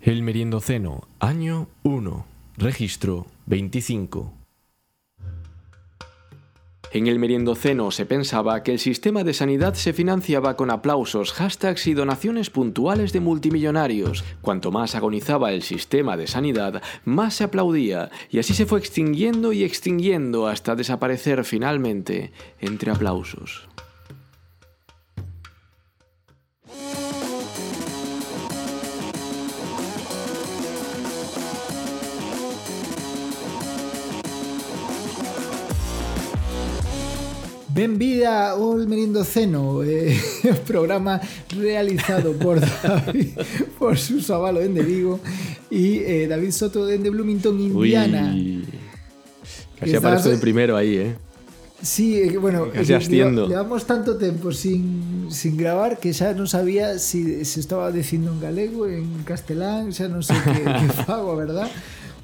[0.00, 2.24] El Meriendoceno, año 1,
[2.56, 4.32] registro 25.
[6.92, 11.88] En el Meriendoceno se pensaba que el sistema de sanidad se financiaba con aplausos, hashtags
[11.88, 14.24] y donaciones puntuales de multimillonarios.
[14.40, 19.52] Cuanto más agonizaba el sistema de sanidad, más se aplaudía, y así se fue extinguiendo
[19.52, 22.30] y extinguiendo hasta desaparecer finalmente
[22.60, 23.68] entre aplausos.
[37.78, 40.18] Benvida ao Merindoceno eh,
[40.66, 41.22] Programa
[41.54, 43.38] realizado por David
[43.78, 45.22] Por Suso Avalo dende Vigo
[45.70, 48.66] E eh, David Soto dende Bloomington, Indiana Uy.
[49.78, 51.14] Casi aparece de primero ahí, ¿eh?
[51.80, 53.46] Sí, eh, bueno, Casi asciendo.
[53.46, 58.42] llevamos tanto tempo sin, sin gravar que xa non sabía si se estaba dicindo en
[58.42, 61.70] galego, en castelán, xa non sei que, que fago, verdad,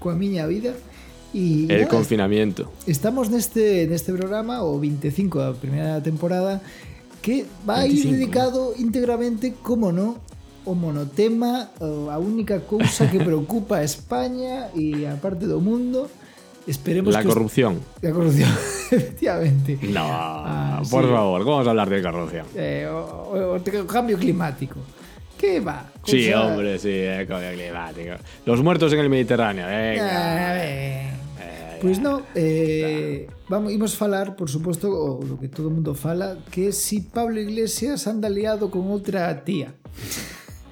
[0.02, 0.74] coa miña vida.
[1.34, 2.70] E, El nada, confinamiento.
[2.86, 6.62] Estamos neste neste programa o 25 da primeira temporada
[7.20, 8.14] que vai 25.
[8.14, 10.22] dedicado íntegramente, como no,
[10.64, 16.06] o monotema, a única cousa que preocupa a España e a parte do mundo.
[16.64, 17.76] Esperemos La que corrupción.
[18.00, 18.48] la corrupción,
[18.94, 19.76] efectivamente.
[19.90, 21.10] No, Ah, por sí.
[21.10, 22.46] favor, ¿cómo vamos a hablar de corrupción?
[22.56, 24.80] Eh, o, o- o cambio climático.
[25.36, 25.90] ¿Qué va?
[26.04, 28.14] Sí, hombre, sí, eh, cambio climático.
[28.46, 30.08] Los muertos en el Mediterráneo, venga.
[30.08, 31.23] Ah, ben.
[31.84, 36.72] Pois non, eh, vamos, imos falar, por suposto, o do que todo mundo fala, que
[36.72, 39.76] si Pablo Iglesias anda liado con outra tía.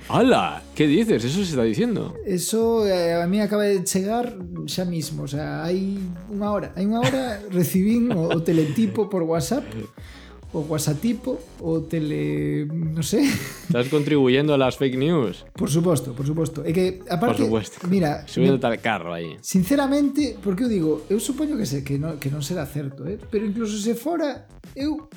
[0.09, 0.65] ¡Hala!
[0.73, 1.21] ¿Qué dices?
[1.21, 2.17] Eso se está diciendo.
[2.25, 6.01] Eso eh, a mí acaba de chegar xa mismo, o sea, hai
[6.33, 9.69] unha hora, hai unha hora recibín o, o teletipo por WhatsApp,
[10.53, 13.25] o WhatsAppipo o tele, no sé.
[13.25, 15.45] Estás contribuyendo a las fake news.
[15.57, 16.61] Por suposto, por suposto.
[16.65, 17.77] É que aparte, por supuesto.
[17.89, 19.41] mira, Subiendo tal carro aí.
[19.41, 23.17] Sinceramente, porque eu digo, eu supoño que se que non, que non será certo, eh?
[23.17, 24.45] pero incluso se fora,
[24.77, 25.09] eu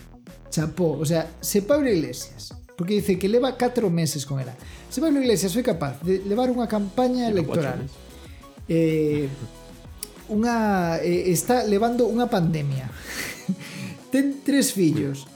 [0.47, 4.55] chapó, o sea, se Pablo Iglesias, porque dice que leva 4 meses con ela.
[4.87, 7.83] Se Pablo Iglesias foi capaz de levar unha campaña electoral.
[8.71, 9.27] Eh,
[10.31, 12.87] unha eh, está levando unha pandemia.
[14.15, 15.27] Ten tres fillos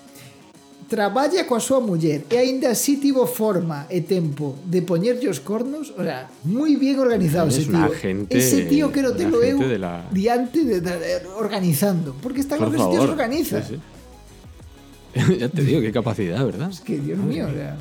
[0.89, 5.93] traballa coa súa muller e aínda así tivo forma e tempo de poñerlle os cornos,
[5.93, 7.93] o sea, moi bien organizado es ese tío.
[7.93, 10.09] Gente, ese tío quero telo eu de la...
[10.09, 13.61] diante de, de, eh, de, organizando, porque está Por los que se organiza.
[13.61, 15.37] Sí, sí.
[15.39, 16.69] ya te digo, qué capacidad, ¿verdad?
[16.73, 17.77] Es que, Dios mío, o sea,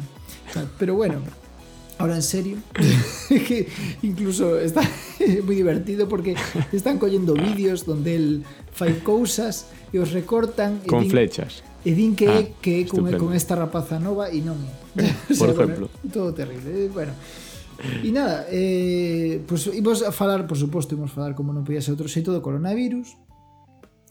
[0.78, 1.24] pero bueno...
[1.98, 2.58] Ahora en serio,
[3.28, 3.66] que
[4.02, 4.82] incluso está
[5.44, 6.36] muy divertido porque
[6.72, 11.66] están cogiendo vídeos donde él fai cousas e os recortan con e din, flechas.
[11.86, 14.58] E din que ah, que con, con esta rapaza nova e non.
[15.38, 15.86] Por exemplo.
[16.14, 16.66] Todo terrible.
[16.66, 17.14] Eh, bueno.
[18.02, 21.78] E nada, eh, pues, imos a falar, por suposto, imos a falar como non podía
[21.78, 23.14] ser outro xeito do coronavirus.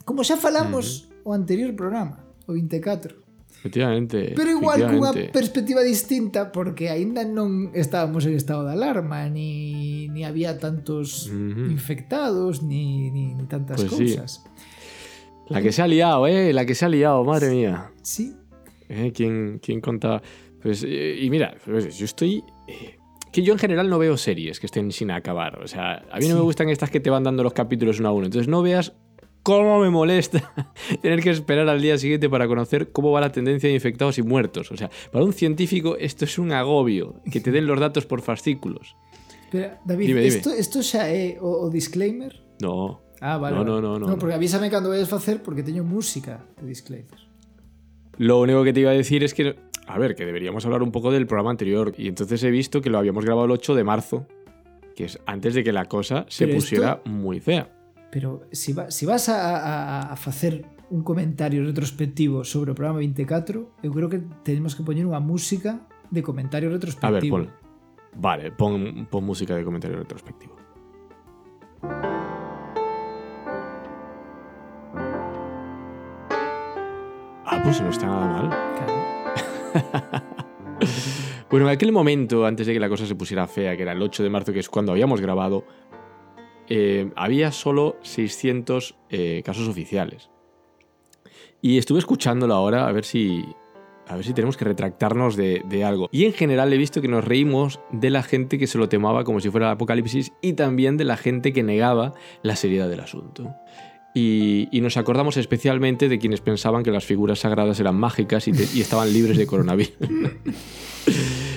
[0.08, 1.28] Como xa falamos mm.
[1.28, 3.28] o anterior programa, o 24.
[3.60, 4.32] Efectivamente.
[4.32, 10.24] Pero igual cunha perspectiva distinta porque aínda non estábamos en estado de alarma, ni, ni
[10.24, 14.30] había tantos uh infectados, ni, ni, ni tantas pues cousas.
[14.40, 14.58] Sí.
[15.50, 16.52] La que se ha liado, ¿eh?
[16.53, 17.91] La que se ha liado, madre mía.
[18.02, 18.34] Sí.
[18.90, 19.12] ¿Eh?
[19.16, 20.22] ¿Quién, quién contaba?
[20.62, 22.44] Pues, eh, y mira, pues, yo estoy.
[22.68, 22.97] eh,
[23.31, 25.59] que yo en general no veo series que estén sin acabar.
[25.62, 26.34] O sea, a mí no Sí.
[26.36, 28.25] me gustan estas que te van dando los capítulos uno a uno.
[28.25, 28.94] Entonces no veas
[29.44, 30.53] cómo me molesta
[31.02, 34.24] tener que esperar al día siguiente para conocer cómo va la tendencia de infectados y
[34.24, 34.72] muertos.
[34.72, 38.22] O sea, para un científico esto es un agobio, que te den los datos por
[38.22, 38.96] fascículos.
[39.52, 40.36] Pero, David, Dime, dime.
[40.36, 42.34] Esto, esto xa é o, o disclaimer?
[42.62, 43.00] No.
[43.22, 43.56] Ah, vale.
[43.56, 43.72] No, vale.
[43.72, 47.18] no, no, no, no porque avísame cando vayas facer porque teño música de disclaimer.
[48.18, 49.56] Lo único que te iba a decir es que,
[49.86, 51.94] a ver, que deberíamos hablar un poco del programa anterior.
[51.98, 54.26] Y entonces he visto que lo habíamos grabado el 8 de marzo,
[54.96, 57.70] que es antes de que la cosa se Pero esto- pusiera muy fea.
[58.12, 63.00] Pero si, va, si vas a, a, a facer un comentario retrospectivo sobre o programa
[63.04, 67.36] 24, eu creo que tenemos que poñer unha música de comentario A ver, retrospectivo.
[67.44, 67.52] pon.
[68.16, 70.56] Vale, pon, pon música de comentario retrospectivo.
[77.50, 78.50] Ah, pues no está nada mal.
[78.78, 80.28] Claro.
[81.50, 84.02] Bueno, en aquel momento, antes de que la cosa se pusiera fea, que era el
[84.02, 85.64] 8 de marzo, que es cuando habíamos grabado,
[86.68, 90.30] eh, había solo 600 eh, casos oficiales.
[91.62, 93.46] Y estuve escuchándolo ahora a ver si,
[94.08, 96.10] a ver si tenemos que retractarnos de, de algo.
[96.12, 99.24] Y en general he visto que nos reímos de la gente que se lo temaba
[99.24, 102.14] como si fuera el apocalipsis y también de la gente que negaba
[102.44, 103.56] la seriedad del asunto.
[104.18, 109.12] Y, nos acordamos especialmente de quienes pensaban que las figuras sagradas eran mágicas y estaban
[109.12, 109.94] libres de coronavirus.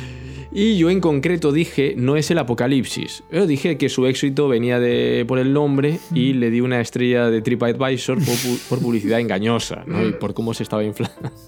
[0.53, 3.23] Y yo en concreto dije, no es el apocalipsis.
[3.31, 7.31] Yo dije que su éxito venía de, por el nombre y le di una estrella
[7.31, 8.35] de TripAdvisor por,
[8.69, 10.05] por publicidad engañosa, ¿no?
[10.05, 11.31] Y por cómo se estaba inflando.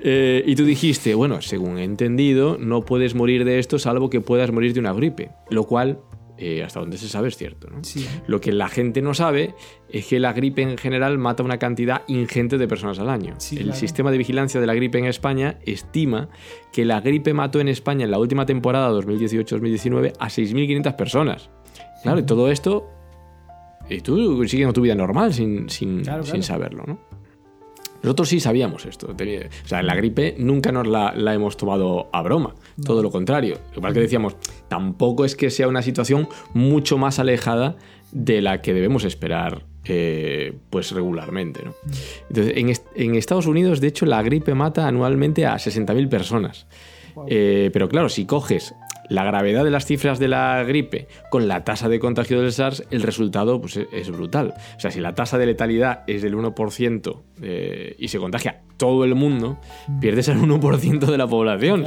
[0.00, 4.20] Eh, y tú dijiste, bueno, según he entendido, no puedes morir de esto salvo que
[4.20, 5.98] puedas morir de una gripe, lo cual,
[6.38, 7.68] eh, hasta donde se sabe, es cierto.
[7.68, 7.82] ¿no?
[7.82, 8.06] Sí.
[8.26, 9.54] Lo que la gente no sabe
[9.90, 13.34] es que la gripe en general mata una cantidad ingente de personas al año.
[13.38, 13.78] Sí, El claro.
[13.78, 16.28] sistema de vigilancia de la gripe en España estima
[16.72, 21.50] que la gripe mató en España en la última temporada 2018-2019 a 6.500 personas.
[22.02, 22.88] Claro, y todo esto...
[23.90, 26.42] Y tú siguiendo tu vida normal sin, sin, Claro, sin claro.
[26.42, 27.00] saberlo, ¿no?
[28.02, 29.08] Nosotros sí sabíamos esto.
[29.12, 32.54] o sea, la gripe nunca nos la, la hemos tomado a broma.
[32.84, 33.58] Todo lo contrario.
[33.76, 34.36] Igual que decíamos,
[34.68, 37.76] tampoco es que sea una situación mucho más alejada
[38.12, 41.60] de la que debemos esperar eh, pues regularmente.
[41.64, 41.74] ¿no?
[42.28, 46.66] Entonces, en, est- en Estados Unidos, de hecho, la gripe mata anualmente a 60.000 personas.
[47.26, 48.74] Eh, pero claro, si coges
[49.08, 52.84] la gravedad de las cifras de la gripe con la tasa de contagio del SARS,
[52.90, 54.54] el resultado pues, es- es brutal.
[54.76, 59.04] O sea, si la tasa de letalidad es del 1% eh, y se contagia todo
[59.04, 59.58] el mundo,
[60.00, 61.84] pierdes al 1% de la población.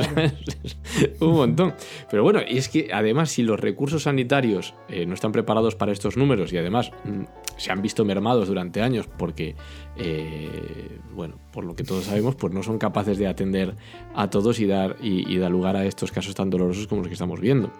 [1.19, 1.73] Un montón.
[2.09, 5.91] Pero bueno, y es que además, si los recursos sanitarios eh, no están preparados para
[5.91, 7.23] estos números y además mm,
[7.57, 9.55] se han visto mermados durante años porque,
[9.97, 13.75] eh, bueno, por lo que todos sabemos, pues no son capaces de atender
[14.15, 17.07] a todos y dar, y, y dar lugar a estos casos tan dolorosos como los
[17.07, 17.71] que estamos viendo.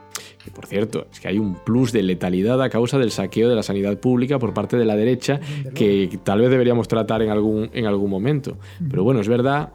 [0.46, 3.56] Y por cierto, es que hay un plus de letalidad a causa del saqueo de
[3.56, 5.40] la sanidad pública por parte de la derecha
[5.74, 8.57] que tal vez deberíamos tratar en algún, en algún momento.
[8.90, 9.72] Pero bueno, es verdad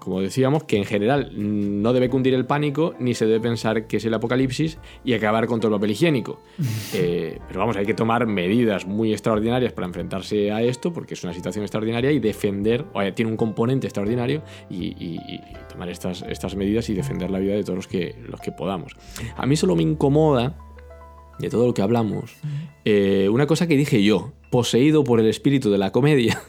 [0.00, 3.98] como decíamos, que en general no debe cundir el pánico ni se debe pensar que
[3.98, 6.40] es el apocalipsis y acabar con todo el papel higiénico.
[6.92, 11.22] Eh, pero vamos, hay que tomar medidas muy extraordinarias para enfrentarse a esto porque es
[11.22, 15.88] una situación extraordinaria y defender, o sea, tiene un componente extraordinario y, y- y tomar
[15.88, 18.94] estas, estas medidas y defender la vida de todos los que, los que podamos.
[19.36, 20.56] A mí solo me incomoda
[21.40, 22.36] de todo lo que hablamos,
[22.84, 26.40] eh, una cosa que dije yo, poseído por el espíritu de la comedia,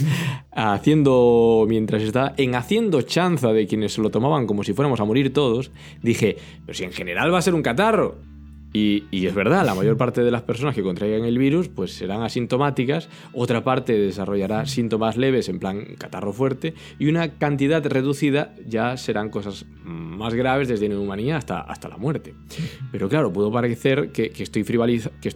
[0.52, 5.04] haciendo, mientras está en haciendo chanza de quienes se lo tomaban como si fuéramos a
[5.04, 5.70] morir todos,
[6.02, 6.36] dije,
[6.66, 8.16] pero si en general va a ser un catarro.
[8.72, 11.92] Y, y es verdad, la mayor parte de las personas que contraigan el virus pues
[11.92, 18.54] serán asintomáticas, otra parte desarrollará síntomas leves en plan catarro fuerte y una cantidad reducida
[18.66, 22.34] ya serán cosas más graves desde neumonía hasta, hasta la muerte.
[22.90, 25.30] Pero claro, puedo parecer que, que estoy, que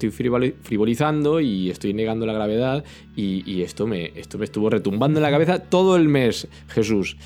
[0.63, 2.85] frivolizando y estoy negando la gravedad
[3.15, 7.17] y, y esto, me, esto me estuvo retumbando en la cabeza todo el mes, Jesús.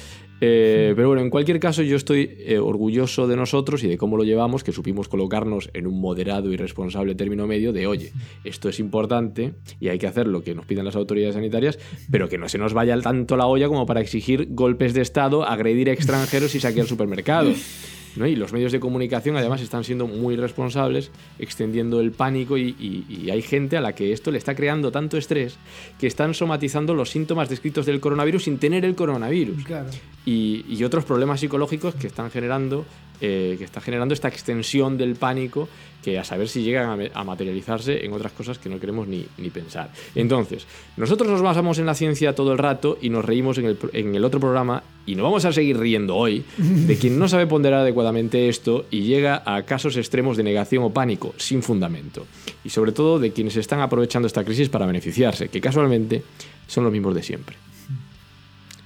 [0.40, 4.16] Eh, pero bueno, en cualquier caso yo estoy eh, orgulloso de nosotros y de cómo
[4.16, 8.12] lo llevamos, que supimos colocarnos en un moderado y responsable término medio de, oye,
[8.44, 11.78] esto es importante y hay que hacer lo que nos piden las autoridades sanitarias,
[12.10, 15.44] pero que no se nos vaya tanto la olla como para exigir golpes de Estado,
[15.44, 17.99] agredir a extranjeros y saquear supermercados.
[18.16, 18.26] ¿No?
[18.26, 23.04] Y los medios de comunicación además están siendo muy responsables, extendiendo el pánico y, y-
[23.08, 25.56] y hay gente a la que esto le está creando tanto estrés
[25.98, 29.88] que están somatizando los síntomas descritos del coronavirus sin tener el coronavirus Claro.
[30.26, 32.84] y, y otros problemas psicológicos que están generando
[33.20, 35.68] eh, que está generando esta extensión del pánico
[36.02, 39.90] que a saber si llegan a, materializarse en otras cosas que no queremos ni, pensar.
[40.14, 43.78] Entonces, nosotros nos basamos en la ciencia todo el rato y nos reímos en el,
[43.92, 47.46] en el otro programa y no vamos a seguir riendo hoy de quien no sabe
[47.46, 52.26] ponderar adecuadamente esto y llega a casos extremos de negación o pánico sin fundamento.
[52.64, 56.22] Y sobre todo de quienes están aprovechando esta crisis para beneficiarse, que casualmente
[56.66, 57.56] son los mismos de siempre.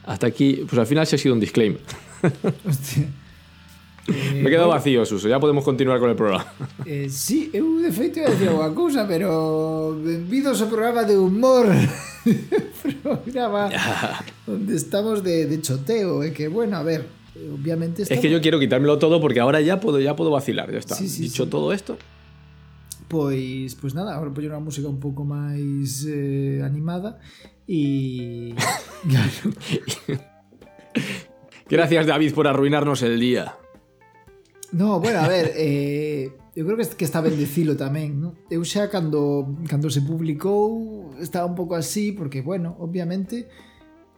[0.06, 1.80] Hasta aquí, pues al final se ha sido un disclaimer.
[2.68, 3.08] Hostia.
[4.06, 5.28] Eh, Me he quedado bueno, vacío, Suso.
[5.28, 6.44] Ya podemos continuar con el programa.
[6.84, 11.64] Eh, sí, eu de feito ia dicir unha cousa, pero benvidos ao programa de humor
[13.00, 13.72] programa
[14.48, 18.44] onde estamos de, de choteo e que, bueno, a ver eh, obviamente Es que yo
[18.44, 20.68] quiero quitármelo todo porque ahora ya puedo, ya puedo vacilar.
[20.68, 20.94] Ya está.
[20.94, 21.50] Sí, sí, Dicho sí.
[21.50, 21.96] todo esto,
[23.08, 27.16] pois, pois nada, agora poñer unha música un pouco máis eh, animada
[27.64, 28.52] e
[29.08, 29.48] claro,
[31.72, 33.56] gracias David por arruinarnos el día.
[34.74, 38.34] No, bueno, a ver, eh, eu creo que, que está ben dicilo tamén, non?
[38.50, 43.46] Eu xa cando, cando se publicou estaba un pouco así, porque, bueno, obviamente,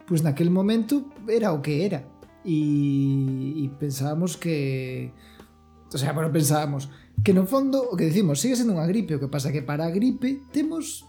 [0.09, 2.09] pois pues naquel momento era o que era.
[2.41, 2.57] E,
[3.61, 5.13] e pensábamos que...
[5.93, 6.89] O sea, bueno, pensábamos
[7.21, 9.85] que no fondo, o que decimos, sigue sendo unha gripe, o que pasa que para
[9.85, 11.05] a gripe temos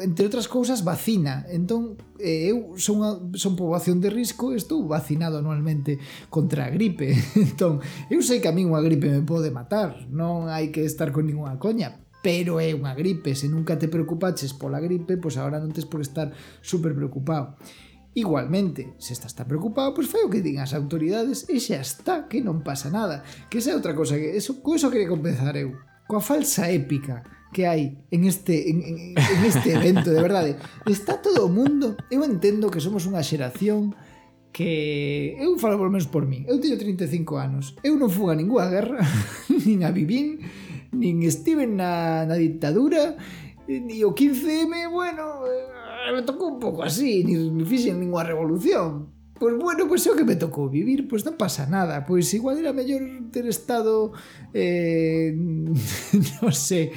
[0.00, 1.46] entre outras cousas, vacina.
[1.48, 6.70] Entón, eh, eu son, a, son poboación de risco e estou vacinado anualmente contra a
[6.70, 7.14] gripe.
[7.36, 11.14] Entón, eu sei que a min unha gripe me pode matar, non hai que estar
[11.14, 13.38] con ninguna coña, pero é unha gripe.
[13.38, 17.56] Se nunca te preocupaches pola gripe, pois agora non tes por estar super preocupado.
[18.16, 21.84] Igualmente, se estás tan preocupado, pois pues fai o que digan as autoridades e xa
[21.84, 23.22] está, que non pasa nada.
[23.52, 25.76] Que esa é outra cosa, que eso, co eso quería compensar eu.
[26.08, 30.60] Coa falsa épica que hai en este en, en, en este evento, de verdade.
[30.84, 31.96] Está todo o mundo.
[32.12, 33.96] Eu entendo que somos unha xeración
[34.52, 36.44] que eu falo polo menos por min.
[36.44, 37.72] Eu teño 35 anos.
[37.80, 39.00] Eu non fuga a ninguna guerra,
[39.64, 40.44] nin a vivín,
[40.92, 43.16] nin estive na, na dictadura,
[43.64, 49.16] ni o 15M, bueno, eh, me tocou un pouco así, ni, ni fixen ninguna revolución.
[49.38, 51.68] Pois pues bueno, pois pues é o que me tocou vivir, pois pues non pasa
[51.68, 54.16] nada, pois igual era mellor ter estado
[54.56, 55.36] eh,
[56.40, 56.88] non sei,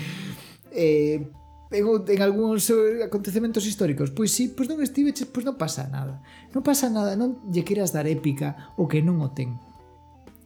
[0.72, 1.30] eh,
[1.72, 6.22] en, en algúns eh, acontecementos históricos, pois si, pois non estiveches, pois non pasa nada.
[6.54, 9.58] Non pasa nada, non lle queiras dar épica o que non o ten.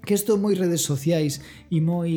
[0.04, 1.40] Que isto moi redes sociais
[1.72, 2.12] e moi,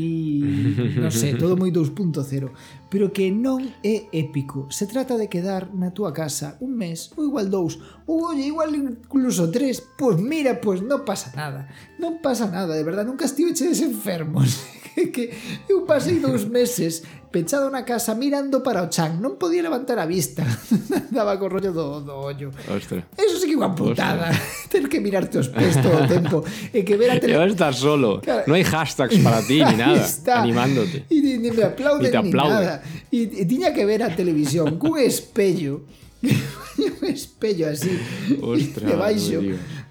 [0.98, 4.72] non sei, todo moi 2.0, pero que non é épico.
[4.72, 7.76] Se trata de quedar na túa casa un mes, ou igual dous,
[8.08, 11.68] ou oye, igual incluso tres, pois mira, pois non pasa nada.
[12.00, 14.64] Non pasa nada, de verdad, nunca estive estiveches enfermos.
[14.96, 15.24] que, que
[15.68, 20.08] eu pasei dous meses pechado na casa mirando para o chan, non podía levantar a
[20.08, 20.40] vista.
[21.12, 22.48] Daba co rollo do, do ollo.
[22.64, 23.04] Ostra.
[23.12, 24.32] Eso sí que é unha putada.
[24.72, 26.40] Ter que mirarte os pés todo o tempo
[26.72, 27.36] e que ver a tele...
[27.44, 28.24] estar solo.
[28.24, 28.48] Claro.
[28.48, 30.40] No hai hashtags para ti ni nada, está.
[30.40, 31.04] animándote.
[31.12, 32.56] E ni, ni me aplauden ni, te aplaude.
[32.56, 32.80] ni nada.
[33.12, 35.86] E, e tiña que ver a televisión cun espello
[36.22, 37.92] un espello así
[38.40, 39.40] Ostras, debaixo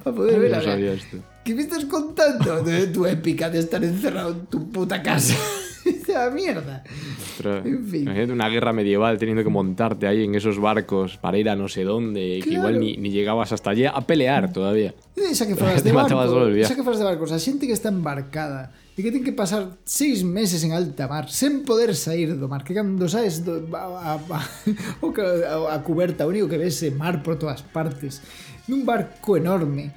[0.04, 1.18] para poder ver a esto.
[1.44, 5.36] ¿Qué me estás contando de tu épica de estar encerrado en tu puta casa?
[5.86, 6.84] Esa mierda.
[7.22, 8.02] Ostras, en fin.
[8.04, 11.68] Imagínate una guerra medieval teniendo que montarte ahí en esos barcos para ir a no
[11.68, 12.50] sé dónde, claro.
[12.50, 14.94] que igual ni, ni, llegabas hasta allí a pelear todavía.
[15.16, 16.22] Esa que fueras de barco,
[16.56, 20.24] esa que de barcos, a xente que está embarcada e que ten que pasar seis
[20.24, 24.40] meses en alta mar sen poder sair do mar que cando saes do, a, a,
[24.40, 24.40] a,
[25.04, 28.24] a, a cuberta o único que ves é mar por todas partes
[28.72, 29.92] nun barco enorme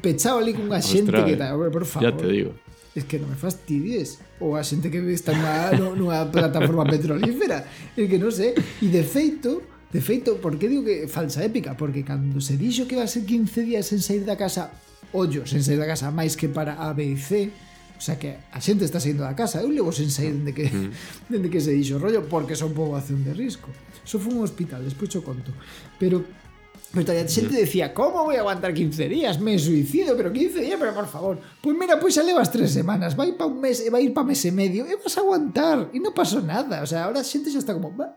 [0.00, 2.04] pechado ali cunha xente Ostras, que eh, tal, por favor.
[2.04, 2.52] ya te digo.
[2.94, 8.02] Es que non me fastidies ou a xente que está nunha, nunha plataforma petrolífera é
[8.06, 8.54] que non sei.
[8.82, 11.78] E de feito De feito, por que digo que falsa épica?
[11.78, 14.74] Porque cando se dixo que iba a ser 15 días sen sair da casa,
[15.14, 17.54] ollo, sen sair da casa máis que para ABC,
[17.96, 19.62] O sea que a xente está saindo da casa.
[19.62, 20.90] Eu levo sen sair dende que, mm.
[21.32, 23.70] dende que se dixo rollo porque son poboación de risco.
[24.04, 25.54] Só fun un hospital, despois cho conto.
[25.96, 26.24] Pero
[26.94, 27.28] Pero a mm.
[27.28, 29.40] xente decía, como voy a aguantar 15 días?
[29.40, 31.38] Me suicido, pero 15 días, pero por favor.
[31.60, 34.38] Pois mira, pois xa levas 3 semanas, vai pa un mes, vai ir pa mes
[34.46, 36.86] e medio, e vas a aguantar, e non pasou nada.
[36.86, 38.14] O sea, ahora a xente xa está como, va,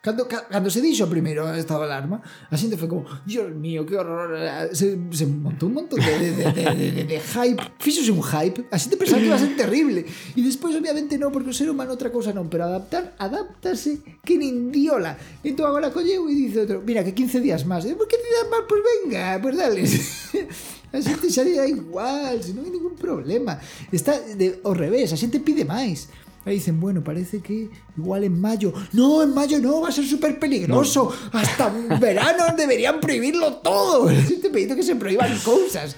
[0.00, 3.82] Cando, cando se dixo primeiro o estado de alarma, a xente foi como, dios mío,
[3.82, 4.30] que horror,
[4.70, 8.22] se, se montou un montón de, de, de, de, de, de, de hype, fixose un
[8.22, 11.56] hype, a xente pensaba que iba a ser terrible, e despois obviamente non, porque o
[11.56, 15.18] ser humano outra cousa non, pero adaptar, adaptase que nin diola.
[15.42, 18.30] Entón agora colleu e dice outro, mira, que 15 días máis, eh, por que te
[18.30, 19.82] dan máis, pois pues venga, pois pues dale.
[20.94, 23.60] A xente xa dá ah, igual, se non hai ningún problema.
[23.92, 26.08] Está de, ao revés, a xente pide máis.
[26.48, 28.72] Ahí dicen, bueno, parece que igual en mayo.
[28.92, 31.14] No, en mayo no, va a ser súper peligroso.
[31.32, 31.38] No.
[31.38, 31.68] Hasta
[32.00, 34.08] verano deberían prohibirlo todo.
[34.42, 35.94] Te pedido que se prohíban cosas.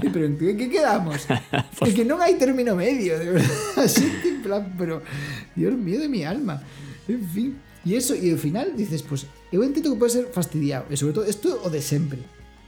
[0.00, 1.26] Pero ¿en qué quedamos?
[1.80, 3.50] Es que no hay término medio, de verdad.
[3.76, 5.02] Así, en plan, pero
[5.54, 6.62] Dios mío de mi alma.
[7.08, 7.58] En fin.
[7.84, 10.86] Y eso, y al final dices, pues, eu entendo que pode ser fastidiado.
[10.88, 12.18] E sobre todo, isto o de sempre.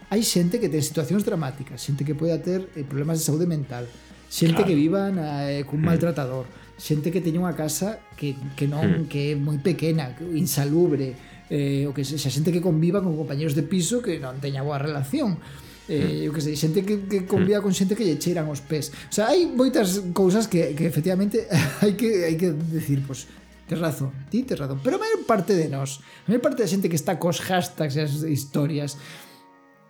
[0.07, 3.90] Hai xente que ten situacións dramáticas, xente que pode ter eh, problemas de saúde mental,
[4.31, 4.69] xente claro.
[4.71, 9.09] que viva na, eh, cun maltratador, xente que teña unha casa que, que non, hmm.
[9.09, 11.16] que é moi pequena, insalubre,
[11.49, 14.61] eh, o que se, xa xente que conviva con compañeros de piso que non teña
[14.61, 15.40] boa relación.
[15.87, 16.26] Eh, hmm.
[16.28, 17.66] eu que sei, xente que, que conviva hmm.
[17.66, 18.92] con xente que lle cheiran os pés.
[19.09, 21.49] O sea, hai moitas cousas que, que efectivamente
[21.83, 24.78] hai que hai que decir, pois, pues, Tes razón, ti tes razón.
[24.83, 27.99] Pero a maior parte de nós, a maior parte da xente que está cos hashtags
[27.99, 28.95] e as historias,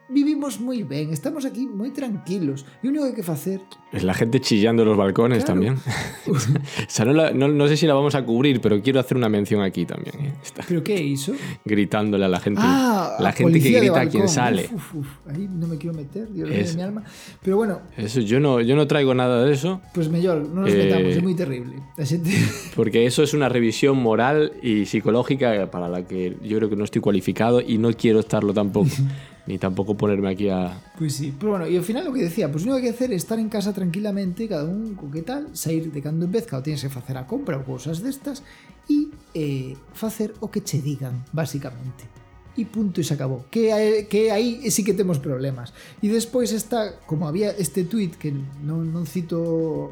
[0.09, 2.65] vivimos moi ben, estamos aquí moi tranquilos.
[2.83, 3.61] E o único que hai que facer...
[3.93, 5.55] Es la gente chillando en los balcones claro.
[5.55, 5.75] también.
[6.27, 9.17] o sea, no, la, no, no, sé si la vamos a cubrir, pero quiero hacer
[9.17, 10.15] una mención aquí también.
[10.21, 10.33] ¿eh?
[10.43, 11.33] Está ¿Pero qué hizo?
[11.65, 12.61] Gritándole a la gente.
[12.63, 14.69] Ah, la gente que grita a quien sale.
[14.73, 17.05] Uf, uf, ahí no me quiero meter, Dios es, de mi alma.
[17.43, 17.81] Pero bueno...
[17.97, 19.81] Eso, yo, no, yo no traigo nada de eso.
[19.95, 21.77] Pues mellor, no nos eh, metamos, es muy terrible.
[21.97, 22.31] La gente...
[22.77, 26.85] porque eso es una revisión moral y psicológica para la que yo creo que no
[26.85, 28.91] estoy cualificado y no quiero estarlo tampoco.
[29.47, 30.83] ni tampoco ponerme aquí a.
[30.99, 33.15] Pois sí, pero bueno, e ao final o que decía, pues lo único que hacer
[33.15, 36.47] es estar en casa tranquilamente, cada un con que tal, sair de cando en vez,
[36.47, 38.43] cada tienes que facer a compra ou cousas destas,
[38.91, 42.11] e eh, facer o que che digan, básicamente.
[42.57, 43.45] E punto e se acabou.
[43.53, 45.77] Que, eh, que aí sí que temos problemas.
[46.01, 48.33] E despois está, como había este tweet que
[48.65, 49.39] non, non cito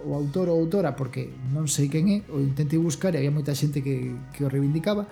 [0.00, 3.52] o autor ou autora porque non sei quen é, o intentei buscar e había moita
[3.52, 5.04] xente que, que o reivindicaba,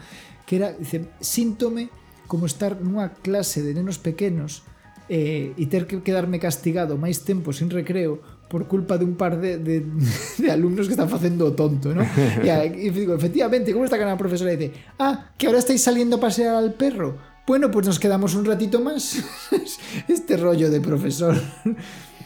[0.49, 2.02] que era, dice, síntome
[2.33, 4.65] como estar nunha clase de nenos pequenos
[5.05, 9.37] e, e ter que quedarme castigado máis tempo sin recreo por culpa de un par
[9.37, 9.85] de, de,
[10.41, 12.01] de alumnos que están facendo o tonto, ¿no?
[12.41, 16.17] E, e digo, efectivamente, como está cara a profesora dice, ah, que ahora estáis saliendo
[16.17, 17.21] a pasear al perro.
[17.45, 19.21] Bueno, pues nos quedamos un ratito más.
[20.09, 21.37] este rollo de profesor.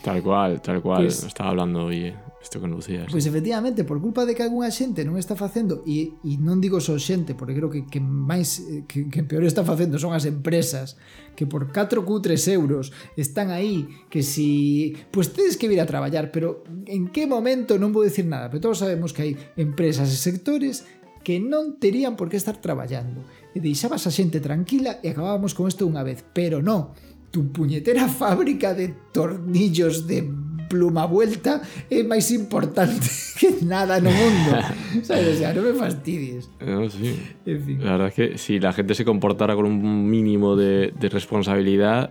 [0.06, 1.02] Tal cual, tal cual.
[1.02, 2.14] Pues, Estaba hablando hoy
[2.46, 3.02] Isto que non sei.
[3.10, 6.78] Pois efectivamente, por culpa de que algunha xente non está facendo e, e non digo
[6.78, 10.30] só xente, porque creo que que máis eh, que, que peor está facendo son as
[10.30, 10.94] empresas
[11.34, 15.90] que por 4 cutres euros están aí que si pois pues, tedes que vir a
[15.90, 20.06] traballar, pero en que momento non vou dicir nada, pero todos sabemos que hai empresas
[20.06, 20.86] e sectores
[21.26, 23.26] que non terían por que estar traballando.
[23.50, 26.94] E deixabas a xente tranquila e acabábamos con isto unha vez, pero non,
[27.34, 33.08] tu puñetera fábrica de tornillos de pluma vuelta é máis importante
[33.38, 34.50] que nada no mundo.
[35.02, 35.36] ¿Sabes?
[35.36, 36.50] O sea, no me fastidies.
[36.60, 37.16] No, sí.
[37.44, 37.84] En fin.
[37.84, 42.10] La verdad es que si la gente se comportara con un mínimo de, de responsabilidad,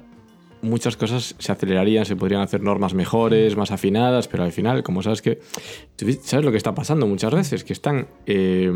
[0.65, 5.01] muchas cosas se acelerarían, se podrían hacer normas mejores, más afinadas, pero al final, como
[5.01, 5.39] sabes que,
[6.24, 8.72] sabes lo que está pasando muchas veces, que están eh,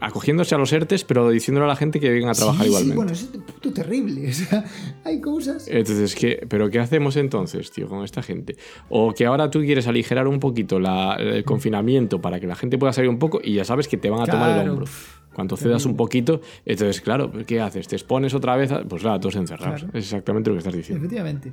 [0.00, 3.14] acogiéndose a los ERTES, pero diciéndole a la gente que vengan a trabajar sí, igualmente.
[3.14, 4.64] Sí, bueno, es puto terrible, o sea,
[5.04, 5.66] hay cosas...
[5.68, 8.56] Entonces, ¿qué, ¿pero qué hacemos entonces, tío, con esta gente?
[8.88, 12.78] O que ahora tú quieres aligerar un poquito la, el confinamiento para que la gente
[12.78, 14.40] pueda salir un poco y ya sabes que te van a claro.
[14.40, 14.86] tomar el hombro.
[15.40, 17.88] Cuando cedas un poquito, entonces, claro, ¿qué haces?
[17.88, 18.70] ¿Te expones otra vez?
[18.72, 18.84] A...
[18.84, 19.80] Pues nada, todos encerrados.
[19.80, 19.98] Claro.
[19.98, 21.02] Es exactamente lo que estás diciendo.
[21.02, 21.50] Efectivamente.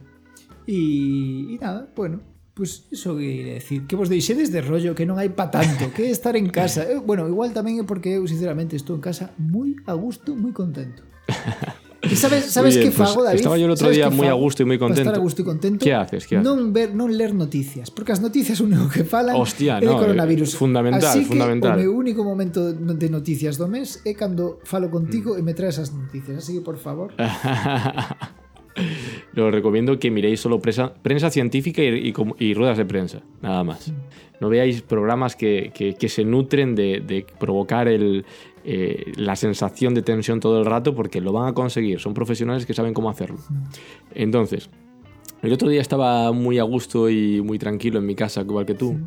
[0.65, 2.19] Y, y nada, bueno,
[2.53, 5.93] Pues eso que iré decir Que vos deixedes de rollo Que non hai pa tanto
[5.93, 9.29] Que estar en casa eh, Bueno, igual tamén é porque eu sinceramente estou en casa
[9.37, 11.05] moi a gusto, moi contento
[12.03, 13.37] ¿Y sabes, sabes bien, que fago, pues David?
[13.37, 15.01] Estaba yo el otro día muy a gusto y muy contento.
[15.01, 15.83] Para estar a gusto y contento.
[15.83, 16.27] ¿Qué haces?
[16.27, 16.45] ¿Qué haces?
[16.45, 20.55] Non ver, non ler noticias, porque as noticias único que falan Hostia, é no, coronavirus.
[20.55, 21.73] Fundamental, Así fundamental.
[21.73, 25.39] que o meu único momento de noticias do mes é cando falo contigo mm.
[25.39, 26.45] e me traes as noticias.
[26.45, 27.13] Así que, por favor.
[29.33, 33.63] Lo recomiendo que miréis solo prensa, prensa científica y, y, y, ruedas de prensa, nada
[33.63, 33.91] más.
[34.39, 38.25] No veáis programas que, que, que se nutren de, de provocar el,
[38.69, 42.01] eh, la sensación de tensión todo el rato porque lo van a conseguir.
[42.01, 43.37] Son profesionales que saben cómo hacerlo.
[44.13, 44.69] Entonces,
[45.41, 48.73] el otro día estaba muy a gusto y muy tranquilo en mi casa, igual que
[48.73, 48.97] tú.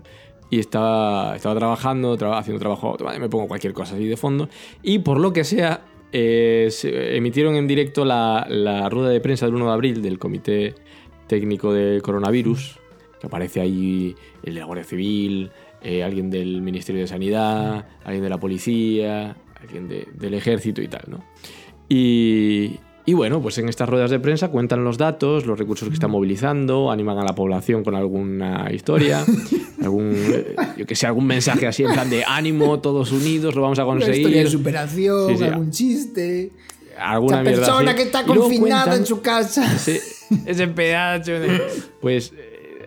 [0.49, 4.49] Y estaba, estaba trabajando, traba, haciendo trabajo, me pongo cualquier cosa así de fondo.
[4.83, 9.45] Y por lo que sea, eh, se emitieron en directo la, la, rueda de prensa
[9.45, 10.75] del 1 de abril del Comité
[11.27, 12.79] Técnico de Coronavirus,
[13.21, 15.51] que aparece ahí el de la Guardia Civil,
[15.83, 20.89] eh, alguien del Ministerio de Sanidad, alguien de la Policía, alguien de, del Ejército y
[20.89, 21.25] tal, ¿no?
[21.89, 25.95] Y, y bueno, pues en estas ruedas de prensa cuentan los datos, los recursos que
[25.95, 29.25] están movilizando, animan a la población con alguna historia,
[29.83, 30.15] algún,
[30.77, 33.85] yo que sé, algún mensaje así en plan de ánimo, todos unidos, lo vamos a
[33.85, 34.13] conseguir.
[34.13, 35.45] Una historia de superación, sí, sí.
[35.45, 36.51] algún chiste.
[36.99, 37.97] Alguna Esa persona así.
[37.97, 39.75] que está confinada cuentan, en su casa.
[39.75, 40.01] Ese,
[40.47, 41.63] ese pedazo de...
[42.01, 42.33] Pues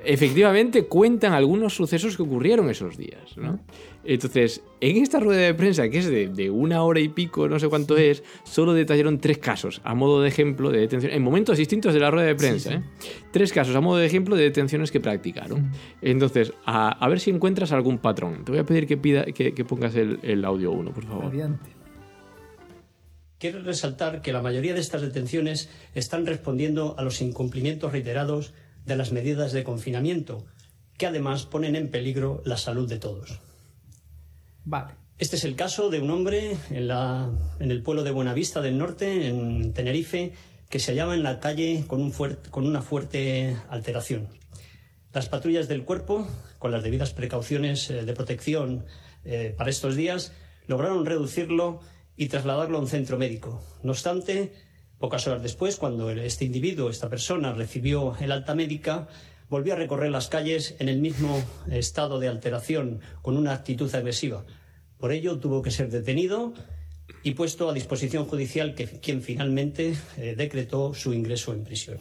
[0.06, 3.60] efectivamente cuentan algunos sucesos que ocurrieron esos días, ¿no?
[4.06, 7.58] Entonces, en esta rueda de prensa, que es de, de, una hora y pico, no
[7.58, 11.58] sé cuánto es, solo detallaron tres casos a modo de ejemplo de detención, en momentos
[11.58, 13.08] distintos de la rueda de prensa, sí, sí.
[13.08, 13.22] ¿eh?
[13.32, 15.72] Tres casos a modo de ejemplo de detenciones que practicaron.
[16.02, 18.44] Entonces, a, a, ver si encuentras algún patrón.
[18.44, 21.26] Te voy a pedir que, pida, que, que pongas el, el, audio 1, por favor.
[21.26, 21.70] Radiante.
[23.40, 28.54] Quiero resaltar que la mayoría de estas detenciones están respondiendo a los incumplimientos reiterados
[28.86, 30.46] de las medidas de confinamiento,
[30.98, 33.40] que además ponen en peligro la salud de todos.
[34.66, 34.94] Vale.
[35.18, 38.78] Este es el caso de un hombre en, la, en el pueblo de Buenavista del
[38.78, 40.34] Norte, en Tenerife,
[40.70, 44.28] que se hallaba en la calle con, un fuerte, con una fuerte alteración.
[45.14, 48.86] Las patrullas del cuerpo, con las debidas precauciones de protección
[49.24, 50.34] eh, para estos días,
[50.66, 51.80] lograron reducirlo
[52.18, 53.64] y trasladarlo a un centro médico.
[53.84, 54.54] No obstante,
[55.04, 59.10] pocas horas después, cuando este individuo, esta persona, recibió el alta médica,
[59.50, 64.46] volvió a recorrer las calles en el mismo estado de alteración, con una actitud agresiva.
[64.98, 66.54] Por ello, tuvo que ser detenido
[67.22, 71.98] y puesto a disposición judicial, que, quien finalmente eh, decretó su ingreso en prisión.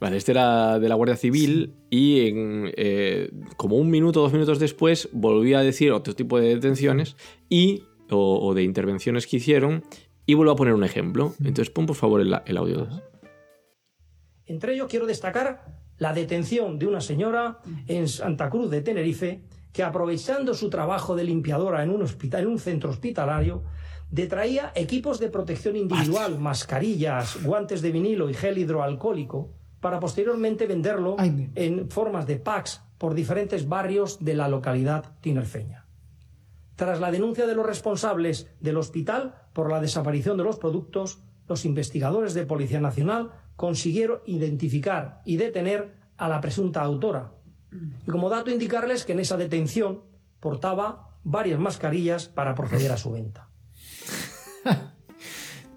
[0.00, 4.58] Vale, este era de la Guardia Civil y en, eh, como un minuto, dos minutos
[4.58, 7.16] después volvió a decir otro tipo de detenciones
[7.48, 9.82] y, o, o de intervenciones que hicieron
[10.26, 11.34] y vuelvo a poner un ejemplo.
[11.40, 13.02] Entonces pon por favor el, el audio 2.
[14.46, 15.64] Entre ello quiero destacar
[15.98, 21.24] la detención de una señora en Santa Cruz de Tenerife que aprovechando su trabajo de
[21.24, 23.62] limpiadora en un, hospital, en un centro hospitalario,
[24.10, 31.16] detraía equipos de protección individual, mascarillas, guantes de vinilo y gel hidroalcohólico para posteriormente venderlo
[31.18, 35.81] Ay, en formas de packs por diferentes barrios de la localidad tinerfeña.
[36.82, 41.64] Tras la denuncia de los responsables del hospital por la desaparición de los productos, los
[41.64, 47.34] investigadores de Policía Nacional consiguieron identificar y detener a la presunta autora.
[48.04, 50.00] Y como dato indicarles que en esa detención
[50.40, 53.48] portaba varias mascarillas para proceder a su venta.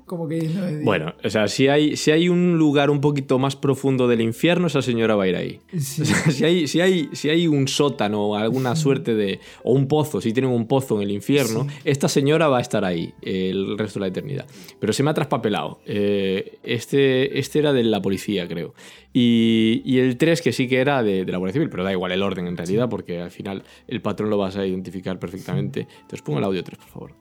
[0.06, 3.56] Como que no Bueno, o sea, si hay, si hay un lugar un poquito más
[3.56, 5.60] profundo del infierno, esa señora va a ir ahí.
[5.78, 6.04] Sí.
[6.06, 9.40] O sea, si, hay, si, hay, si hay un sótano o alguna suerte de.
[9.64, 12.86] o un pozo, si tienen un pozo en el infierno, esta señora va a estar
[12.86, 14.46] ahí eh, el resto de la eternidad.
[14.80, 15.80] Pero se me ha traspapelado.
[15.86, 18.76] Eh, este, este era de la policía, creo.
[19.12, 21.92] Y, y el 3 que sí que era de, de la Guardia Civil, pero da
[21.92, 25.88] igual el orden en realidad, porque al final el patrón lo vas a identificar perfectamente.
[26.02, 27.12] Entonces pongo el audio 3, por favor.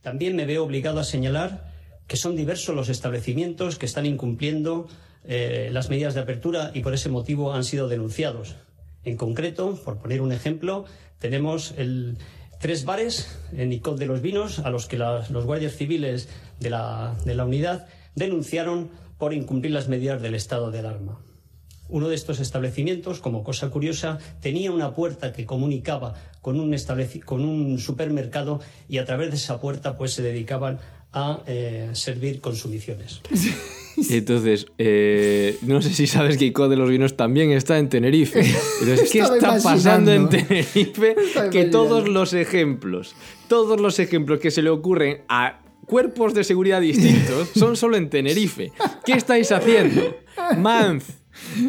[0.00, 1.71] También me veo obligado a señalar
[2.12, 4.86] que son diversos los establecimientos que están incumpliendo
[5.24, 8.56] eh, las medidas de apertura y por ese motivo han sido denunciados.
[9.02, 10.84] En concreto, por poner un ejemplo,
[11.18, 12.18] tenemos el-
[12.60, 16.28] tres bares en Icod de los Vinos a los que los guardias civiles
[16.60, 21.18] de la, unidad denunciaron por incumplir las medidas del estado de alarma.
[21.88, 26.76] Uno de estos establecimientos, como cosa curiosa, tenía una puerta que comunicaba con un,
[27.24, 30.78] con un supermercado y a través de esa puerta pues se dedicaban
[31.12, 33.20] a eh, servir consumiciones.
[34.10, 38.40] Entonces, eh, no sé si sabes que Ico de los Vinos también está en Tenerife.
[38.80, 40.28] Entonces, ¿qué está pasando en.
[40.28, 41.16] Tenerife?
[41.50, 43.14] Que todos los ejemplos,
[43.48, 48.08] todos los ejemplos que se le ocurren a cuerpos de seguridad distintos son solo en
[48.08, 48.72] Tenerife.
[49.04, 50.16] ¿Qué estáis haciendo?
[50.56, 51.04] Manz,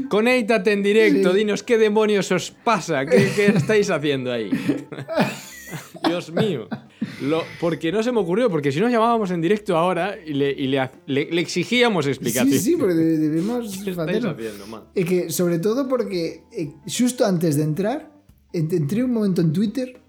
[0.09, 1.37] conéctate en directo, Sí.
[1.39, 4.51] dinos qué demonios os pasa, qué, qué estáis haciendo ahí.
[6.07, 6.67] Dios mío.
[7.21, 10.51] Lo- porque no se me ocurrió, porque si no llamábamos en directo ahora y le,
[10.51, 12.63] y le, ha- le- le exigíamos Sí, explicaciones.
[12.63, 14.83] sí, porque de- debemos ¿Qué estáis haciendo, man?
[14.93, 18.11] Que, sobre todo porque eh, xusto antes de entrar
[18.51, 19.99] ent- entré un momento en Twitter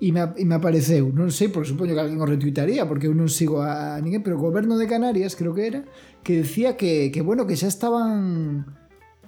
[0.00, 3.12] e me, e me apareceu non sei, porque supoño que alguén o retuitaría porque eu
[3.12, 5.80] non sigo a, a ninguén pero o goberno de Canarias creo que era
[6.24, 8.64] que decía que, que bueno, que xa estaban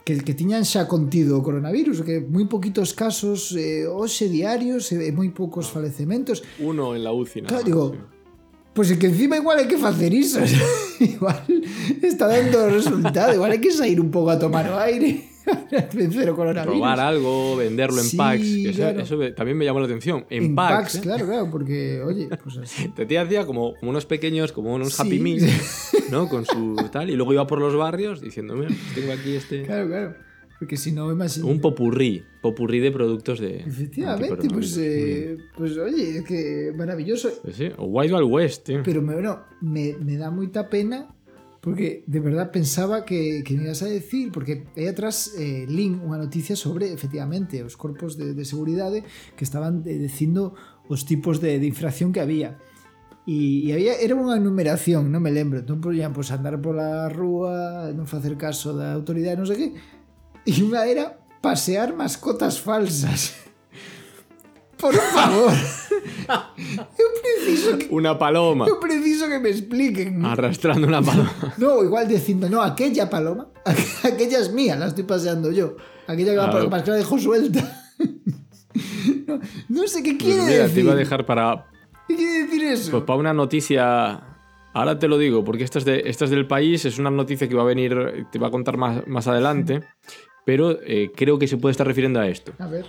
[0.05, 5.11] que, que tiñan xa contido o coronavirus que moi poquitos casos eh, hoxe diarios e
[5.15, 7.43] moi poucos falecementos Uno en la UCI.
[7.47, 7.85] nada Claro, digo.
[8.73, 10.41] Pues es que encima igual hay que hacer eso.
[11.01, 11.45] igual
[12.01, 13.35] está dando resultado.
[13.37, 15.29] Igual hay que salir un poco a tomar aire.
[15.45, 16.81] a vencer o coronavirus.
[16.81, 18.41] Probar algo, venderlo en Sí, packs.
[18.41, 19.01] que eso, claro.
[19.03, 20.25] eso también me llamó la atención.
[20.31, 20.73] En, En packs.
[20.73, 21.01] packs, ¿eh?
[21.03, 22.89] claro, claro, porque, oye, pues así.
[22.97, 25.03] Te hacía como, como unos pequeños, como unos Sí.
[25.03, 25.45] Happy Meal,
[26.13, 26.29] ¿no?
[26.29, 27.11] Con su tal.
[27.11, 29.63] Y luego iba por los barrios diciendo, mira, tengo aquí este.
[29.63, 30.15] Claro, claro.
[30.59, 31.51] Porque si no, imagínate.
[31.51, 32.23] Un popurrí.
[32.41, 33.57] Popurrí de productos de.
[33.61, 37.31] Efectivamente, pues, eh, pues oye, es que maravilloso.
[37.43, 38.83] Pues sí, o Wild Wild West, tío.
[38.85, 41.09] Pero me, bueno, me, me da mucha pena
[41.61, 46.03] porque de verdad pensaba que, que me ibas a decir, porque aí atrás eh, lin
[46.03, 49.07] unha noticia sobre, efectivamente, os corpos de, de seguridade
[49.39, 50.59] que estaban eh, dicindo
[50.91, 52.59] os tipos de, de infracción que había.
[53.27, 55.63] E, e había, era unha enumeración, non me lembro.
[55.63, 59.69] Entón podían pues, andar pola rúa, non facer caso da autoridade, non sei que.
[60.43, 63.35] E unha era pasear mascotas falsas.
[64.83, 65.55] Por favor.
[66.99, 68.67] Eu preciso que Una paloma.
[68.67, 70.25] Eu preciso que me expliquen.
[70.27, 71.31] Arrastrando una paloma.
[71.63, 73.47] No, igual diciendo, no, aquella paloma,
[74.03, 75.77] aquella es mía, la estoy paseando yo.
[76.11, 77.63] Aquella que va por más que la dejo suelta.
[79.27, 80.85] No, no sé qué quiere Pues mira, te decir.
[80.85, 81.67] iba a dejar para,
[82.09, 82.91] ¿Qué quiere decir eso?
[82.91, 84.23] Pues para una noticia.
[84.75, 87.49] Ahora te lo digo, porque esta es, de, esta es del país, es una noticia
[87.49, 89.83] que va a venir, te va a contar más, más adelante,
[90.47, 92.53] pero eh, creo que se puede estar refiriendo a esto.
[92.59, 92.87] A ver.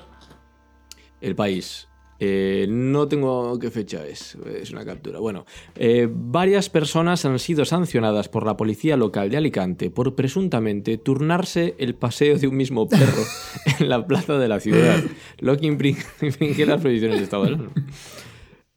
[1.19, 1.89] El país.
[2.26, 5.19] Eh, no tengo qué fecha es, es una captura.
[5.19, 5.45] Bueno,
[5.76, 11.76] eh, varias personas han sido sancionadas por la policía local de Alicante por presuntamente turnarse
[11.80, 13.23] el paseo de un mismo perro
[13.80, 15.04] en la plaza de la ciudad,
[15.39, 15.65] lo que
[16.21, 17.58] infringe las prohibiciones de estado de.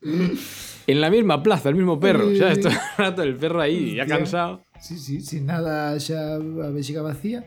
[0.02, 2.32] en la misma plaza, el mismo perro.
[2.32, 4.62] ya está el rato el perro ahí, ya cansado.
[4.80, 7.44] Sí, sí, sin nada xa a vexiga vacía.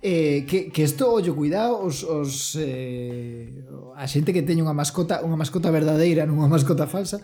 [0.00, 5.26] Eh, que, que esto, ollo, cuidado os, os eh, a xente que teña unha mascota
[5.26, 7.18] unha mascota verdadeira, non unha mascota falsa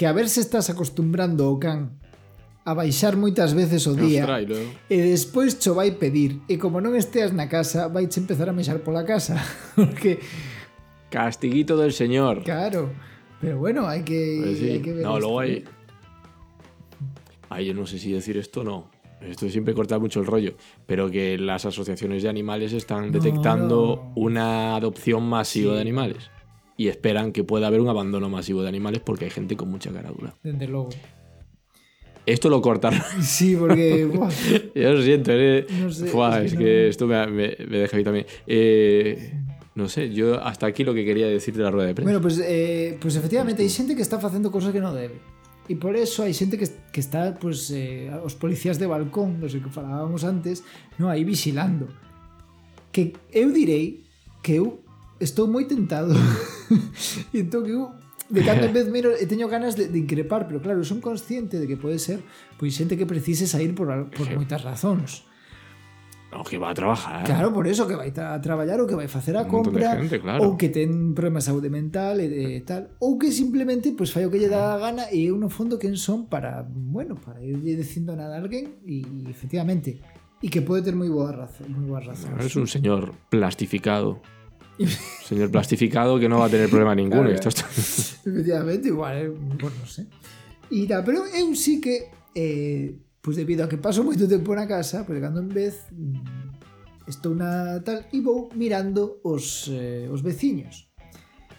[0.00, 1.98] que a ver se estás acostumbrando o can
[2.64, 4.46] a baixar moitas veces o día Ostrai,
[4.88, 8.54] e despois cho vai pedir e como non esteas na casa vai che empezar a
[8.54, 9.36] mexar pola casa
[9.76, 10.22] porque
[11.10, 12.94] Castiguito del señor claro
[13.40, 14.70] pero bueno, hai que, Pues sí.
[14.70, 15.20] hai que ver No, esto.
[15.20, 15.64] luego hay.
[17.48, 18.90] Ay, yo no sé si decir esto o no.
[19.20, 20.54] Esto siempre corta mucho el rollo.
[20.86, 24.12] Pero que las asociaciones de animales están No, detectando no.
[24.16, 25.74] una adopción masiva Sí.
[25.76, 26.30] de animales.
[26.76, 29.92] Y esperan que pueda haber un abandono masivo de animales porque hay gente con mucha
[29.92, 30.34] cara dura.
[30.42, 30.88] Dende logo
[32.24, 32.94] Esto lo cortan.
[33.20, 34.08] sí, porque
[34.74, 35.66] Yo lo siento, eh.
[35.68, 36.14] No sé, es
[36.52, 38.26] es que no- esto me, me- me deja ahí también.
[38.46, 39.32] Eh,
[39.74, 42.10] No sé, yo hasta aquí lo que quería decir de la rueda de prensa.
[42.10, 45.22] Bueno, pues, eh, pues efectivamente hai xente que está facendo cousas que non debe.
[45.70, 49.54] E por eso hai xente que, que está, pues, eh, os policías de balcón, dos
[49.54, 50.66] que falábamos antes,
[50.98, 51.86] no aí vigilando.
[52.90, 54.02] Que eu direi
[54.42, 54.82] que eu
[55.22, 56.18] estou moi tentado.
[57.30, 57.94] e entón que eu
[58.30, 61.62] de cando en vez miro e teño ganas de, de increpar, pero claro, son consciente
[61.62, 62.22] de que pode ser
[62.58, 65.29] pois xente que precise sair por, por moitas razóns.
[66.30, 67.26] No, que va a trabajar.
[67.26, 70.22] Claro, por eso que vai a traballar ou que vai facer a Un compra gente,
[70.22, 70.46] claro.
[70.46, 74.22] ou que ten problemas de saúde mental e de tal, ou que simplemente pues fai
[74.26, 77.42] o que lle dá a gana e eu no fondo quen son para, bueno, para
[77.42, 79.98] irlle dicindo nada a alguén e, efectivamente
[80.38, 82.38] e que pode ter moi boa razón, moi boas razóns.
[82.46, 84.22] Es un señor plastificado.
[85.28, 87.28] Señor plastificado que no va a tener problema ninguno.
[87.28, 87.68] Claro, Esto está-
[88.30, 90.06] Efectivamente, igual, eh, bueno, non sei.
[90.72, 94.64] E tal, pero eu sí que eh, Pois debido a que paso moito tempo na
[94.64, 95.84] casa, pois cando en vez
[97.04, 100.88] estou na tal e vou mirando os, eh, os veciños.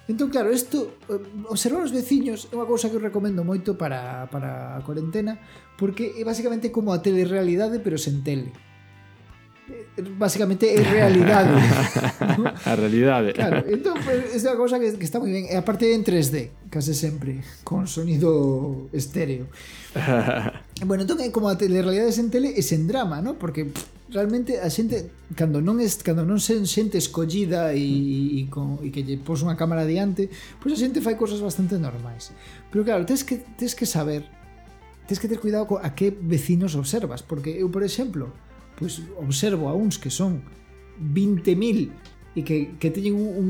[0.10, 4.26] Entón, claro, isto, eh, observar os veciños é unha cousa que eu recomendo moito para,
[4.34, 5.38] para a cuarentena,
[5.78, 8.50] porque é basicamente como a telerrealidade, pero sen tele
[9.98, 11.52] básicamente é realidade.
[12.38, 12.48] ¿no?
[12.66, 13.34] A realidade.
[13.34, 15.52] Claro, entón, pues, é unha cousa que, que está moi ben.
[15.52, 19.52] E aparte en 3D, case sempre, con sonido estéreo.
[20.88, 23.36] bueno, entón, como a telerrealidades en tele e sen drama, ¿no?
[23.36, 28.42] Porque pff, realmente a xente, cando non es, cando non sen xente escollida e, e,
[28.48, 31.76] con, e que lle pos unha cámara diante, pois pues a xente fai cousas bastante
[31.76, 32.32] normais.
[32.72, 34.24] Pero claro, tens que, tens que saber,
[35.04, 38.32] tens que ter cuidado co, a que vecinos observas, porque eu, por exemplo,
[38.82, 40.42] pois observo a uns que son
[40.98, 41.94] 20.000
[42.34, 43.50] e que, que teñen un, un,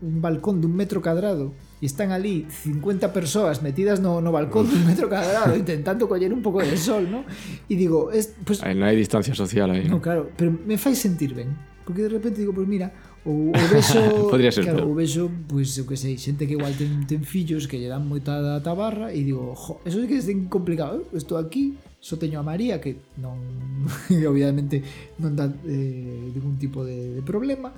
[0.00, 4.86] un balcón dun metro cadrado e están ali 50 persoas metidas no, no balcón dun
[4.86, 7.26] metro cadrado intentando coller un pouco de sol, ¿no?
[7.66, 9.90] E digo, es, pues, Ahí no hay distancia social ahí.
[9.90, 11.52] No, claro, pero me fai sentir ben.
[11.82, 14.30] Porque de repente digo, pues mira, o, o vexo...
[14.30, 17.66] Podría ser claro, o vexo, pois, eu que sei, xente que igual ten, ten fillos
[17.66, 21.02] que lle dan moita da tabarra e digo, jo, eso sí que é complicado.
[21.10, 23.36] Eu estou aquí, só teño a María que non
[24.32, 24.80] obviamente
[25.20, 27.70] non dá eh, ningún tipo de, de problema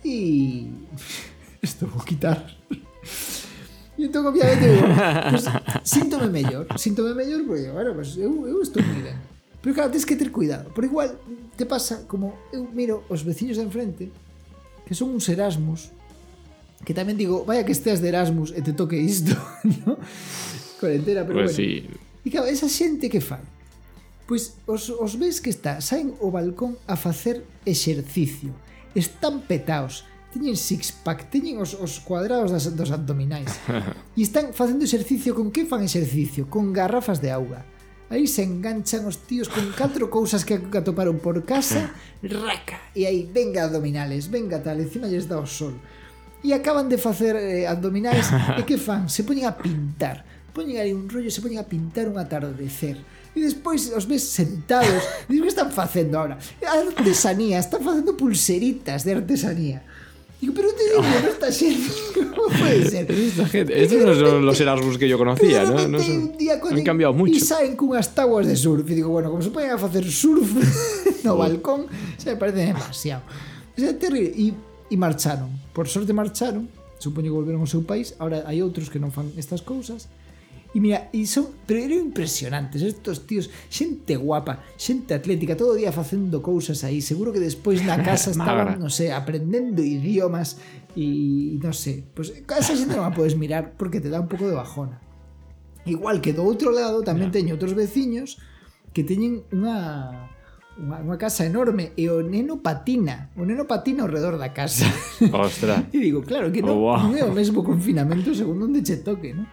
[0.00, 0.64] e
[1.60, 2.40] isto vou quitar
[3.96, 4.88] e entón obviamente digo,
[5.28, 5.44] pues,
[5.84, 9.18] síntome mellor síntome mellor porque bueno, pues, eu, eu estou moi ben
[9.60, 11.20] pero claro, tens que ter cuidado por igual
[11.60, 14.08] te pasa como eu miro os veciños de enfrente
[14.88, 15.92] que son uns Erasmus
[16.86, 19.34] que tamén digo, vaya que esteas de Erasmus e te toque isto,
[19.82, 19.98] ¿no?
[20.78, 21.58] Cuarentena, pero pues bueno.
[21.58, 21.88] Sí.
[22.22, 23.42] E claro, esa xente que fai?
[24.26, 28.50] Pois os, os ves que está, saen o balcón a facer exercicio.
[28.90, 30.02] Están petaos,
[30.34, 33.54] teñen six pack, teñen os, os cuadrados das, dos abdominais.
[34.18, 36.50] E están facendo exercicio con que fan exercicio?
[36.50, 37.62] Con garrafas de auga.
[38.10, 43.30] Aí se enganchan os tíos con catro cousas que atoparon por casa, raca, e aí
[43.30, 45.78] venga abdominales, venga tal, encima lles dá o sol.
[46.42, 48.26] E acaban de facer eh, abdominais
[48.58, 49.06] e que fan?
[49.06, 50.22] Se poñen a pintar.
[50.50, 52.98] Poñen aí un rollo, se poñen a pintar un atardecer
[53.36, 56.40] E despois os ves sentados, dices, que están facendo ahora?
[56.64, 59.84] Artesanía, están facendo pulseritas de artesanía.
[60.40, 61.92] Digo, pero te digo, no esta gente,
[62.34, 63.10] ¿cómo puede ser?
[63.12, 65.86] Esta gente, estos no son los Erasmus que yo conocía, ¿no?
[65.86, 67.36] no son, un día han cambiado mucho.
[67.36, 68.88] E saen cunhas taguas de surf.
[68.88, 70.48] E digo, bueno, como se poden a facer surf
[71.24, 73.20] no balcón, se me parece demasiado.
[73.76, 74.32] O sea, terrible.
[74.32, 74.52] E,
[74.88, 75.52] e marcharon.
[75.76, 76.68] Por sorte marcharon.
[76.96, 78.16] Supoño que volveron ao seu país.
[78.16, 80.08] Ahora hai outros que non fan estas cousas.
[80.76, 85.80] E mira, e son, pero eran impresionantes estos tíos, xente guapa, xente atlética, todo o
[85.80, 87.00] día facendo cousas aí.
[87.00, 90.60] Seguro que despois na casa estaban, non sei, aprendendo idiomas
[90.92, 94.44] e non sei, pues, esa xente non a podes mirar porque te dá un pouco
[94.44, 95.00] de bajona.
[95.88, 97.36] Igual que do outro lado tamén yeah.
[97.40, 98.36] teño outros veciños
[98.92, 100.28] que teñen unha
[100.76, 104.84] unha, unha casa enorme e o neno patina, o neno patina ao redor da casa.
[105.32, 105.88] Ostra.
[105.88, 107.00] e digo, claro que non, oh, wow.
[107.08, 109.48] non é o mesmo confinamento segundo onde che toque, ¿no?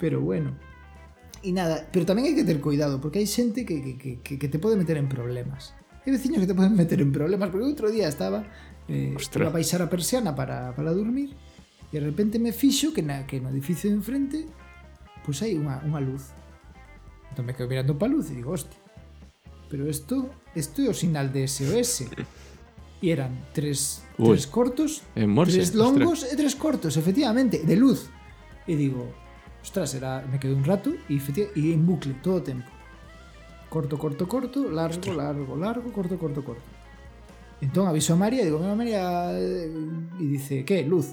[0.00, 0.56] Pero bueno.
[1.44, 4.48] E nada, pero tamén hai que ter cuidado, porque hai xente que, que, que, que
[4.48, 5.76] te pode meter en problemas.
[6.04, 8.48] Hai veciños que te poden meter en problemas, porque outro día estaba
[8.88, 9.46] eh, Ostras.
[9.46, 11.36] para baixar a persiana para, para dormir,
[11.92, 14.38] e de repente me fixo que, na, que no edificio de enfrente
[15.24, 16.32] pois pues hai unha, unha luz.
[17.32, 18.76] Entón me quedo mirando pa luz e digo, hostia,
[19.68, 22.08] pero isto isto é o sinal de SOS.
[23.00, 26.32] E eran tres, Uy, tres cortos, en morse, tres longos ostras.
[26.32, 28.12] e tres cortos, efectivamente, de luz.
[28.68, 29.08] E digo,
[29.62, 31.20] ostras, era, me quedé un rato e
[31.54, 32.68] en bucle todo o tempo.
[33.68, 36.62] Corto, corto, corto, largo, largo, largo, corto, corto, corto.
[37.60, 39.70] Entón aviso a María digo, "Mira, María, eh",
[40.18, 41.12] e dice, que, luz?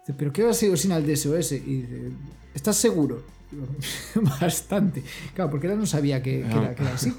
[0.00, 1.52] Dice, pero que va a ser o sinal de SOS?
[1.52, 2.12] E dice,
[2.54, 3.24] estás seguro?
[3.50, 3.66] Digo,
[4.40, 5.02] Bastante.
[5.34, 7.10] Claro, porque ela non sabía que, que, era, que era así.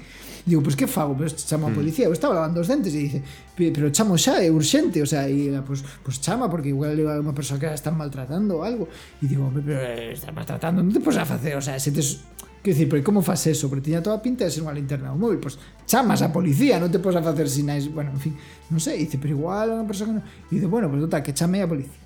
[0.46, 1.12] Digo, pois pues, que fago?
[1.16, 2.06] Pero pues, chamo a policía.
[2.06, 3.18] Eu estaba lavando os dentes e dice,
[3.56, 6.96] pero chamo xa, é urxente, o sea, e ela, pois, pues, pues chama, porque igual
[6.96, 8.88] é unha persoa que a están maltratando ou algo.
[9.20, 11.92] E digo, hombre, pero eh, estás maltratando, non te podes a facer, o sea, se
[11.92, 12.00] te...
[12.60, 13.72] Quero dicir, pero como faz eso?
[13.72, 15.40] Porque tiña toda a pinta de ser unha linterna do móvil.
[15.40, 15.56] Pois
[15.88, 17.88] chamas a policía, non te podes a facer sinais...
[17.88, 18.36] Bueno, en fin,
[18.68, 19.08] non sei.
[19.08, 20.24] Dice, pero igual unha persoa que non...
[20.24, 21.96] E dice, bueno, pues, total, que chame a policía.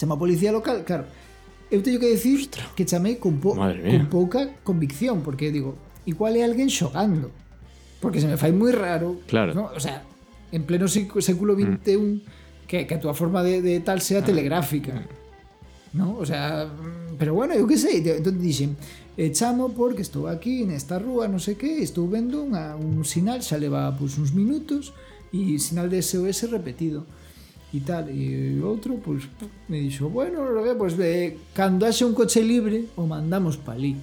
[0.00, 1.04] Chama a policía local, claro.
[1.68, 6.44] Eu teño que decir que chamei con, po con pouca convicción, porque digo, igual é
[6.44, 7.32] alguén xogando.
[8.00, 9.20] Porque se me fai moi raro.
[9.28, 9.52] Claro.
[9.52, 9.68] ¿no?
[9.76, 10.02] O sea,
[10.52, 12.22] en pleno século XXI,
[12.66, 15.04] que, que a túa forma de, de tal sea telegráfica.
[15.92, 16.16] ¿no?
[16.18, 18.78] O sea, mm, pero bueno, eu que sei, entón dixen,
[19.18, 23.42] eh, chamo porque estou aquí nesta rúa, non sei que, estou vendo unha, un sinal,
[23.42, 24.94] xa leva pues, uns minutos,
[25.34, 27.06] e sinal de SOS repetido
[27.70, 29.30] e tal, e outro, pues,
[29.70, 30.42] me dixo, bueno,
[30.74, 33.94] pues, eh, cando haxe un coche libre, o mandamos pa ali.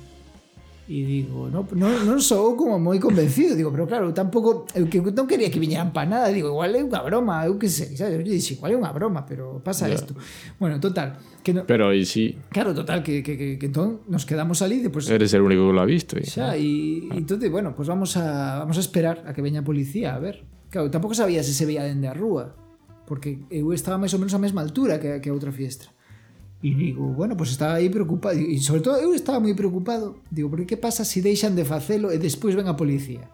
[0.87, 4.89] E digo, no, non, non sou como moi convencido Digo, pero claro, tampouco Eu eh,
[4.89, 7.91] que non quería que viñeran pa nada Digo, igual é unha broma, eu que sei
[7.99, 8.15] sabes?
[8.15, 9.99] Eu dixo, igual é unha broma, pero pasa yeah.
[9.99, 10.15] isto
[10.55, 11.67] Bueno, total que no...
[11.67, 15.11] Pero aí sí Claro, total, que, que, que, que entón nos quedamos ali depois...
[15.11, 16.23] Eres el único que lo ha visto e...
[16.23, 17.19] Xa, e ah.
[17.19, 20.47] entonces, bueno, pues vamos a, vamos a esperar a que veña a policía A ver,
[20.71, 22.55] claro, tampouco sabía se se veía dende a rúa
[23.03, 25.91] Porque eu estaba máis ou menos a mesma altura que, que a outra fiestra
[26.57, 30.25] E digo, bueno, pues estaba aí preocupado e sobre todo eu estaba moi preocupado.
[30.33, 33.29] Digo, porque que pasa se deixan de facelo e despois ven a policía?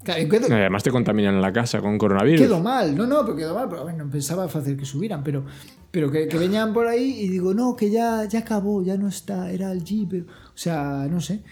[0.00, 2.40] Claro, quedo, Además te contaminan la casa con coronavirus.
[2.40, 5.44] Quedo mal, no, no, pero quedo mal, pero bueno, pensaba facer que subieran, pero
[5.90, 9.08] pero que, que veñan por aí y digo, no, que ya, ya acabó, ya no
[9.08, 11.42] está, era allí, pero, o sea, no sé.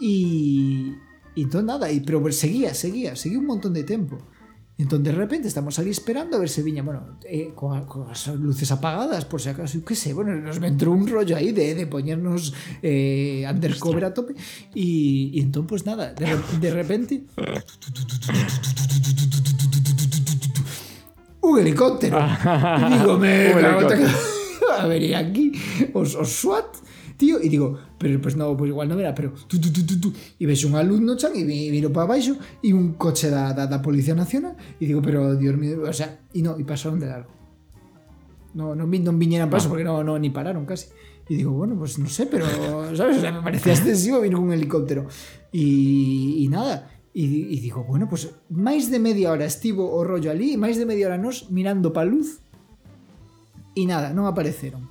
[0.00, 0.94] Y,
[1.34, 4.18] y entonces nada, y, pero seguía, seguía, seguía un montón de tiempo.
[4.78, 8.28] Entonces de repente estamos ali esperando a ver si viña, bueno, eh, con, con las
[8.28, 11.86] luces apagadas, por si acaso, qué sé, bueno, nos entró un rollo ahí de, de
[11.88, 14.34] ponernos eh, undercover a tope.
[14.74, 17.24] Y, y entonces, pues nada, de, de repente
[21.40, 22.18] un helicóptero.
[22.18, 23.88] y digo, me cago
[24.78, 25.52] a ver, y aquí
[25.92, 26.76] os, os SWAT,
[27.16, 30.00] tío, y digo, pero pues no, pues igual no era, pero tú, tú, tú, tú,
[30.00, 30.12] tú.
[30.38, 33.82] y ves un alumno chan e viro para baixo e un coche da, da, da
[33.82, 37.30] Policía Nacional e digo, pero Dios mío, o sea, y no, e pasaron de largo.
[38.54, 39.70] No, non, vi, non viñeran paso ah.
[39.70, 40.88] porque no, no, ni pararon casi.
[41.28, 42.46] E digo, bueno, pues no sé, pero,
[42.96, 43.18] ¿sabes?
[43.18, 45.06] O sea, me parecía excesivo vino un helicóptero.
[45.52, 50.30] E, e nada, E, e digo, bueno, pues máis de media hora estivo o rollo
[50.30, 52.38] ali, máis de media hora nos mirando pa luz
[53.74, 54.86] e nada, non apareceron.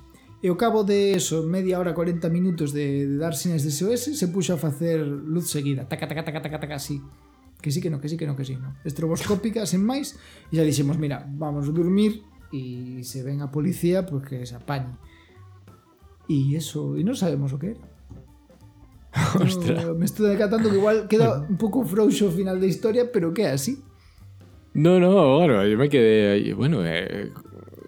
[0.47, 4.15] E ao cabo de eso, media hora, 40 minutos de, de dar sinais de SOS,
[4.15, 5.83] se puxo a facer luz seguida.
[5.83, 7.03] Taca, taca, taca, taca, taca, así.
[7.59, 8.79] Que sí, que no, que sí, que no, que sí, no.
[8.87, 10.15] Estroboscópica, sen máis.
[10.47, 12.23] E xa dixemos, mira, vamos a dormir
[12.55, 14.95] e se ven a policía, pois pues, que se apañe.
[16.31, 17.83] E eso, e non sabemos o que era.
[19.43, 19.83] Ostra.
[19.83, 23.35] No, me estou decatando que igual queda un pouco frouxo o final da historia, pero
[23.35, 23.83] que é así.
[24.71, 25.11] No, no,
[25.43, 26.55] bueno, yo me quedé ahí.
[26.55, 27.35] Bueno, eh,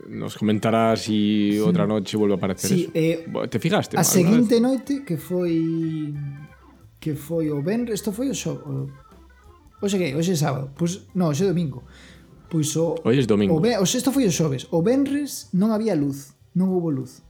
[0.10, 2.92] nos comentará si outra noche vuelve a aparecer sí, eso.
[2.98, 3.94] Eh, Te fijaste?
[3.94, 6.14] A seguinte noite que foi
[7.00, 8.90] que foi o Benres, isto foi o xo, o,
[9.82, 11.88] Oxe que, hoxe é sábado, pois, non, hoxe é domingo.
[12.52, 13.56] Pois o Hoxe é domingo.
[13.56, 17.24] O, ben, o isto foi o xoves, o Benres non había luz, non houbo luz.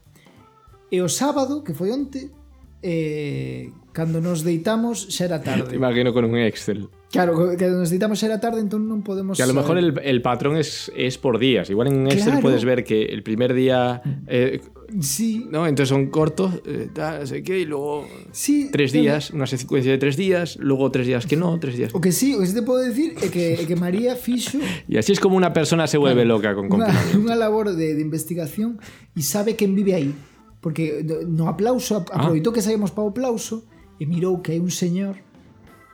[0.89, 2.33] E o sábado, que foi onte,
[2.81, 5.75] eh, cando nos deitamos xa era Te tarde.
[5.81, 6.87] imagino con un Excel.
[7.11, 9.99] Claro, que nos deitamos xa era tarde, entón non podemos Que a lo mejor saber.
[9.99, 11.67] el, el patrón es, es por días.
[11.67, 12.45] Igual en Excel Claro.
[12.47, 13.99] puedes ver que el primer día.
[14.31, 14.63] eh,
[15.05, 18.69] Sí, no, entonces son cortos, eh, tal, sé qué, y luego sí.
[18.73, 19.03] tres claro.
[19.03, 21.93] días, una secuencia de tres días, luego tres días que no, tres días.
[21.93, 24.57] O que sí, o que sí te podo decir é que, é que María fixo
[24.89, 27.21] Y así es como una persona se vuelve loca con confinamiento.
[27.21, 28.81] unha labor de, de investigación
[29.13, 30.09] e sabe quen vive aí
[30.57, 32.25] porque no aplauso ap- Ah.
[32.25, 33.68] aproveitou que saímos para o aplauso
[33.99, 35.19] e mirou que hai un señor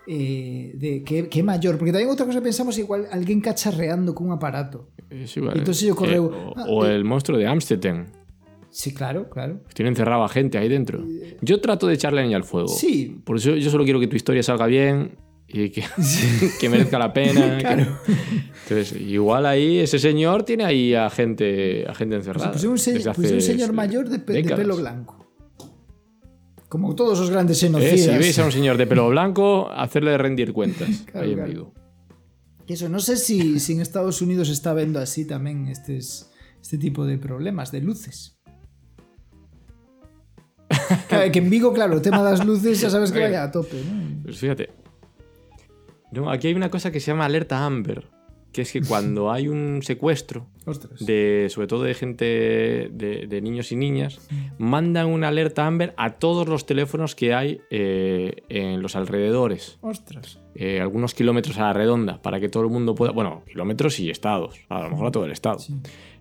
[0.08, 4.14] eh, de, que, que é maior porque tamén outra cosa que pensamos igual alguén cacharreando
[4.14, 5.58] cun aparato Es igual.
[5.58, 6.96] Entonces yo correo, o, ah, o eh.
[6.96, 8.06] el monstruo de Amstetten.
[8.70, 11.06] sí, claro, claro Tiene encerrado a gente ahí dentro.
[11.42, 12.68] Yo trato de echarle leña al fuego.
[12.68, 13.22] Sí.
[13.24, 15.84] Por eso yo solo quiero que tu historia salga bien y que,
[16.60, 17.58] que merezca la pena.
[17.58, 17.86] que- Claro.
[18.64, 22.52] Entonces, igual ahí ese señor tiene ahí a gente, a gente pues, encerrada.
[22.52, 25.25] pues é un, se, pues un señor maior de, pe, de pelo blanco
[26.70, 30.18] como todos os grandes Eh, xenocidas si veis a un señor de pelo blanco, hacerle
[30.18, 30.90] rendir cuentas.
[31.12, 31.74] Claro, ahí en claro.
[32.66, 36.82] Que Eso, no sé si, si en Estados Unidos está vendo así tamén estes, este
[36.82, 38.42] tipo de problemas de luces.
[41.08, 43.78] Claro, que en Vigo, claro, o tema das luces xa sabes que vaya a tope,
[43.86, 44.22] ¿no?
[44.26, 44.70] Pues fíjate.
[46.12, 48.10] No, aquí hay una cosa que se llama alerta Amber,
[48.56, 50.48] que es que cuando hay un secuestro,
[51.02, 52.26] de, sobre todo de gente,
[52.92, 54.26] de, de niños y niñas,
[54.58, 60.40] mandan una alerta Amber a todos los teléfonos que hay eh, en los alrededores, Ostras.
[60.56, 64.10] eh, algunos kilómetros a la redonda, para que todo el mundo pueda, bueno, kilómetros y
[64.10, 65.74] estados, a lo mejor a todo el estado, Sí.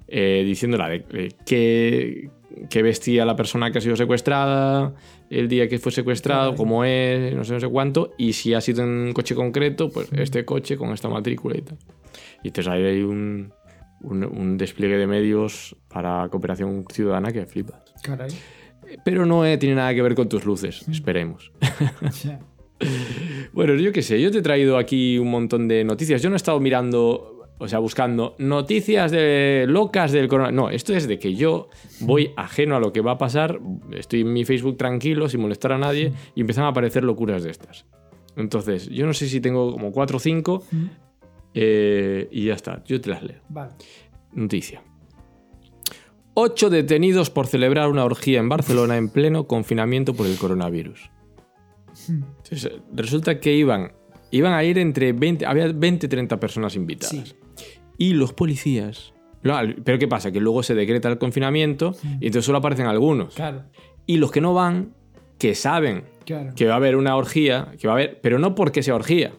[0.09, 2.31] eh, diciéndola de, de qué,
[2.69, 4.95] qué vestía la persona que ha sido secuestrada,
[5.31, 8.61] el día que fue secuestrado, cómo es, no sé, no sé cuánto, y si ha
[8.61, 11.79] sido en un coche concreto, pues este coche con esta matrícula y tal.
[12.45, 13.53] Y entonces ahí hay un,
[14.03, 17.83] un, un despliegue de medios para cooperación ciudadana que flipa.
[18.03, 18.31] Caray.
[19.05, 21.53] Pero no eh, tiene nada que ver con tus luces, esperemos.
[22.23, 22.39] Ya.
[23.53, 26.21] Bueno, yo qué sé, yo te he traído aquí un montón de noticias.
[26.21, 30.57] Yo no he estado mirando, o sea, buscando noticias de locas del coronavirus.
[30.57, 31.69] No, esto es de que yo
[32.01, 33.61] voy ajeno a lo que va a pasar,
[33.93, 37.51] estoy en mi Facebook tranquilo, sin molestar a nadie, y empiezan a aparecer locuras de
[37.51, 37.87] estas.
[38.37, 40.65] Entonces, yo no sé si tengo como 4 o 5,
[41.55, 43.41] eh, y ya está, yo te las leo.
[43.49, 43.73] Vale.
[44.33, 44.83] Noticia.
[46.35, 51.11] Ocho detenidos por celebrar una orgía en Barcelona en pleno confinamiento por el coronavirus.
[52.09, 53.93] Entonces, resulta que iban,
[54.33, 57.37] iban a ir entre 20, había 20 30 personas invitadas.
[57.99, 59.15] Y los policías...
[59.45, 60.33] no, pero ¿qué pasa?
[60.33, 63.37] Que luego se decreta el confinamiento y entonces solo aparecen algunos.
[63.37, 63.67] Claro,
[64.07, 64.93] Y los que no van,
[65.39, 66.53] que saben claro.
[66.57, 69.35] que va a haber una orgía, que va a haber, pero no porque sea orgía,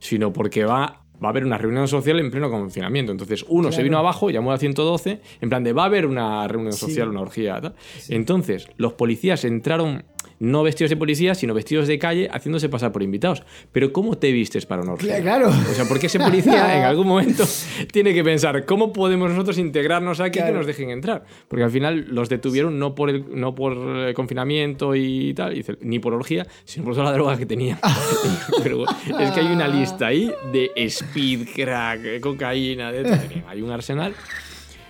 [0.00, 3.12] sino porque va, va a haber una reunión social en pleno confinamiento.
[3.12, 6.46] Entonces, uno se vino abajo, llamó a 112, en plan de va a haber una
[6.48, 6.80] reunión Sí.
[6.86, 7.60] social, una orgía.
[7.60, 7.74] tal.
[8.08, 10.04] Entonces, los policías entraron
[10.38, 13.42] no vestidos de policía, sino vestidos de calle, haciéndose pasar por invitados.
[13.72, 15.20] Pero ¿cómo te vistes para una orgía?
[15.20, 15.48] Claro.
[15.48, 17.44] O sea, porque ese policía en algún momento
[17.92, 20.52] tiene que pensar, ¿cómo podemos nosotros integrarnos aquí Claro.
[20.52, 21.24] que nos dejen entrar?
[21.48, 25.98] Porque al final los detuvieron no por el, no por el confinamiento y tal, ni
[25.98, 27.78] por orgía, sino por toda la droga que tenía.
[28.62, 33.18] Pero es que hay una lista ahí de speed, crack, cocaína, de todo.
[33.48, 34.14] Hay un arsenal.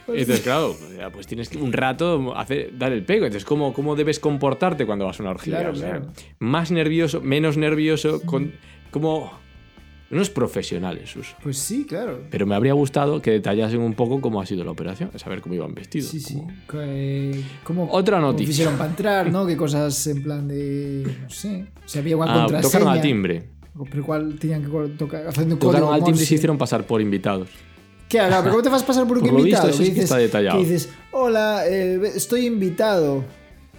[0.09, 3.26] Entonces, claro, o sea, pues tienes que un rato hacer, dar el pego.
[3.26, 5.59] Entonces, ¿cómo, ¿cómo debes comportarte cuando vas a una orgía?
[5.59, 6.07] Claro, O sea, claro.
[6.38, 8.52] Más nervioso, menos nervioso, con,
[8.90, 9.32] como
[10.11, 11.34] unos profesionales, sus.
[11.42, 12.20] Pues sí, claro.
[12.30, 15.57] Pero me habría gustado que detallasen un poco cómo ha sido la operación, saber cómo
[15.57, 16.09] iban vestidos.
[16.11, 16.34] Sí, sí.
[16.34, 16.52] cómo-
[16.82, 18.50] Que- ¿Cómo, Otra noticia.
[18.52, 19.44] hicieron para entrar, ¿no?
[19.48, 21.04] Qué cosas en plan de.
[21.22, 21.66] No sé.
[21.86, 22.62] Si había una Ah, contraseña.
[22.62, 23.42] tocaron al timbre.
[23.90, 25.26] Pero cuál tenían que tocar.
[25.26, 27.48] Haciendo Tocaron al timbre y se hicieron pasar por invitados.
[28.09, 29.66] ¿Qué cómo te vas a pasar por un Por lo invitado?
[29.68, 30.59] visto, eso que está detallado.
[30.59, 33.24] que dices, hola, eh, estoy invitado.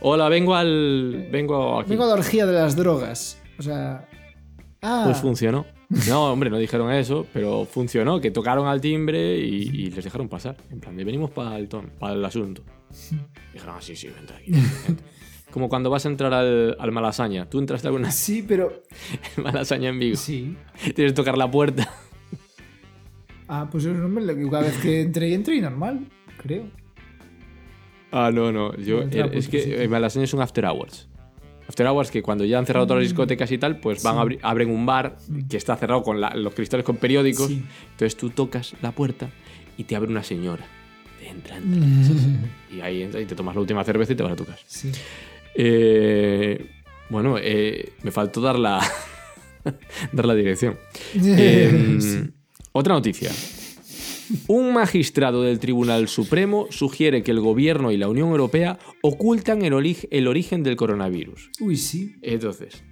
[0.01, 1.27] Hola, vengo al.
[1.31, 1.89] Vengo aquí.
[1.89, 3.39] Vengo a la orgía de las drogas.
[3.57, 4.07] O sea.
[4.81, 5.65] Ah, Pues funcionó.
[6.07, 10.27] No, hombre, no dijeron eso, pero funcionó, que tocaron al timbre y, y les dejaron
[10.27, 10.57] pasar.
[10.69, 12.61] En plan, de venimos para el para el asunto.
[13.53, 14.51] Dijeron, ah, sí, sí, vente aquí.
[14.51, 15.03] vente".
[15.49, 17.49] Como cuando vas a entrar al, al Malasaña.
[17.49, 18.83] ¿Tú entraste alguna sí, pero.
[19.37, 20.17] Malasaña en Vigo?
[20.17, 20.55] Sí.
[20.93, 21.89] Tienes que tocar la puerta.
[23.47, 26.01] Ah, pues no me lo- cada vez que entré, entré normal,
[26.41, 26.65] creo.
[28.11, 28.75] Ah, no, no.
[28.77, 31.07] Yo, a es que eh, Malasaña es un after hours.
[31.67, 34.21] After hours que cuando ya han cerrado todas las discotecas y tal, pues van a
[34.21, 35.17] abrir, abren un bar
[35.49, 37.47] que está cerrado con la- los cristales con periódicos.
[37.47, 37.63] Sí.
[37.91, 39.29] Entonces tú tocas la puerta
[39.77, 40.65] y te abre una señora.
[41.19, 41.85] Te entra, entra.
[42.73, 44.59] Y ahí entras y te tomas la última cerveza y te vas a tu casa.
[44.65, 44.91] Sí.
[45.55, 46.69] Eh,
[47.09, 48.79] bueno, eh, me faltó dar la,
[50.13, 50.77] dar la dirección.
[51.15, 52.29] Eh, Sí.
[52.77, 53.31] Otra noticia.
[54.47, 59.73] Un magistrado del Tribunal Supremo sugiere que el gobierno y la Unión Europea ocultan el,
[59.73, 61.49] orig- el origen del coronavirus.
[61.59, 62.17] Uy, sí.
[62.21, 62.83] Entonces,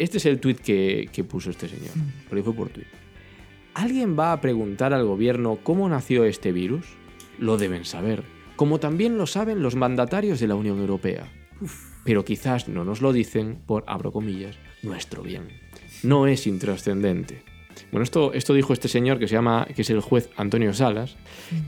[0.00, 1.92] este es el tuit que, que puso este señor,
[2.28, 2.88] porque fue por tuit.
[3.74, 6.86] ¿Alguien va a preguntar al gobierno cómo nació este virus?
[7.38, 8.24] Lo deben saber,
[8.56, 11.30] como también lo saben los mandatarios de la Unión Europea.
[12.04, 15.44] Pero quizás no nos lo dicen por, abro comillas, nuestro bien.
[16.02, 17.44] No es intrascendente.
[17.92, 21.16] Bueno, esto, esto dijo este señor que se llama, que es el juez Antonio Salas,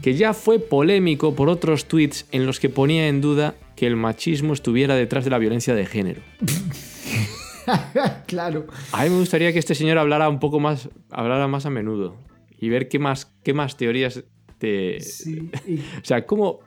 [0.02, 3.96] que ya fue polémico por otros tweets en los que ponía en duda que el
[3.96, 6.20] machismo estuviera detrás de la violencia de género.
[8.26, 8.66] claro.
[8.92, 12.16] A mí me gustaría que este señor hablara un poco más, hablara más a menudo
[12.58, 14.24] y ver qué más, qué más teorías
[14.58, 15.00] te...
[15.00, 15.50] Sí.
[15.66, 16.60] Y- O sea, ¿cómo,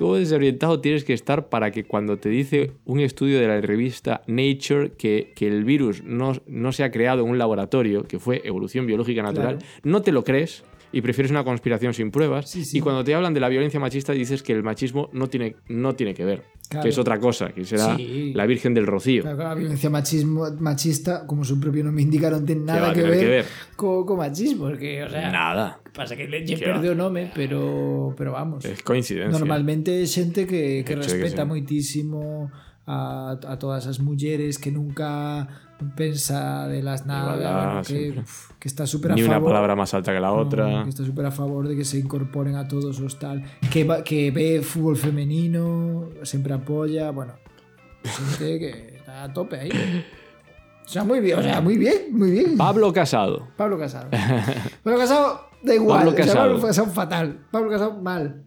[0.00, 4.22] ¿cómo desorientado tienes que estar para que cuando te dice un estudio de la revista
[4.26, 8.40] Nature que, que el virus no, no se ha creado en un laboratorio, que fue
[8.44, 9.72] evolución biológica natural, Claro.
[9.84, 12.50] no te lo crees y prefieres una conspiración sin pruebas?
[12.50, 12.78] Sí, sí.
[12.78, 15.94] Y cuando te hablan de la violencia machista dices que el machismo no tiene, no
[15.94, 16.82] tiene que ver, Claro.
[16.84, 18.32] que es otra cosa, que será Sí.
[18.34, 19.22] la Virgen del Rocío.
[19.22, 23.02] Claro, la violencia machismo, machista, como su propio nombre indica, non ten va nada que
[23.02, 23.44] ver, que ver?
[23.74, 25.79] Co, co machismo, porque, o sea, Nada.
[25.92, 26.74] Pasa que le lle Que va.
[26.74, 28.64] perde o nome, pero, pero vamos.
[28.64, 29.30] Es coincidencia.
[29.30, 31.48] Normalmente é xente que, que de que respeta sí.
[31.48, 32.50] moitísimo
[32.86, 35.46] a, a todas as mulleres que nunca
[35.96, 38.24] pensa de las nada, Igualdad, que, siempre.
[38.58, 40.82] que está súper a Ni favor una palabra más alta que la No, otra.
[40.84, 44.04] que está súper a favor de que se incorporen a todos os tal que, va-
[44.04, 47.32] que ve fútbol femenino sempre apoya bueno
[48.04, 49.70] gente que está a tope ahí
[50.84, 53.48] o sea muy bien o sea muy bien muy bien Pablo Casado.
[53.56, 54.08] Pablo Casado
[54.82, 56.48] Pablo Casado da igual Pablo o sea, Casado.
[56.54, 58.44] Pablo Casado fatal Pablo Casado mal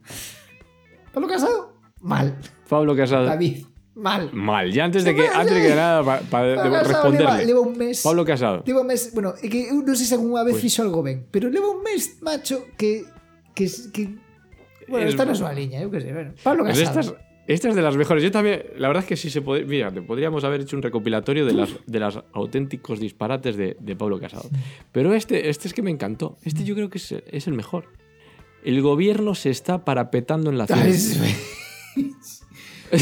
[1.13, 2.35] Pablo Casado, mal.
[2.67, 3.25] Pablo Casado.
[3.25, 4.31] David, mal.
[4.33, 4.71] Mal.
[4.73, 7.45] Ya antes de que, antes de que nada, para Pablo Casado leva, responderle.
[7.45, 8.01] leva un mes.
[8.01, 8.63] Pablo Casado.
[8.65, 11.05] Leva un mes, bueno, é que eu non sei se algunha vez Pues- fixo algo
[11.05, 13.05] ben, pero leva un mes, macho, que
[13.53, 14.17] que que
[14.89, 16.33] bueno, Es- está na súa liña, eu que sei, bueno.
[16.41, 17.13] Pablo Pues Casado.
[17.47, 18.23] Estas, estas de las mejores.
[18.23, 19.65] Yo también, la verdad es que sí se puede.
[19.65, 24.19] Mira, podríamos haber hecho un recopilatorio de las, de las auténticos disparates de, de Pablo
[24.19, 24.49] Casado.
[24.91, 26.37] Pero este, este es que me encantó.
[26.43, 27.85] Este yo creo que es, es el mejor.
[28.63, 31.21] El gobierno se está parapetando en la ciencia.
[31.25, 32.39] es-
[32.93, 32.95] O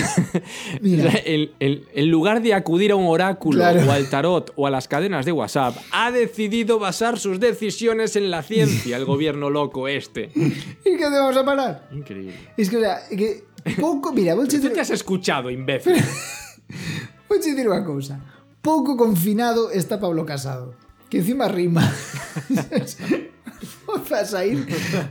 [0.82, 3.82] Mira, sea, en, lugar de acudir a un oráculo Claro.
[3.86, 8.32] o al tarot o a las cadenas de WhatsApp, ha decidido basar sus decisiones en
[8.32, 10.32] la ciencia, el gobierno loco este.
[10.36, 10.52] ¿y
[10.84, 11.90] qué te vamos a parar?
[11.92, 12.34] Increíble.
[12.56, 13.44] Es que, o sea, que
[13.80, 15.96] pouco, mira, vou ¿Tú dicir, te has escuchado, imbécil?
[17.30, 18.20] vou dicir unha cousa.
[18.62, 20.76] Pouco confinado está Pablo Casado,
[21.10, 21.82] que encima rima.
[24.10, 24.66] Vas a ir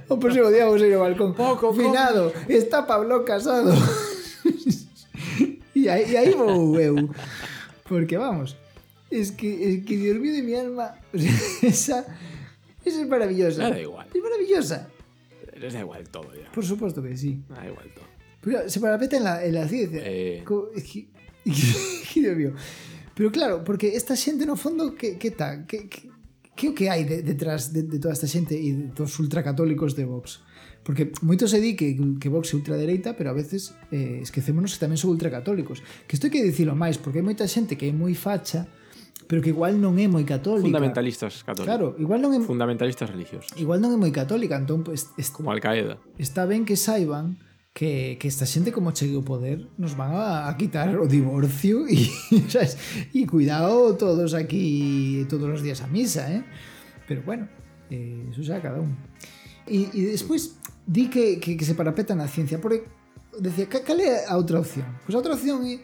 [0.09, 1.35] o próximo día vamos a ir ao balcón.
[1.35, 3.75] Pouco confinado está Pablo Casado.
[5.75, 7.11] e aí, aí vou eu.
[7.85, 8.57] Porque vamos,
[9.11, 10.95] es que, es que Dios mío de mi alma,
[11.63, 12.07] esa,
[12.85, 13.65] esa es maravillosa.
[13.65, 14.07] Me da igual.
[14.15, 14.89] Es maravillosa.
[15.59, 16.51] Les da igual todo ya.
[16.53, 17.43] Por supuesto que sí.
[17.49, 18.07] Da igual todo.
[18.41, 20.01] Pero se parapeta en la, en la ciencia.
[20.05, 20.45] Eh...
[22.15, 22.53] Dios mío.
[23.15, 25.67] Pero claro, porque esta xente no fondo que, que tal?
[25.67, 26.09] Que, que,
[26.57, 30.05] que o que hai de, detrás de, de toda esta xente e todos ultracatólicos de
[30.09, 30.41] Vox?
[30.81, 34.81] Porque moito se di que, que Vox é ultradereita, pero a veces eh, esquecémonos que
[34.81, 35.85] tamén son ultracatólicos.
[36.09, 38.65] Que isto hai que dicilo máis, porque hai moita xente que é moi facha,
[39.29, 40.65] pero que igual non é moi católica.
[40.65, 41.69] Fundamentalistas católicos.
[41.69, 42.41] Claro, igual non é...
[42.41, 43.53] Fundamentalistas religiosos.
[43.61, 44.81] Igual non é moi católica, entón...
[44.81, 45.37] Pues, est...
[45.37, 46.01] Como Al-Qaeda.
[46.17, 47.37] Está ben que saiban
[47.73, 51.87] que, que esta xente como chegue o poder nos van a, a quitar o divorcio
[52.51, 52.77] sabes?
[53.15, 56.43] e cuidado todos aquí todos os días a misa, eh?
[57.07, 57.47] Pero bueno,
[57.91, 58.95] eh, eso xa cada un.
[59.67, 62.87] E, e despois di que, que, que se parapeta na ciencia, porque
[63.39, 64.87] decía, "Ca- cal é a outra opción?
[65.07, 65.79] Pois a outra opción é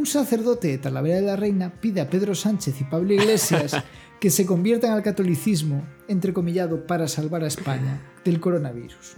[0.00, 3.76] un sacerdote de Talavera de la Reina pide a Pedro Sánchez y Pablo Iglesias
[4.20, 9.16] que se conviertan al catolicismo, entrecomillado, para salvar a España del coronavirus.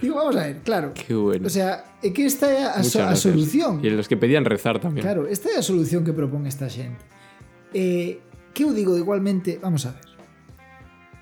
[0.00, 0.92] Digo, vamos a ver, claro.
[0.94, 1.46] Qué bueno.
[1.46, 3.80] O sea, é que esta é a, so- a solución.
[3.82, 5.02] Y los que pedían rezar también.
[5.04, 7.02] Claro, esta é a solución que propón esta xente.
[7.74, 8.20] Eh,
[8.54, 10.06] que eu digo igualmente, vamos a ver.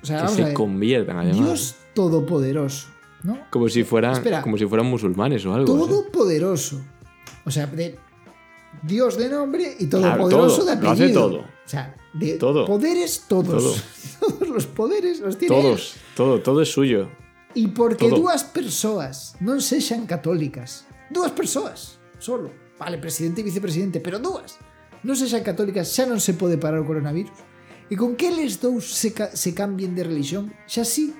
[0.02, 0.54] O sea, que vamos a se ver.
[0.54, 1.40] conviertan además.
[1.40, 1.60] Dios
[1.94, 2.88] todopoderoso,
[3.24, 3.38] ¿no?
[3.50, 4.42] Como si fueran, Espera.
[4.42, 5.64] como si fueran musulmanes o algo.
[5.64, 5.78] ¿eh?
[5.80, 6.84] Todopoderoso.
[7.46, 7.96] O sea, de
[8.82, 11.04] Dios de nombre y Claro, todopoderoso todo, de lo apellido.
[11.06, 11.38] hace todo.
[11.40, 12.66] O sea, de Todo.
[12.66, 13.82] poderes todos.
[14.20, 15.62] Todos los poderes los tiene él.
[15.62, 17.08] Todos, todo, todo es suyo.
[17.54, 18.26] E porque Todo.
[18.26, 24.58] dúas persoas non sexan católicas, dúas persoas, solo, vale, presidente e vicepresidente, pero dúas,
[25.06, 27.34] non sexan católicas, xa non se pode parar o coronavirus.
[27.86, 31.14] E con que eles dous se, ca se cambien de religión, xa sí.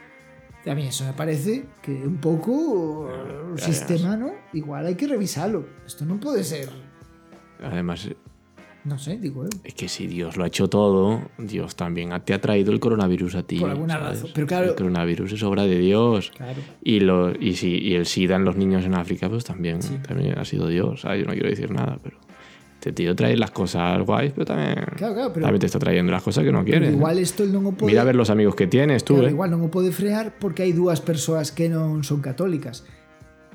[0.65, 2.51] A mí eso me parece que un pouco
[3.07, 4.33] o ya, sistema, ¿no?
[4.57, 5.85] Igual hai que revisalo.
[5.85, 6.73] Isto non pode ser,
[7.61, 8.09] Además,
[8.85, 9.53] non sei, digo eu.
[9.65, 13.35] es que si Dios lo ha hecho todo, Dios también te ha traído el coronavirus
[13.37, 13.57] a ti.
[13.59, 14.21] Por alguna ¿sabes?
[14.21, 14.31] razón.
[14.37, 16.33] Pero claro- El coronavirus es obra de Dios.
[16.37, 16.61] Claro.
[16.85, 20.39] Y, lo, y, si, y el SIDA en los niños en África, pues también, también
[20.39, 21.05] ha sido Dios.
[21.05, 22.19] Ah, Yo no quiero decir nada, pero
[22.75, 26.13] este tío trae las cosas guays, pero también, Claro, claro, pero- también te está trayendo
[26.13, 26.93] las cosas que no quieres.
[26.93, 27.89] igual isto el non o pode...
[27.89, 29.33] Mira a ver los amigos que tienes tú, Claro, ¿eh?
[29.33, 32.85] igual non o pode frear porque hai dúas persoas que non son católicas.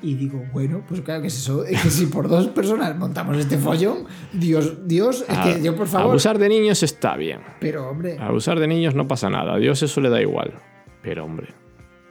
[0.02, 1.50] E digo, bueno, pues claro que es
[1.82, 6.10] que si por dos personas montamos este follón, Dios, Dios, es que yo por favor.
[6.10, 7.40] Abusar de niños está bien.
[7.60, 9.54] Pero hombre, Abusar de niños no pasa nada.
[9.54, 10.54] A Dios eso le da igual.
[11.02, 11.48] Pero hombre,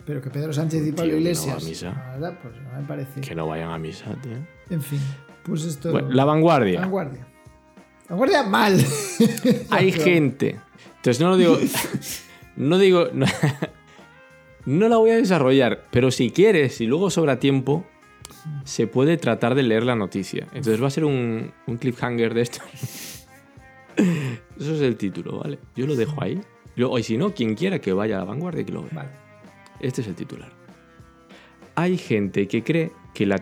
[0.05, 1.63] pero que Pedro Sánchez y Pablo que no va a Iglesias.
[1.63, 1.89] misa.
[1.91, 3.21] la verdad, pues no me parece.
[3.21, 4.33] que no vayan a misa, tío.
[4.69, 4.99] En fin,
[5.43, 5.91] pues esto.
[5.91, 6.81] Bueno, la vanguardia.
[6.81, 7.27] vanguardia.
[8.07, 8.77] Vanguardia mal.
[9.71, 10.59] Hay gente.
[10.97, 11.57] Entonces no lo digo.
[12.55, 13.07] No digo.
[13.13, 13.25] No,
[14.69, 15.85] no la voy a desarrollar.
[15.91, 17.85] Pero si quieres, si luego sobra tiempo,
[18.63, 20.47] se puede tratar de leer la noticia.
[20.53, 22.59] Entonces va a ser un, un cliffhanger de esto.
[24.59, 25.57] Eso es el título, ¿vale?
[25.75, 26.39] Yo lo dejo ahí.
[27.01, 28.91] Si no, quien quiera que vaya a la vanguardia, que lo vea.
[28.93, 29.09] Vale.
[29.79, 30.51] Este es el titular.
[31.75, 33.41] Hay gente que cree que la,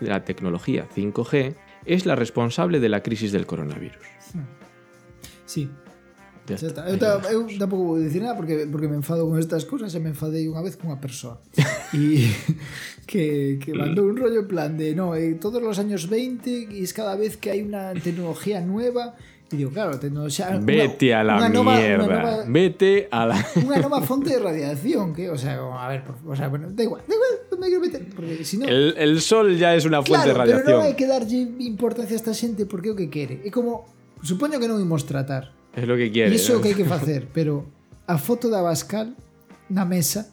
[0.00, 1.54] la tecnología 5G
[1.84, 3.98] es la responsable de la crisis del coronavirus.
[5.44, 5.68] Sí.
[6.46, 6.86] Ya está.
[6.86, 9.98] Eu, ta- eu tampouco vou dicir nada porque, porque me enfado con estas cosas e
[9.98, 11.42] me enfadei unha vez cunha persoa
[11.96, 12.30] e
[13.10, 16.82] que, que mandou un rollo en plan de no, eh, todos los años 20 y
[16.82, 19.14] es cada vez que hay una tecnología nueva
[19.50, 22.02] y digo, claro, tecnología unha- Vete a la unha nova- mierda.
[22.02, 23.38] Unha nova, Vete a la.
[23.66, 26.82] unha nova fonte de radiación que, o sea, como, a ver, o sea, bueno, da
[26.82, 29.86] igual, da igual, non me quiero meter porque si no El, el sol ya es
[29.86, 30.78] una fuente Claro, de pero radiación.
[30.78, 33.38] non hai que darlle importancia a esta xente porque é o que quere.
[33.46, 33.86] É como,
[34.26, 35.54] supoño que non imos tratar.
[35.76, 36.34] É lo que quiere.
[36.34, 37.68] Iso é o que hai que facer, pero
[38.08, 39.12] a foto da Bascal
[39.68, 40.32] na mesa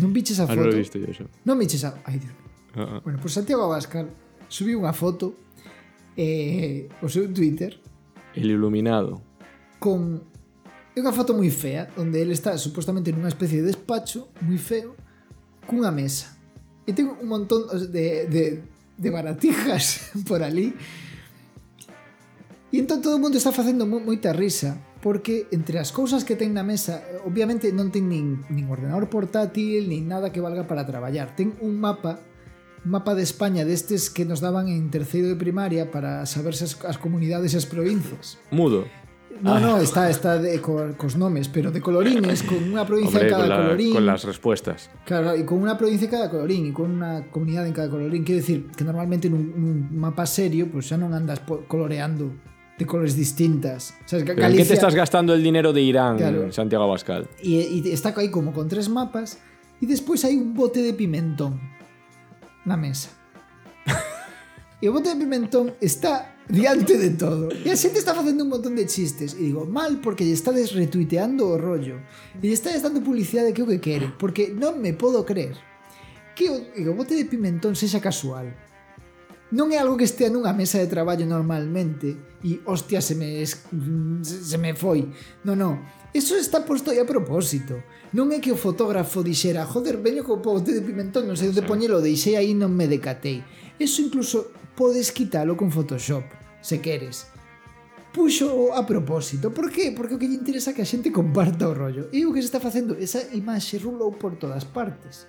[0.00, 0.64] Non viches a ah, foto?
[0.64, 1.24] Ah, non visto yo eso.
[1.44, 1.92] Non viches a...
[2.08, 2.32] Ai, Dios.
[2.74, 3.00] Ah, ah.
[3.04, 4.08] Bueno, pues Santiago Abascal
[4.48, 5.36] subiu unha foto
[6.16, 7.76] eh, o seu Twitter
[8.32, 9.20] El iluminado
[9.76, 10.24] con
[10.92, 14.96] é unha foto moi fea onde ele está supostamente nunha especie de despacho moi feo
[15.68, 16.32] cunha mesa
[16.88, 18.64] e ten un montón de, de,
[18.96, 20.72] de baratijas por ali
[22.72, 26.56] E entón todo o mundo está facendo moita risa porque entre as cousas que ten
[26.56, 31.36] na mesa obviamente non ten nin, nin ordenador portátil nin nada que valga para traballar
[31.36, 32.24] ten un mapa
[32.80, 36.80] un mapa de España destes que nos daban en terceiro de primaria para saberse as,
[36.88, 38.88] as comunidades e as provincias mudo
[39.42, 39.82] No, no, ah.
[39.82, 43.42] está, está de, co, cos nomes, pero de colorines, con unha provincia Hombre, en cada
[43.42, 43.92] con la, colorín.
[43.96, 44.92] Con las respuestas.
[45.08, 48.22] Claro, e con unha provincia en cada colorín, e con unha comunidade en cada colorín.
[48.22, 52.51] Quiero decir, que normalmente nun, nun mapa serio, pois pues, xa non andas coloreando
[52.82, 53.94] de colores distintas.
[54.04, 56.50] O sea, ¿Pero ¿En qué te estás gastando el dinero de Irán, Claro.
[56.52, 57.28] Santiago Abascal?
[57.42, 59.38] y, y está aí como con tres mapas,
[59.80, 61.58] y después hay un bote de pimentón
[62.64, 63.10] na mesa.
[64.82, 67.54] E o bote de pimentón está diante de todo.
[67.62, 69.30] E a xente está facendo un montón de chistes.
[69.38, 72.02] E digo, mal, porque lle estades retuiteando o rollo.
[72.42, 74.10] E lle estades dando publicidade que é o que quere.
[74.18, 75.54] Porque non me podo creer
[76.34, 78.50] que o, que o bote de pimentón sexa casual.
[79.52, 83.68] non é algo que estea nunha mesa de traballo normalmente e hostia se me es,
[84.24, 85.12] se me foi.
[85.44, 85.74] Non, non.
[86.12, 87.84] Eso está posto aí a propósito.
[88.16, 91.64] Non é que o fotógrafo dixera, joder, veño co pote de pimentón, non sei onde
[91.64, 93.44] poñelo, deixei aí non me decatei.
[93.76, 96.24] Eso incluso podes quitalo con Photoshop,
[96.64, 97.28] se queres.
[98.12, 99.52] Puxo a propósito.
[99.52, 99.92] Por que?
[99.92, 102.12] Porque o que lle interesa que a xente comparta o rollo.
[102.12, 105.28] E o que se está facendo, esa imaxe rulou por todas partes.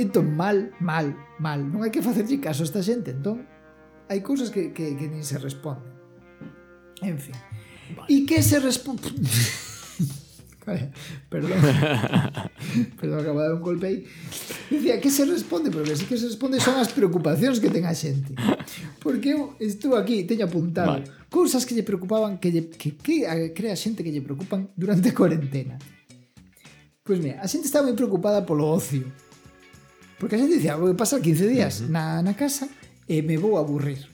[0.00, 1.60] Entón, mal, mal, mal.
[1.60, 3.44] Non hai que facerlle caso a esta xente, entón.
[4.08, 5.84] Hai cousas que, que, que nin se responden.
[7.04, 7.36] En fin.
[7.92, 8.08] Vale.
[8.08, 9.12] E que se responde...
[11.28, 11.52] Perdón.
[13.00, 13.98] Perdón, acabo de dar un golpe aí.
[14.70, 15.68] Dicía, que se responde?
[15.68, 18.32] Porque sí que se responde son as preocupacións que ten a xente.
[19.04, 20.96] Porque eu estou aquí, teño apuntado.
[20.96, 21.10] Vale.
[21.28, 25.16] Cousas que lle preocupaban, que, lle, que, que crea xente que lle preocupan durante a
[25.16, 25.76] cuarentena
[27.10, 29.02] Pois pues mira, a xente está moi preocupada polo ocio.
[30.20, 31.96] Porque a xente dicía, ah, vou pasar 15 días uh -huh.
[31.96, 32.68] na, na casa
[33.08, 34.04] e me vou aburrir.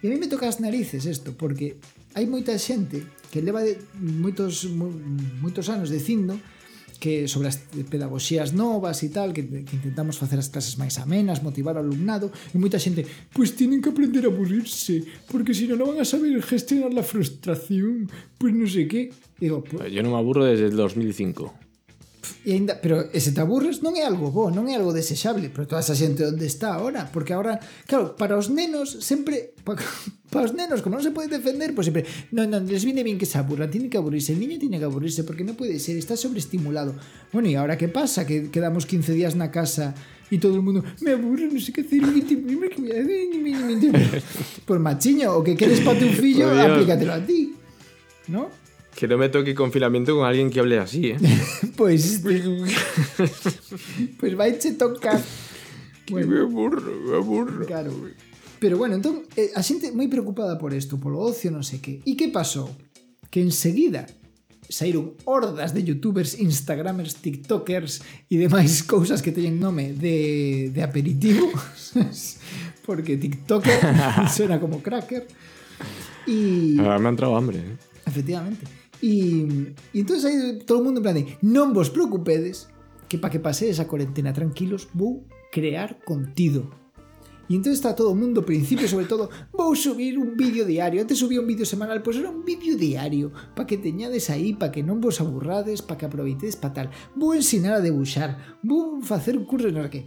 [0.00, 1.76] E a mí me toca as narices isto, porque
[2.16, 4.88] hai moita xente que leva de, moitos, mo,
[5.44, 6.40] moitos anos dicindo
[6.98, 7.60] que sobre as
[7.92, 12.32] pedagogías novas e tal, que, que intentamos facer as clases máis amenas, motivar ao alumnado,
[12.50, 16.08] e moita xente, pois pues tienen que aprender a aburrirse, porque se non van a
[16.08, 18.08] saber gestionar la frustración,
[18.40, 19.12] pois pues non sei que.
[19.38, 19.92] Digo, pues...
[19.92, 21.67] Yo non me aburro desde el 2005.
[22.44, 25.68] E ainda, pero ese te aburres non é algo bo, non é algo desexable para
[25.68, 29.78] toda esa xente onde está ahora, porque ahora, claro, para os nenos sempre para,
[30.30, 32.02] para os nenos, como non se pode defender, pois pues sempre,
[32.34, 34.88] non, non, les viene bien que se aburran, tiene que aburrirse, el niño tiene que
[34.88, 36.98] aburrirse porque non pode ser, está sobreestimulado.
[37.30, 38.26] Bueno, e ahora que pasa?
[38.26, 39.94] Que quedamos 15 días na casa
[40.28, 42.02] e todo o mundo me aburre, non sei que hacer
[44.68, 47.54] por machiño, o que queres para teu fillo, aplícatelo a ti.
[48.28, 48.52] ¿No?
[48.98, 51.18] Que no me toque confinamiento con alguien que hable así, ¿eh?
[51.76, 52.20] Pues
[54.18, 55.22] pues vai che tocar.
[56.10, 57.64] Bueno, me aburro, me aburro.
[57.64, 57.92] claro.
[58.58, 59.62] Pero bueno, entón, eh, a
[59.94, 62.02] moi preocupada por isto, polo ocio, non sei que.
[62.02, 62.74] E que pasou?
[63.30, 64.10] Que enseguida
[64.66, 71.46] saíron hordas de youtubers, instagramers, tiktokers e demais cousas que teñen nome de, de aperitivo
[72.84, 73.78] porque tiktoker
[74.34, 75.22] suena como cracker
[76.26, 77.76] e Ahora me ha entrado hambre, ¿eh?
[78.02, 78.77] Efectivamente.
[79.02, 82.66] E, e entón aí todo o mundo en plan de, non vos preocupedes
[83.06, 86.68] que para que pase esa cuarentena tranquilos vou crear contido.
[87.48, 91.00] E entón está todo o mundo, principio sobre todo, vou subir un vídeo diario.
[91.00, 94.68] Antes subía un vídeo semanal, pois era un vídeo diario, para que teñades aí, para
[94.68, 96.88] que non vos aburrades, para que aproveitedes para tal.
[97.16, 100.04] Vou ensinar a debuxar, vou facer un curso en que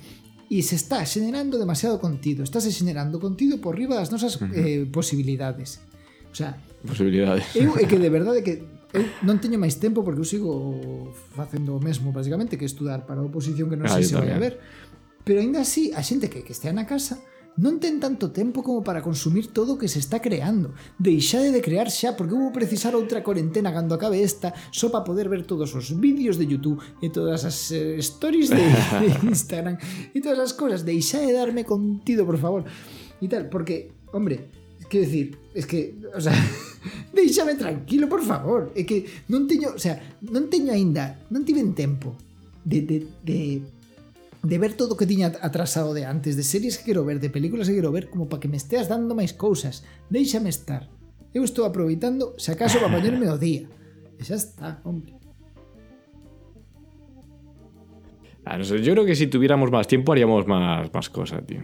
[0.51, 2.43] e se está xenerando demasiado contido.
[2.43, 5.79] Estás xenerando contido por riba das nosas eh, posibilidades.
[6.27, 7.55] O sea, posibilidades.
[7.55, 8.59] Eu é que de verdade que
[8.91, 13.23] eu non teño máis tempo porque eu sigo facendo o mesmo basicamente que estudar para
[13.23, 14.59] a oposición que non ah, sei se vai haber
[15.23, 17.19] pero aínda así a xente que, que estea na casa
[17.59, 20.71] non ten tanto tempo como para consumir todo o que se está creando.
[20.95, 25.27] Deixade de crear xa, porque vou precisar outra cuarentena cando acabe esta, só para poder
[25.27, 29.75] ver todos os vídeos de YouTube e todas as eh, stories de, de Instagram
[30.15, 30.87] e todas as cosas.
[30.87, 32.63] Deixade de darme contido, por favor.
[33.19, 34.60] E tal, porque, hombre,
[34.91, 36.35] Quero decir, es que, o sea,
[37.15, 38.75] deixame tranquilo, por favor.
[38.75, 42.11] É que non teño, o sea, non teño aínda, non tiven tempo
[42.67, 43.39] de, de, de
[44.43, 47.31] de ver todo o que tiña atrasado de antes, de series que quero ver, de
[47.31, 49.87] películas que quero ver, como para que me esteas dando máis cousas.
[50.11, 50.91] Déixame estar.
[51.31, 53.71] Eu estou aproveitando, se acaso, para poñerme o día.
[54.19, 55.15] E xa está, hombre.
[58.43, 61.47] A ah, no sé, yo creo que si tuviéramos más tiempo haríamos más, más cosas,
[61.47, 61.63] tío.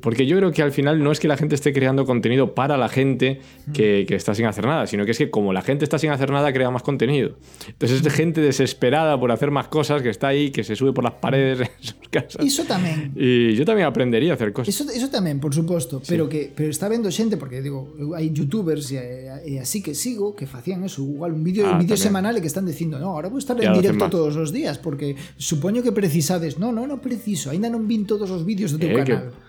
[0.00, 2.76] Porque yo creo que al final no es que la gente esté creando contenido para
[2.76, 3.40] la gente
[3.72, 6.10] que, que está sin hacer nada, sino que es que como la gente está sin
[6.10, 7.36] hacer nada, crea más contenido.
[7.68, 11.04] Entonces es gente desesperada por hacer más cosas, que está ahí, que se sube por
[11.04, 12.44] las paredes en sus casas.
[12.44, 13.12] Iso tamén.
[13.16, 14.68] Y yo también aprendería a hacer cosas.
[14.74, 18.92] Eso, eso tamén, por suposto, pero que pero está vendo xente porque digo, hai youtubers
[18.92, 19.00] e,
[19.46, 22.08] e así que sigo que facían eso, igual un vídeo Ah, un vídeo tamén.
[22.12, 25.16] semanal e que están dicindo, "No, ahora vou estar en directo todos os días porque
[25.40, 28.92] supoño que precisades." No, no, no preciso, aínda non vin todos os vídeos do teu
[28.92, 29.47] Eh, que-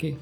[0.00, 0.16] Que?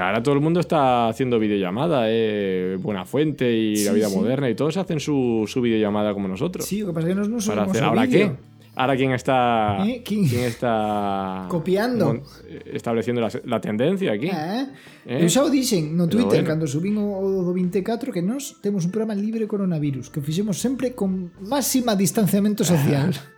[0.00, 2.76] Ahora todo el mundo está haciendo videollamada, eh.
[2.80, 4.16] Buena Fuente y la vida sí.
[4.16, 6.66] moderna y todos hacen su, su videollamada como nosotros.
[6.66, 7.82] Sí, o que pasa é que nos non para hacer.
[7.82, 8.30] ¿Ahora qué?
[8.76, 9.80] Ahora quién está.
[9.88, 10.02] ¿Eh?
[10.04, 10.28] ¿Quién?
[10.44, 11.46] está.
[11.48, 12.20] Copiando.
[12.66, 14.28] Estableciendo la, la tendencia aquí.
[14.28, 14.68] Eh?
[15.06, 15.24] Eh?
[15.24, 16.50] Eu xa o dixen no Twitter bueno.
[16.50, 20.60] cando subín o, o do 24 que nós temos un programa libre coronavirus que fixemos
[20.60, 23.16] sempre con máxima distanciamento social.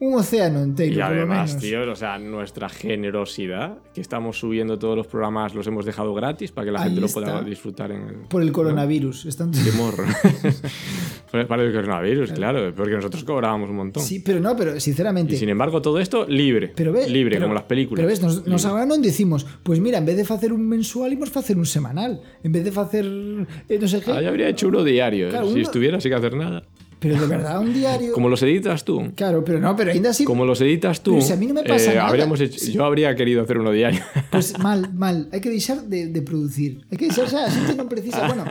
[0.00, 1.62] un océano Y inteiro, polo además, menos.
[1.62, 6.52] tío, o sea, nuestra generosidad, que estamos subiendo todos los programas, los hemos dejado gratis
[6.52, 8.14] para que la Ahí gente lo pueda disfrutar en el.
[8.28, 9.26] Por el coronavirus.
[9.26, 9.50] Están...
[9.52, 10.04] Qué morro.
[11.26, 14.02] Fue para el coronavirus, claro, porque nosotros cobrábamos un montón.
[14.02, 15.34] Sí, pero no, pero sinceramente.
[15.34, 16.72] Y sin embargo, todo esto libre.
[16.74, 17.98] pero ves, libre, pero- como las películas.
[17.98, 21.28] Pero ves, nos, nos non decimos, pues mira, en vez de facer un mensual, imos
[21.30, 22.22] facer un semanal.
[22.42, 24.12] En vez de facer eh, no sé qué.
[24.12, 26.62] Ah, yo habría hecho uno diario, eh, si estuviera sin hacer nada.
[27.00, 28.12] Pero de verdad, un diario.
[28.12, 29.10] Como los editas tú.
[29.16, 30.24] Claro, pero no, pero ainda así.
[30.24, 31.12] Como los editas tú.
[31.16, 32.06] Pero si a mí no me pasa nada.
[32.06, 34.02] habríamos hecho- Yo habría querido hacer uno diario.
[34.30, 35.26] Pues mal, mal.
[35.32, 36.84] Hai que deixar de, de producir.
[36.92, 38.44] Hai que deixar, xa, a xente non precisa, bueno,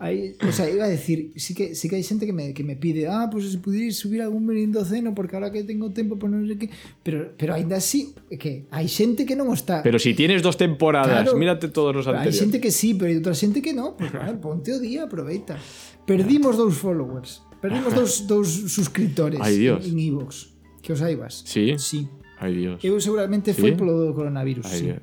[0.00, 2.64] hai, o sea, iba a decir, sí que, sí que hai xente que me, que
[2.64, 6.32] me pide, ah, pues se pudierais subir algún merindoceno porque ahora que tengo tempo, pues
[6.32, 6.72] non sei que,
[7.04, 9.84] pero, pero ainda así, que hai xente que non o está.
[9.84, 11.36] Pero si tienes dos temporadas, Claro.
[11.36, 12.40] mírate todos los anteriores.
[12.40, 13.92] xente que sí, pero hai outra xente que non.
[14.00, 15.60] Pues, vale, ponte o día, aproveita.
[16.08, 17.44] Perdimos dous followers.
[17.60, 19.86] Perdimos dous, dous suscriptores Ay, Dios.
[19.86, 20.48] en iVoox.
[20.82, 21.42] Que os saibas.
[21.44, 21.76] ¿Sí?
[21.78, 22.08] Sí.
[22.40, 22.80] Ay, Dios.
[22.82, 23.60] Eu seguramente ¿Sí?
[23.60, 24.84] foi polo do coronavirus, Ay, sí.
[24.88, 25.00] Dios.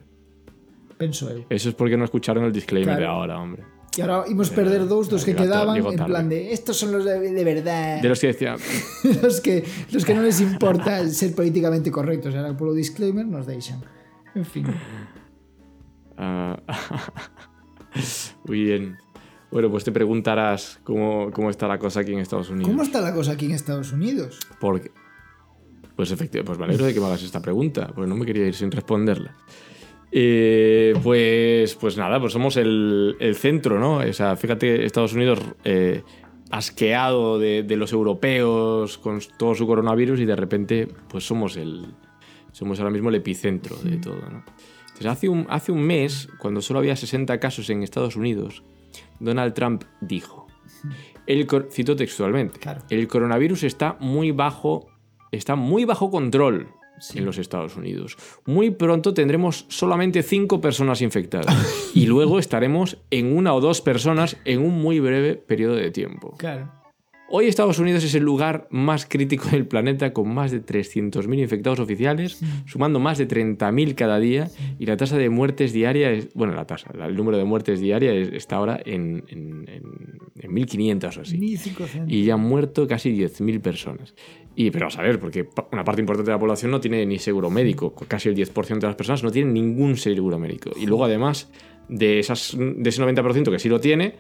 [0.98, 1.46] Penso eu.
[1.54, 3.02] Eso es porque no escucharon el disclaimer Claro.
[3.02, 3.62] de ahora, hombre.
[3.98, 7.18] Y ahora íbamos perder dous dos que quedaban en plan de estos son los de,
[7.18, 8.02] de verdad.
[8.02, 8.58] De los que decían,
[9.24, 13.82] los que los que non les importa ser políticamente correctos, ahora polo disclaimer nos deixan.
[14.38, 14.66] En fin.
[16.18, 16.58] Ah,
[18.46, 18.98] Muy bien.
[19.52, 22.70] Bueno, pues te preguntarás cómo, cómo está la cosa aquí en Estados Unidos.
[22.70, 24.40] ¿Cómo está la cosa aquí en Estados Unidos?
[24.60, 24.92] Porque.
[25.96, 28.46] Pues efectivamente, pues me alegro de que me hagas esta pregunta, porque no me quería
[28.46, 29.36] ir sin responderla.
[30.12, 33.98] Eh, pues, pues nada, pues somos el, el centro, ¿no?
[33.98, 36.04] O sea, fíjate, Estados Unidos eh,
[36.52, 41.88] asqueado de, de los europeos con todo su coronavirus y de repente, pues somos el.
[42.52, 44.44] Somos ahora mismo el epicentro de todo, ¿no?
[44.88, 48.64] Entonces, hace un, hace un mes, cuando solo había 60 casos en Estados Unidos,
[49.20, 50.48] Donald Trump dijo,
[51.26, 52.82] el, cito textualmente, Claro.
[52.90, 54.88] el coronavirus está muy bajo,
[55.32, 57.20] está muy bajo control Sí.
[57.20, 58.18] en los Estados Unidos.
[58.48, 64.36] Muy pronto tendremos solamente cinco personas infectadas y luego estaremos en una o dos personas
[64.46, 66.34] en un muy breve periodo de tiempo.
[66.38, 66.72] Claro.
[67.30, 71.80] Hoy Estados Unidos es el lugar más crítico del planeta con más de 300.000 infectados
[71.80, 74.50] oficiales, sumando más de 30.000 cada día
[74.80, 78.14] y la tasa de muertes diaria, es, bueno, la tasa, el número de muertes diaria
[78.14, 81.38] es- está ahora en, en, en- en 1.500 o así.
[81.38, 82.10] Ni cinco centos.
[82.14, 84.16] Y ya han muerto casi 10.000 personas.
[84.56, 87.50] Y, pero a saber, porque una parte importante de la población no tiene ni seguro
[87.50, 87.94] médico.
[88.08, 90.72] Casi el 10% de las personas no tienen ningún seguro médico.
[90.80, 91.52] Y luego, además,
[91.90, 94.16] de, esas, de ese 90% que sí lo tiene,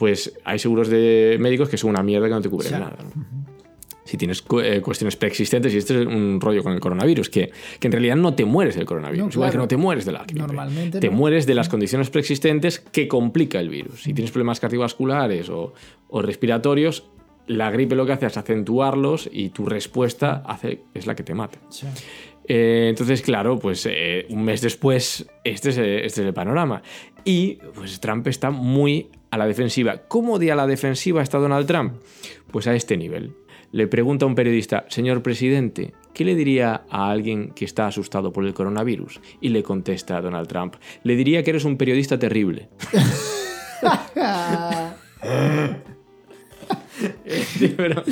[0.00, 2.96] pues hay seguros de médicos que son una mierda que no te cubren nada.
[3.14, 3.24] ¿no?
[4.06, 7.50] Si tienes cu- eh, cuestiones preexistentes, y este es un rollo con el coronavirus, que,
[7.78, 10.12] que en realidad no te mueres del coronavirus, No, igual que no te mueres de
[10.12, 10.40] la gripe.
[10.40, 11.16] Normalmente te no.
[11.16, 14.02] mueres de las condiciones preexistentes que complica el virus.
[14.02, 15.74] Si tienes problemas cardiovasculares o,
[16.08, 17.04] o respiratorios,
[17.46, 21.34] la gripe lo que hace es acentuarlos y tu respuesta hace, es la que te
[21.34, 21.58] mata.
[21.68, 21.86] Sí.
[22.48, 26.82] Eh, entonces, claro, pues eh, un mes después, este es, este es el panorama.
[27.24, 30.02] Y pues Trump está muy a la defensiva.
[30.08, 31.94] ¿Cómo de a la defensiva está Donald Trump?
[32.50, 33.32] Pues a este nivel.
[33.72, 38.32] Le pregunta a un periodista, señor presidente, ¿qué le diría a alguien que está asustado
[38.32, 39.20] por el coronavirus?
[39.40, 40.74] Y le contesta Donald Trump,
[41.04, 42.68] le diría que eres un periodista terrible.
[47.76, 48.02] Pero,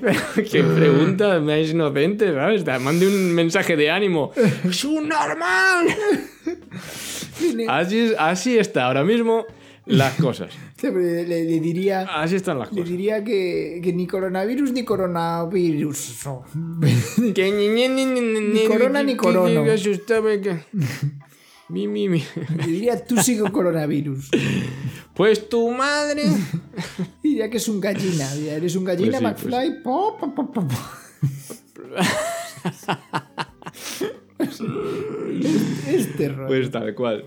[0.00, 0.20] pero
[0.50, 2.64] qué pregunta más inocente, ¿sabes?
[2.64, 4.32] Te mande un mensaje de ánimo.
[4.68, 5.86] ¡Es un normal!
[8.18, 9.46] Así está ahora mismo
[9.86, 10.50] las cosas.
[10.82, 12.88] Le, le- le diría Así están las le cosas.
[12.90, 16.26] diría que, que ni coronavirus ni coronavirus.
[17.34, 20.58] Que ni, ni, ni, ni, ni, Ni corona ni que- que que-
[21.68, 22.22] Mi, mi, mi.
[22.58, 24.30] Le diría tú sigo coronavirus.
[25.14, 26.24] Pues tu madre.
[27.22, 28.30] Diría que es un gallina.
[28.34, 29.82] Diría, Eres un gallina Pues sí, McFly.
[29.82, 30.76] po, po, po, po, po.
[35.88, 36.46] Es terror.
[36.46, 37.24] Pues tal cual.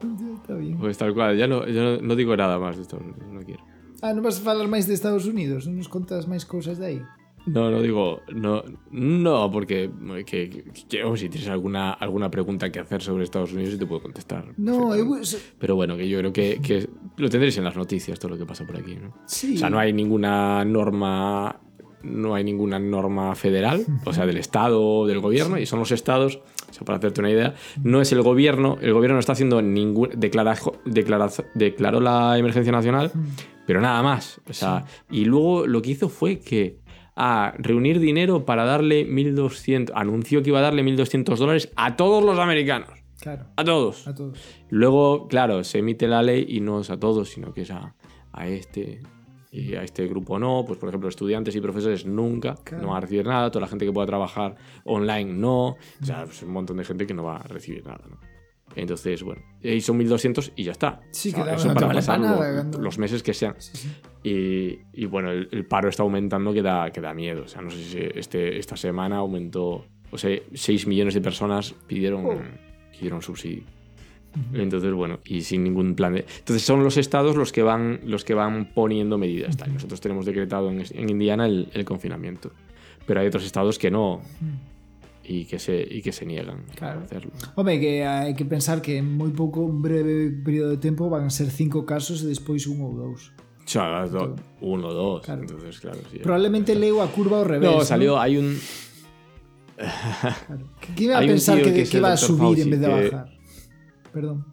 [0.00, 0.78] Está bien.
[0.78, 1.36] Pues tal cual.
[1.36, 3.26] Ya no, yo no, no digo nada más de Unidos.
[3.32, 3.62] No quiero.
[4.00, 5.66] Ah, non vas a falar máis de Estados Unidos?
[5.66, 7.00] Non nos contas máis cousas de aí?
[7.50, 8.20] No, no digo.
[8.30, 9.88] No, no porque
[10.22, 13.78] que, que- que- o si tienes alguna, alguna pregunta que hacer sobre Estados Unidos, yo
[13.80, 14.52] te puedo contestar.
[14.60, 15.08] No, eu...
[15.58, 16.86] Pero bueno, que yo creo que, que
[17.16, 19.14] lo tendréis en las noticias, todo lo que pasa por aquí, ¿no?
[19.26, 19.56] Sí.
[19.56, 21.58] O sea, no hay ninguna norma.
[22.02, 25.90] No hay ninguna norma federal, o sea, del Estado o del gobierno, y son los
[25.90, 26.40] estados,
[26.70, 29.60] o sea, para hacerte una idea, no es el gobierno, el gobierno no está haciendo
[29.62, 30.10] ningún.
[30.14, 33.10] Declara, declara- declaró la emergencia nacional,
[33.66, 34.40] pero nada más.
[34.48, 36.78] O sea, y luego lo que hizo fue que.
[37.20, 39.90] A reunir dinero para darle 1.200.
[39.96, 42.90] Anunció que iba a darle 1.200 dólares a todos los americanos.
[43.20, 44.06] Claro, A todos.
[44.06, 44.38] a todos.
[44.70, 47.96] Luego, claro, se emite la ley y no es a todos, sino que es a,
[48.30, 49.00] a este
[49.50, 50.64] y a este grupo no.
[50.66, 52.82] Pues, por ejemplo, estudiantes y profesores nunca Claro.
[52.82, 53.50] no van a recibir nada.
[53.50, 55.68] Toda la gente que pueda trabajar online no.
[55.68, 58.18] O sea, pues un montón de gente que no va a recibir nada, ¿no?
[58.76, 61.00] Entonces, bueno, y son 1.200 y ya está.
[61.10, 63.54] Sí, O sea, que eso no te para pasar lo- los meses que sean.
[63.58, 63.88] Sí, sí.
[64.22, 67.44] Y, y bueno, el, el paro está aumentando que da, que da miedo.
[67.44, 71.74] O sea, no sé si este, esta semana aumentó, o sea, 6 millones de personas
[71.86, 72.38] pidieron, Oh.
[72.92, 73.62] pidieron subsidio.
[74.54, 76.24] Entonces, bueno, y sin ningún plan de...
[76.38, 79.56] Entonces son los estados los que van, los que van poniendo medidas.
[79.56, 79.72] tal.
[79.74, 82.52] Nosotros tenemos decretado en, en Indiana el, el confinamiento.
[83.06, 84.20] Pero hay otros estados que no
[85.24, 87.00] y que se, y que se niegan Claro.
[87.00, 87.32] a hacerlo.
[87.56, 91.28] Home, que hai que pensar que en moi pouco, un breve período de tempo van
[91.28, 93.32] a ser cinco casos e despois un ou dous.
[93.36, 95.20] O sea, do- uno, dos.
[95.28, 95.44] Claro.
[95.44, 96.20] Entonces, claro, sí.
[96.24, 97.68] Probablemente leo a curva ao revés.
[97.68, 98.56] No, salió, hay un...
[99.76, 100.64] Claro.
[100.80, 102.86] Que- iba a Hay un pensar que, que iba a subir Fauci, en vez de
[102.88, 103.37] que- bajar.
[104.18, 104.44] Perdón.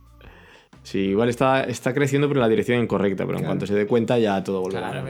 [0.82, 3.86] Sí, igual está, está creciendo pero en la dirección incorrecta, pero en cuanto se dé
[3.86, 5.04] cuenta ya todo volverá a la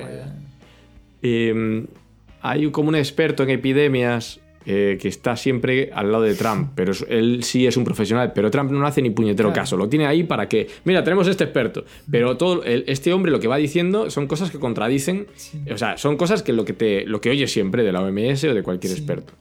[1.23, 1.87] eh,
[2.43, 6.93] hay como un experto en epidemias eh, que está siempre al lado de Trump, pero
[7.09, 9.63] él sí es un profesional, pero Trump no hace ni puñetero Claro.
[9.63, 13.31] caso, lo tiene ahí para que, mira, tenemos este experto, pero todo el- este hombre
[13.33, 15.29] lo que va diciendo son cosas que contradicen,
[15.73, 18.45] o sea, son cosas que lo que te lo que oyes siempre de la OMS
[18.45, 18.99] o de cualquier Sí.
[18.99, 19.33] experto.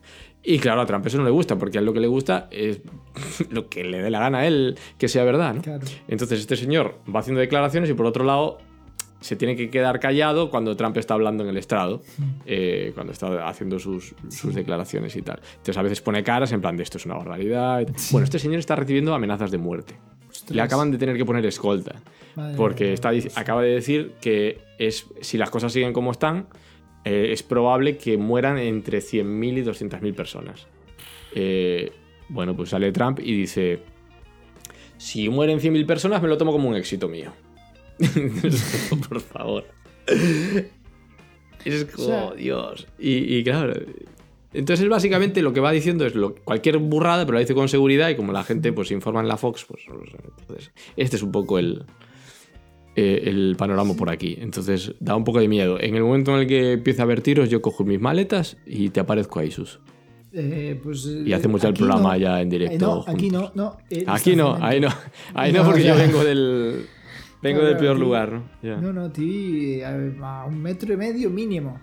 [0.43, 2.47] Y claro, a Trump eso no le gusta, porque a él lo que le gusta
[2.51, 2.81] es
[3.49, 5.61] lo que le dé la gana a él que sea verdad, ¿no?
[5.61, 5.85] Claro.
[6.07, 8.59] Entonces este señor va haciendo declaraciones y por otro lado
[9.21, 12.01] se tiene que quedar callado cuando Trump está hablando en el estrado,
[12.45, 15.41] eh, cuando está haciendo sus, sus declaraciones y tal.
[15.51, 17.85] Entonces a veces pone caras en plan de esto es una barbaridad.
[17.85, 17.95] tal.
[18.11, 19.95] Bueno, este señor está recibiendo amenazas de muerte.
[20.29, 20.55] Ostras.
[20.55, 21.95] Le acaban de tener que poner escolta.
[22.35, 26.47] Madre Porque está, acaba de decir que es, si las cosas siguen como están,
[27.05, 30.67] eh, es probable que mueran entre 100.000 y 200.000 personas.
[31.33, 31.91] Eh,
[32.29, 33.79] bueno, pues sale Trump y dice,
[34.97, 37.31] si mueren 100.000 personas me lo tomo como un éxito mío.
[39.09, 39.65] Por favor.
[41.65, 42.87] Es como, O sea- Dios.
[42.97, 43.73] Y, y claro,
[44.53, 47.69] entonces él básicamente lo que va diciendo es lo, cualquier burrada, pero lo dice con
[47.69, 51.31] seguridad y como la gente pues informa en la Fox, pues entonces, este es un
[51.31, 51.85] poco el,
[52.95, 54.37] eh, el panorama por aquí.
[54.41, 55.79] Entonces da un poco de miedo.
[55.79, 58.89] En el momento en el que empieza a haber tiros, yo cojo mis maletas y
[58.89, 59.79] te aparezco ahí, Sus.
[60.31, 62.17] Eh, pues, Y hacemos ya el programa no.
[62.17, 63.77] ya en directo Eh, no, aquí no, no.
[64.07, 64.89] Aquí no, ahí no.
[65.33, 66.85] Ahí no, porque yo vengo del.
[67.41, 68.81] Vengo del peor lugar, ¿no?
[68.81, 71.79] No, no, ti a, un metro y medio mínimo.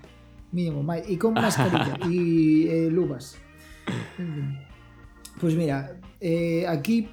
[0.53, 3.39] Mínimo, y con mascarilla y luvas.
[5.41, 5.99] Pues mira,
[6.69, 7.09] aquí,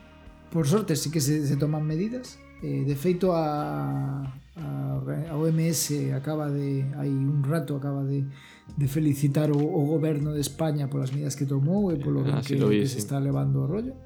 [0.51, 2.37] por sorte, sí que se, se toman medidas.
[2.63, 4.23] Eh, de feito, a,
[4.55, 4.65] a,
[5.03, 10.39] a OMS acaba de, hai un rato, acaba de, de felicitar o, o goberno de
[10.39, 12.95] España polas medidas que tomou e polo Ah, sí que, lo vi, que sí.
[12.95, 13.99] se está levando o rollo.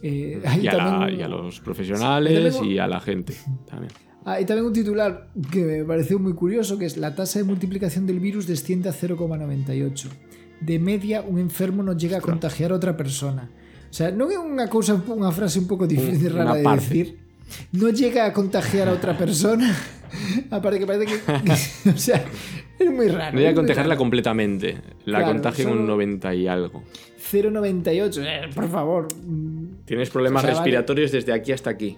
[0.00, 3.36] Eh, hai Y a, tamén y a los profesionales Sí, y a la gente
[3.68, 3.92] también.
[4.24, 7.44] Ah, y también un titular que me pareció muy curioso, que es la tasa de
[7.44, 10.08] multiplicación del virus desciende a 0,98.
[10.64, 13.52] De media, un enfermo no llega a contagiar a otra persona.
[13.86, 17.25] O sea, non é unha cousa, unha frase un pouco difícil rara de decir.
[17.72, 19.74] No llega a contagiar a otra persona.
[20.50, 22.24] Aparte que parece que, o sea,
[22.78, 23.32] es muy raro.
[23.34, 23.98] No voy a contagiarla raro.
[23.98, 24.78] completamente.
[25.04, 26.82] La Claro, contagio en un solo- 90 y algo.
[27.32, 29.08] 0,98, eh, por favor.
[29.84, 30.60] Tienes problemas O sea, vale.
[30.64, 31.96] respiratorios desde aquí hasta aquí.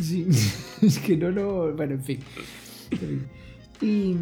[0.00, 0.26] Sí,
[0.82, 2.20] es que no, no, bueno, en fin.
[3.82, 4.14] Y,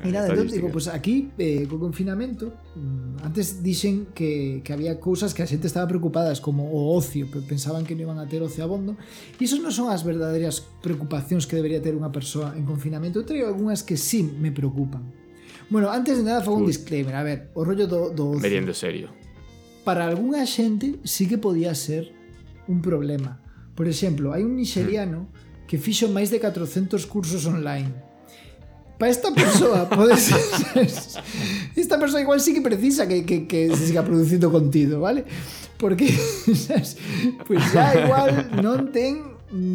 [0.00, 4.96] E nada, entón, digo, pues aquí, eh, co confinamento, mm, antes dixen que, que había
[4.96, 8.40] cousas que a xente estaba preocupadas, como o ocio, pensaban que non iban a ter
[8.40, 8.96] ocio abondo,
[9.36, 13.20] e iso non son as verdadeiras preocupacións que debería ter unha persoa en confinamento.
[13.20, 15.04] Eu traigo algunhas que sí me preocupan.
[15.68, 17.14] Bueno, antes de nada, fago un disclaimer.
[17.14, 18.42] A ver, o rollo do, do ocio.
[18.42, 19.12] Meriendo serio.
[19.84, 22.10] Para algunha xente sí que podía ser
[22.66, 23.38] un problema.
[23.76, 25.70] Por exemplo, hai un nigeriano mm.
[25.70, 28.11] que fixo máis de 400 cursos online
[29.08, 30.38] esta persoa pode ser
[31.76, 33.22] esta persoa igual sí que precisa que,
[33.74, 35.24] se siga producindo contido, vale?
[35.78, 36.08] Porque
[36.54, 36.96] sabes?
[37.46, 39.34] pues ya igual non ten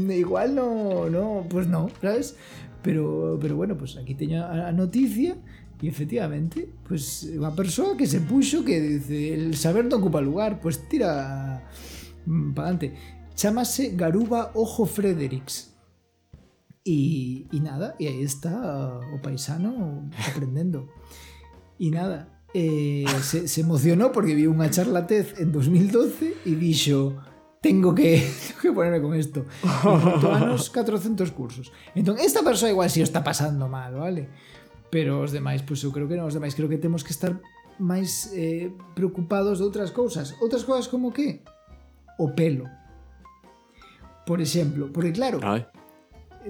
[0.10, 2.36] igual no, no, pues no, sabes?
[2.82, 5.36] Pero, pero bueno, pues aquí teño a, a noticia
[5.78, 10.58] e efectivamente, pues unha persoa que se puxo que dice, el saber non ocupa lugar,
[10.58, 11.62] pues tira
[12.26, 12.98] mm, para adelante.
[13.38, 15.77] Chámase Garuba Ojo Fredericks.
[16.88, 20.88] y, y nada, y ahí está o paisano aprendendo.
[21.78, 27.20] Y nada, eh, se, se emocionó porque vio unha charlatez en 2012 e dixo
[27.60, 29.44] tengo que, tengo que ponerme con esto.
[29.44, 31.76] E anos 400 cursos.
[31.92, 34.32] Entón, esta persoa igual si o está pasando mal, vale?
[34.88, 37.12] Pero os demais, pois pues, eu creo que non, os demais creo que temos que
[37.12, 37.36] estar
[37.78, 40.40] máis eh, preocupados de outras cousas.
[40.40, 41.44] Outras cousas como que?
[42.16, 42.64] O pelo.
[44.24, 45.68] Por exemplo, porque claro, Ay.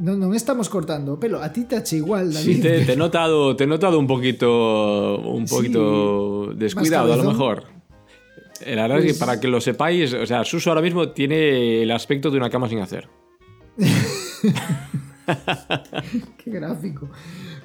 [0.02, 2.56] Non, non estamos cortando pelo, a ti tache igual, David.
[2.56, 7.18] Sí, te, te he notado, te he notado un poquito, un Sí, poquito descuidado, a
[7.18, 7.66] lo mejor.
[8.62, 11.10] Eh, La verdad es Pues- que para que lo sepáis, o sea, Suso ahora mismo
[11.14, 13.08] tiene el aspecto de una cama sin hacer.
[16.38, 17.10] Qué gráfico.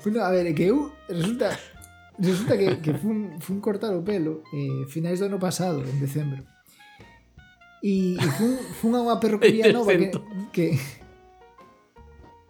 [0.04, 1.56] Bueno, a ver, que eu resulta
[2.18, 6.42] resulta que, que fun, fun cortar o pelo eh, finais do ano pasado, en decembro.
[7.82, 9.16] E, e fun, fun a unha
[9.74, 9.92] nova
[10.52, 10.78] que...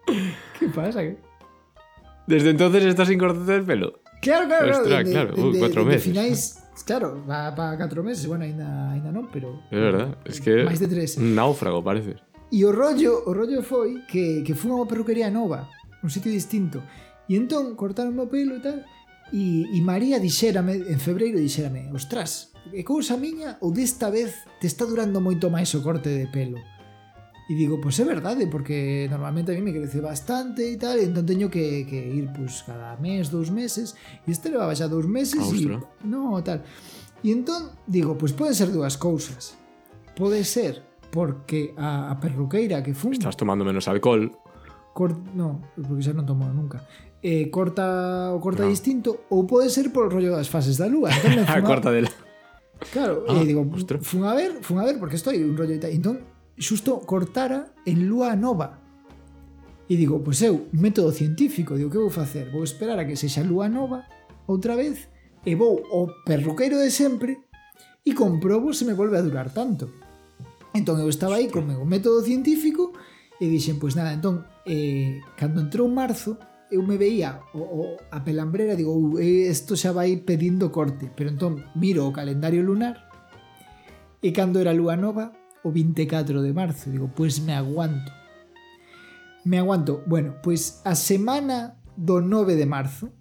[0.59, 1.01] ¿Qué pasa?
[2.27, 3.99] Desde entonces estás sin cortarte el pelo.
[4.21, 5.35] Claro, claro, Ostras, de, claro.
[5.35, 6.03] De, Uy, cuatro de, meses.
[6.03, 9.59] Finais, claro, va para 4 meses, bueno, ainda, ainda non, pero...
[9.67, 10.63] É verdad, es que...
[10.63, 11.19] Máis de tres.
[11.19, 12.15] Un náufrago, parece.
[12.47, 15.67] E o rollo, o rollo foi que, que fui a unha perruquería nova,
[15.99, 16.79] un sitio distinto.
[17.27, 18.79] E entón cortaron o pelo e tal,
[19.35, 24.71] e, e María dixérame, en febreiro dixérame, ostras, é cousa miña ou desta vez te
[24.71, 26.61] está durando moito máis o corte de pelo?
[27.49, 31.03] E digo, pois é verdade, porque normalmente a mí me crece bastante e tal, e
[31.03, 35.03] entón teño que, que ir pues, cada mes, dous meses, e este levaba xa dous
[35.11, 35.59] meses Ah, e...
[35.59, 35.77] ostra.
[36.07, 36.63] No, tal.
[37.19, 39.59] E entón, digo, pois poden ser dúas cousas.
[40.15, 44.31] Pode ser porque a, a perruqueira que fun Estás tomando menos alcohol.
[44.95, 45.11] cor...
[45.35, 46.79] no, porque xa non tomo nunca
[47.23, 48.71] eh, corta o corta No.
[48.71, 52.07] distinto ou pode ser por o rollo das fases da lúa entón, A corta del.
[52.91, 54.01] claro, Ah, digo, ostras.
[54.05, 56.17] fun a ver fun a ver porque estoy un rollo e tal entón,
[56.57, 58.79] xusto cortara en lúa nova.
[59.89, 62.49] E digo, pois eu, método científico, digo, que vou facer?
[62.49, 64.05] Vou esperar a que sexa lúa nova
[64.47, 65.09] outra vez
[65.45, 67.43] e vou ao perruqueiro de sempre
[68.05, 69.91] e comprobo se me volve a durar tanto.
[70.73, 72.95] Entón eu estaba aí con o método científico
[73.37, 76.39] e dixen, pois nada, entón, eh, cando entrou marzo,
[76.71, 77.79] eu me veía o, o,
[78.09, 83.11] a pelambrera, digo, isto eh, xa vai pedindo corte, pero entón miro o calendario lunar
[84.23, 86.91] e cando era lúa nova, o 24 de marzo.
[86.91, 88.11] Digo, pois me aguanto.
[89.45, 90.03] Me aguanto.
[90.05, 93.11] Bueno, pois a semana do 9 de marzo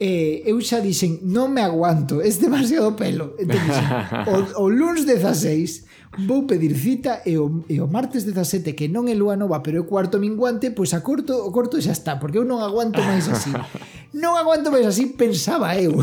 [0.00, 3.36] eh, eu xa dixen non me aguanto, es demasiado pelo.
[3.40, 3.86] Entón, dixen,
[4.56, 9.12] o, o lunes 16 vou pedir cita e o, e o martes 17 que non
[9.12, 12.40] é lúa nova, pero é cuarto minguante, pois a corto, o corto xa está, porque
[12.40, 13.52] eu non aguanto máis así.
[14.10, 15.94] Non aguanto máis así, pensaba eu.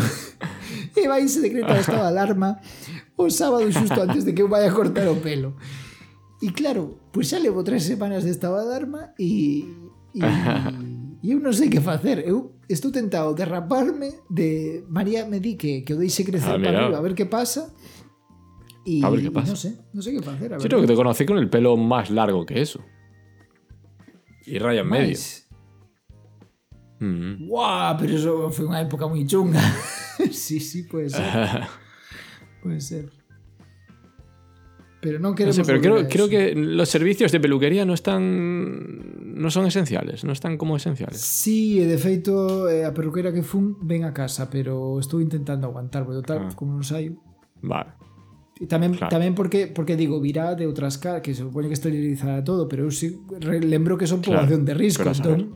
[1.04, 2.60] e vai se decreta o estado de alarma
[3.18, 5.54] o sábado xusto antes de que vaya a cortar o pelo
[6.42, 9.66] e claro, pois xa levo tres semanas de estado de alarma e,
[10.14, 10.22] e,
[11.22, 15.82] e eu non sei que facer eu estou tentado derraparme de María me di que,
[15.86, 17.74] que o deixe crecer Ah, para arriba a ver que pasa
[18.88, 19.52] y, A ver qué pasa.
[19.52, 20.54] no sé, no sé qué hacer.
[20.54, 22.80] A Yo creo que te conocí con el pelo más largo que eso.
[24.46, 25.08] Y raya en medio.
[25.08, 25.50] Máis.
[27.02, 27.48] Mm.
[27.50, 29.60] Guau, pero eso fue una época muy chunga.
[30.32, 31.24] sí, sí, puede ser.
[32.64, 33.10] puede ser.
[35.00, 35.56] Pero no No queremos.
[35.56, 39.36] sé, pero creo, creo que los servicios de peluquería no están.
[39.38, 41.22] no son esenciales, no están como esenciales.
[41.22, 46.04] Sí, de feito eh, a perruquera que fun ven a casa, pero estou intentando aguantar,
[46.04, 46.56] porque total, Ah.
[46.58, 47.14] como non saio.
[47.62, 47.94] Vale.
[48.58, 49.14] E tamén, Claro.
[49.14, 52.90] tamén porque porque digo, virá de outras casas, que se supone que esterilizará todo, pero
[52.90, 53.22] eu sí
[53.62, 55.54] lembro que son Claro, población de risco, entón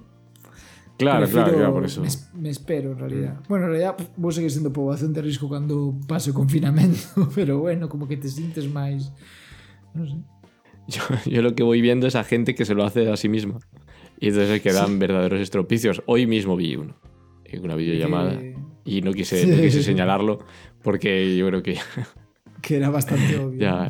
[1.02, 2.02] Claro, prefiero- claro, claro, por eso.
[2.02, 2.06] Mm.
[2.38, 3.39] Me, me espero, en realidad.
[3.49, 6.99] Bueno, en realidad vos seguir siendo población de risco cando pase o confinamento,
[7.36, 9.12] pero bueno, como que te sientes máis...
[9.97, 10.18] Non sé.
[10.88, 13.28] Yo, yo lo que voy viendo es a gente que se lo hace a sí
[13.30, 13.60] misma.
[14.20, 16.02] Y entonces que dan verdaderos estropicios.
[16.06, 16.95] Hoy mismo vi uno.
[17.45, 18.38] En una videollamada.
[18.39, 19.47] Que, Y no quise, Sí.
[19.49, 20.39] no quise señalarlo
[20.82, 21.78] porque yo creo que
[22.62, 23.60] que era bastante obvio.
[23.60, 23.89] ya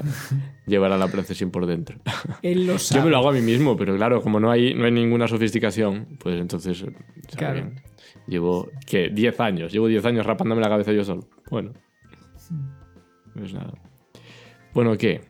[0.68, 1.98] llevará la procesión por dentro.
[2.42, 3.00] Él lo sabe.
[3.02, 5.28] Yo me lo hago a mí mismo, pero claro, como no hay, no hay ninguna
[5.28, 6.78] sofisticación, pues entonces.
[6.80, 6.96] sabe
[7.36, 7.54] Claro.
[7.56, 7.82] bien.
[8.28, 9.10] Llevo, ¿qué?
[9.10, 9.72] 10 años.
[9.74, 11.28] Llevo 10 años rapándome la cabeza yo solo.
[11.50, 11.74] Bueno.
[13.34, 13.74] Pues nada.
[14.74, 15.22] Bueno, ¿qué?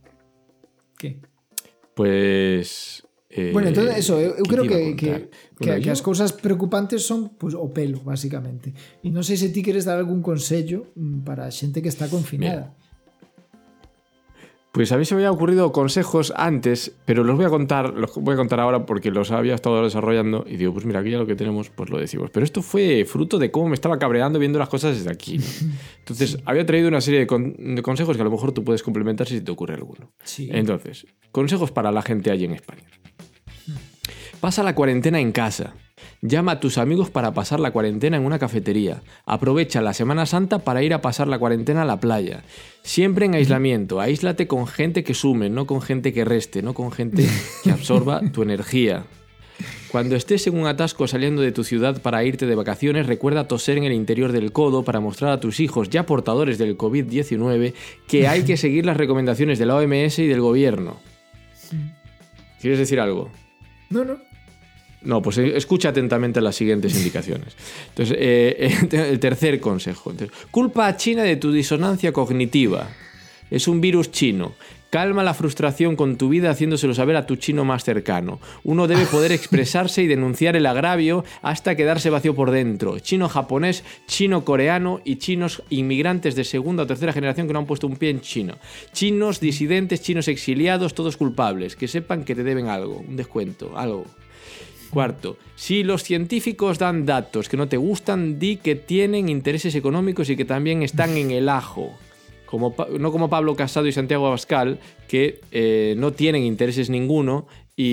[0.98, 1.20] ¿Qué?
[1.96, 3.06] Pues.
[3.30, 5.10] Eh, Bueno, entonces eso, eu ¿qué creo a que, que,
[5.58, 8.74] Bueno, que yo- as cousas preocupantes son pues, o pelo, basicamente.
[9.00, 12.12] E non sei se ti queres dar algún consello mm, para a xente que está
[12.12, 12.76] confinada.
[14.74, 18.16] Pues a mí se me habían ocurrido consejos antes, pero los voy a contar, los
[18.16, 21.18] voy a contar ahora porque los había estado desarrollando y digo, pues mira, aquí ya
[21.18, 22.30] lo que tenemos, pues lo decimos.
[22.32, 25.40] Pero esto fue fruto de cómo me estaba cabreando viendo las cosas desde aquí.
[25.40, 25.44] ¿no?
[26.00, 28.82] Entonces, había traído una serie de, con- de consejos que a lo mejor tú puedes
[28.82, 30.14] complementar si te ocurre alguno.
[30.24, 30.48] Sí.
[30.54, 32.84] Entonces, consejos para la gente allí en España.
[34.42, 35.76] Pasa la cuarentena en casa.
[36.24, 39.04] Llama a tus amigos para pasar la cuarentena en una cafetería.
[39.28, 42.44] Aprovecha la Semana Santa para ir a pasar la cuarentena a la playa.
[42.82, 44.02] Siempre en aislamiento.
[44.02, 47.28] Aíslate con gente que sume, no con gente que reste, no con gente
[47.64, 49.06] que absorba tu energía.
[49.92, 53.78] Cuando estés en un atasco saliendo de tu ciudad para irte de vacaciones, recuerda toser
[53.78, 57.76] en el interior del codo para mostrar a tus hijos ya portadores del COVID-19
[58.08, 60.98] que hay que seguir las recomendaciones de la OMS y del gobierno.
[62.60, 63.30] ¿Quieres decir algo?
[63.92, 64.31] No, no.
[65.04, 67.56] No, pues eh, escucha atentamente las siguientes indicaciones.
[67.90, 70.12] Entonces, eh, el tercer consejo.
[70.12, 72.90] Entonces, culpa a China de tu disonancia cognitiva.
[73.50, 74.54] Es un virus chino.
[74.92, 78.42] Calma la frustración con tu vida haciéndoselo saber a tu chino más cercano.
[78.66, 83.00] Uno debe poder expresarse y denunciar el agravio hasta quedarse vacío por dentro.
[83.00, 87.68] Chino japonés, chino coreano y chinos inmigrantes de segunda o tercera generación que no han
[87.68, 88.58] puesto un pie en China.
[88.92, 91.78] Chinos disidentes, chinos exiliados, todos culpables.
[91.78, 94.06] Que sepan que te deben algo, un descuento, algo.
[94.92, 100.30] Cuarto, si los científicos dan datos que no te gustan, di que tienen intereses económicos
[100.30, 101.94] y que también están en el ajo.
[102.46, 107.84] Como, no como Pablo Casado y Santiago Abascal, que eh, no tienen intereses ninguno y,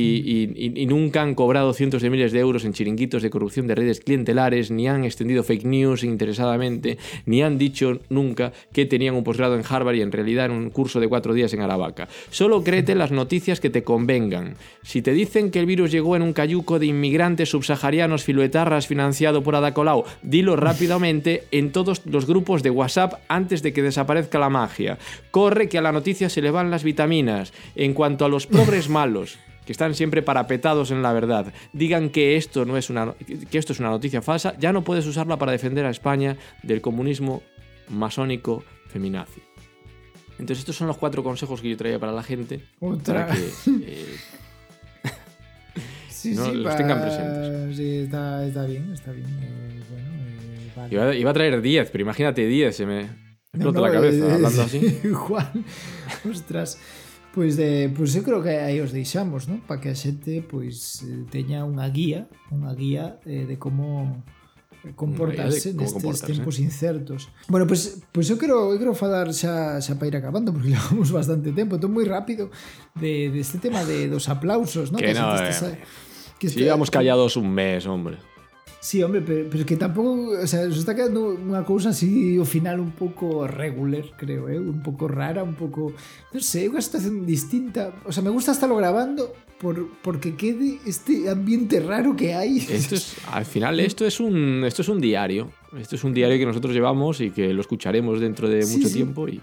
[0.56, 3.74] y- y- nunca han cobrado cientos de miles de euros en chiringuitos de corrupción de
[3.76, 9.24] redes clientelares, ni han extendido fake news interesadamente, ni han dicho nunca que tenían un
[9.24, 12.08] posgrado en Harvard y en realidad en un curso de cuatro días en Aravaca.
[12.30, 14.56] Solo créete las noticias que te convengan.
[14.82, 19.42] Si te dicen que el virus llegó en un cayuco de inmigrantes subsaharianos filoetarras financiado
[19.42, 24.38] por Ada Colau, dilo rápidamente en todos los grupos de WhatsApp antes de que desaparezca
[24.38, 24.98] la magia.
[25.30, 27.52] Corre que a la noticia se le van las vitaminas.
[27.76, 29.38] En cuanto a los progres malos,
[29.68, 33.12] que están siempre parapetados en la verdad, digan que esto no es una
[33.50, 36.80] que esto es una noticia falsa, ya no puedes usarla para defender a España del
[36.80, 37.42] comunismo
[37.90, 39.42] masónico feminazi.
[40.38, 43.26] Entonces estos son los cuatro consejos que yo traía para la gente Otra.
[43.26, 43.50] para que
[43.82, 44.16] eh,
[46.08, 47.76] Sí, No, sí, los tengan presentes.
[47.76, 49.26] Sí, está, está bien, está bien.
[49.42, 50.94] eh, bueno, eh, vale.
[50.94, 53.00] iba, iba a traer 10, pero imagínate 10, se me
[53.52, 54.98] explota no, la cabeza hablando así.
[55.12, 55.64] Juan,
[56.30, 56.78] ostras.
[57.38, 59.62] Pois, de, pois eu creo que aí os deixamos, non?
[59.62, 64.26] Para que a xente pois, eh, teña unha guía, unha guía eh, de como
[64.82, 66.34] eh, comportarse de, nestes comportarse.
[66.34, 67.30] tempos incertos.
[67.46, 71.14] Bueno, pois pois eu quero eu quero falar xa xa para ir acabando porque levamos
[71.14, 72.50] bastante tempo, estou moi rápido
[72.98, 74.98] de deste de tema de dos aplausos, ¿no?
[74.98, 75.54] Que, que no, eh.
[75.54, 75.78] Está,
[76.42, 76.66] que si este...
[76.66, 78.18] llevamos callados un mes, hombre.
[78.80, 82.46] Sí, hombre, pero, pero que tampouco, o sea, se está quedando unha cousa así ao
[82.46, 84.54] final un pouco regular, creo, eh?
[84.54, 85.90] un pouco rara, un pouco,
[86.30, 87.90] non sei, unha situación distinta.
[88.06, 92.62] O sea, me gusta estarlo grabando por, porque quede este ambiente raro que hai.
[92.70, 95.50] Esto es, al final, esto es un esto es un diario.
[95.74, 98.88] Esto es un diario que nosotros llevamos y que lo escucharemos dentro de Sí, mucho
[98.88, 98.94] sí.
[98.94, 99.26] tiempo.
[99.26, 99.42] Y,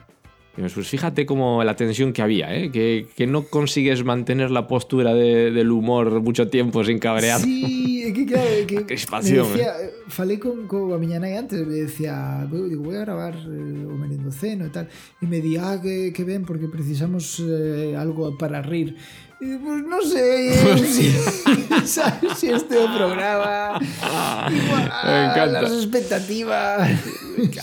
[0.57, 2.71] y pues fíjate como la tensión que había, ¿eh?
[2.71, 7.41] que, que no consigues mantener la postura de- del humor mucho tiempo sin cabrear.
[7.41, 9.73] Sí, é que claro, é que crispación, me decía,
[10.07, 13.83] falei con, con a miña nai antes, me decía, "Voy- digo, voy a gravar eh,
[13.83, 14.87] o merendoceno e tal,
[15.19, 18.95] e me di, ah, que, que ben, porque precisamos eh, algo para rir.
[19.41, 23.79] E, pues sei, eh, si, sabes, si este programa,
[24.49, 25.61] igual, Me encanta.
[25.61, 26.89] las expectativas.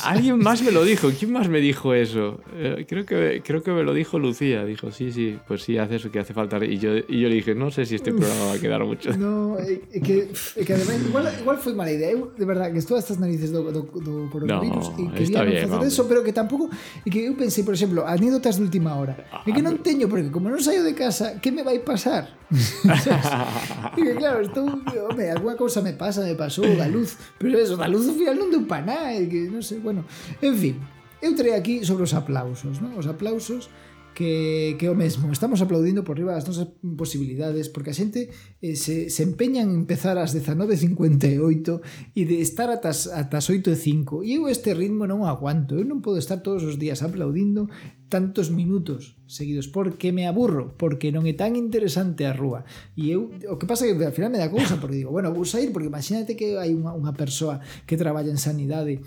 [0.04, 1.08] Alguien más me lo dijo.
[1.18, 2.40] ¿Quién más me dijo eso?
[2.54, 4.66] Eh, creo, que, creo que me lo dijo Lucía.
[4.66, 6.62] Dijo, sí, sí, pues sí, hace eso que hace falta.
[6.62, 9.16] Y yo, y yo le dije, no sé si este programa va a quedar mucho.
[9.16, 12.12] No, é, é que, é que ademais, igual, igual foi mala idea.
[12.36, 15.72] De verdad, que estou hasta as narices do, do, do coronavirus No, e quería bien,
[15.72, 15.88] hombre.
[15.88, 16.68] eso, pero que tampouco...
[17.06, 19.16] E que eu pensei, por exemplo, anécdotas de última hora.
[19.32, 21.78] Ah, e que non teño, porque como non saio de casa, que me que vai
[21.78, 22.28] pasar?
[23.94, 27.86] Que claro, estou, home, alguna cousa me pasa, me pasou da luz, pero eso da
[27.86, 30.04] luz ao final non deu para nada, que non sei, bueno,
[30.42, 30.76] en fin.
[31.22, 32.98] Eu trei aquí sobre os aplausos, ¿no?
[32.98, 33.70] Os aplausos
[34.14, 36.68] que, que o mesmo, estamos aplaudindo por riba das nosas
[36.98, 38.28] posibilidades porque a xente
[38.60, 41.80] eh, se, se empeña en empezar ás 19.58
[42.12, 46.20] e de estar atas, atas 8.05 e eu este ritmo non aguanto eu non podo
[46.20, 47.72] estar todos os días aplaudindo
[48.12, 52.68] tantos minutos seguidos porque me aburro, porque non é tan interesante a rúa.
[52.92, 55.32] E eu, o que pasa é que ao final me dá cousa, porque digo, bueno,
[55.32, 59.00] vou sair, porque imagínate que hai unha, unha persoa que traballa en sanidade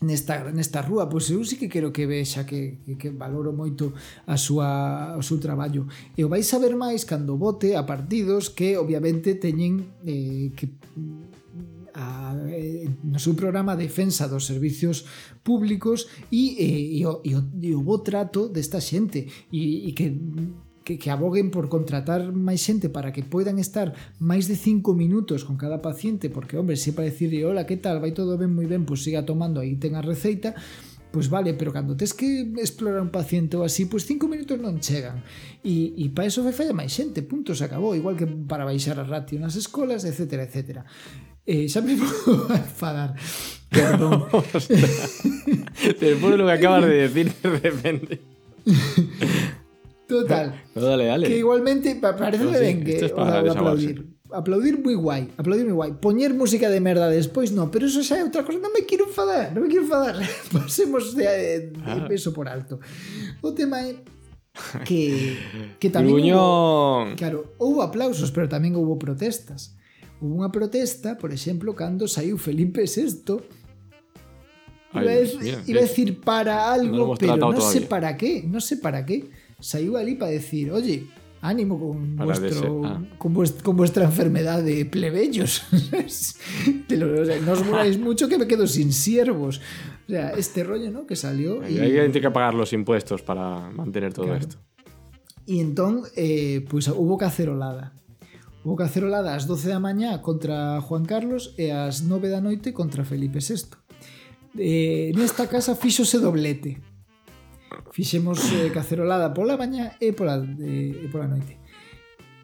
[0.00, 3.92] nesta, nesta rúa, pois eu sí que quero que vexa que, que, que valoro moito
[4.24, 5.84] a súa, o seu traballo.
[6.16, 10.72] E o vais saber máis cando vote a partidos que obviamente teñen eh, que
[11.94, 15.04] a, eh, no seu programa Defensa dos Servicios
[15.44, 19.92] Públicos e, eh, e, o, e, o, e o bo trato desta xente e, e
[19.92, 20.08] que
[20.84, 25.46] que, que aboguen por contratar máis xente para que poidan estar máis de 5 minutos
[25.46, 28.66] con cada paciente, porque, hombre, se para decirle, hola, que tal, vai todo ben, moi
[28.66, 30.58] ben, pois siga tomando, aí ten a receita,
[31.14, 34.82] pois vale, pero cando tes que explorar un paciente ou así, pois 5 minutos non
[34.82, 35.22] chegan.
[35.62, 38.98] E, e para eso vai falla máis xente, punto, se acabou, igual que para baixar
[38.98, 40.82] a ratio nas escolas, etc, etc.
[41.46, 41.94] Eh, xa me
[42.50, 43.14] a enfadar.
[43.72, 44.26] Perdón.
[46.00, 48.20] Después de lo que acabas de decir, de repente.
[50.06, 50.60] Total.
[50.74, 51.26] No, dale, dale.
[51.28, 53.86] Que igualmente pa- parece No, sí, que es o para sea, desahogarse.
[53.88, 54.12] aplaudir.
[54.32, 55.90] Aplaudir moi guai, aplaudir moi guai.
[56.00, 59.04] Poñer música de merda despois no, pero eso xa é outra cosa, non me quero
[59.08, 60.16] enfadar, non me quero enfadar.
[60.56, 62.08] Pasemos de, de Ah.
[62.08, 62.80] peso por alto.
[63.44, 64.00] O tema é
[64.88, 65.36] que
[65.80, 67.12] que tamén Gruñón.
[67.20, 69.76] claro, houve aplausos, pero tamén houve protestas.
[70.22, 73.42] Houve unha protesta, por exemplo, cando saiu Felipe VI
[74.94, 75.14] Iba
[75.66, 79.24] iba a decir para algo, pero no sé para qué, no sé para qué.
[79.58, 81.06] Saiu ali para decir, oye,
[81.40, 83.00] ánimo con, vuestro, ah.
[83.16, 85.62] con, vuest- con vuestra enfermedad de plebeyos.
[86.88, 89.60] Te lo- o sea, no os muráis mucho que me quedo sin siervos.
[90.06, 91.06] O sea, este rollo, ¿no?
[91.06, 91.62] Que salió.
[91.62, 94.40] Hay y- alguien tiene que pagar los impuestos para mantener todo Claro.
[94.40, 94.56] esto.
[95.48, 97.96] E entón, eh, pois hubo cacerolada.
[98.64, 103.02] O Cacerolada ás 12 da mañá contra Juan Carlos e ás 9 da noite contra
[103.02, 103.74] Felipe VI.
[104.54, 106.78] Eh, nesta casa fixose doblete.
[107.90, 111.58] Fixemos eh, cacerolada pola mañá e pola, eh, e pola noite.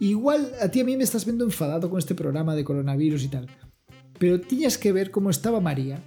[0.02, 3.30] Igual a ti a mí me estás vendo enfadado con este programa de coronavirus e
[3.30, 3.46] tal.
[4.18, 6.02] Pero tiñas que ver como estaba María.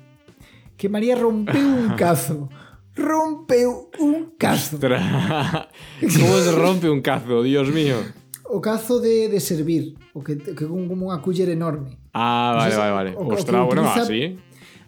[0.75, 2.51] Que María rompeu un cazo.
[2.99, 4.75] Rompeu un cazo.
[4.75, 4.99] Ostras.
[6.19, 7.95] Como se rompe un cazo, Dios mío
[8.51, 11.97] o cazo de, de servir, o que, que con como unha culler enorme.
[12.11, 13.11] Ah, vale, Entonces, vale, vale.
[13.15, 14.35] O, Ostras, bueno, así.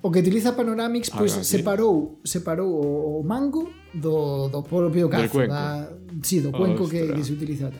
[0.03, 5.07] O que utiliza Panoramix pois ah, pues, separou, separou o, o mango do, do propio
[5.07, 5.87] cazo, da,
[6.19, 7.07] sí, do cuenco Ostra.
[7.07, 7.71] que, que se utiliza.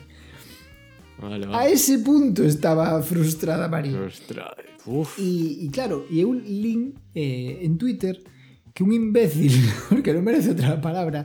[1.20, 1.52] Vale, vale.
[1.52, 3.92] A ese punto estaba frustrada María.
[3.92, 4.56] Frustrada.
[4.88, 5.20] Uf.
[5.20, 8.16] E, e claro, e eu lin eh, en Twitter
[8.74, 9.54] que un imbécil,
[9.88, 11.22] porque non merece outra palabra,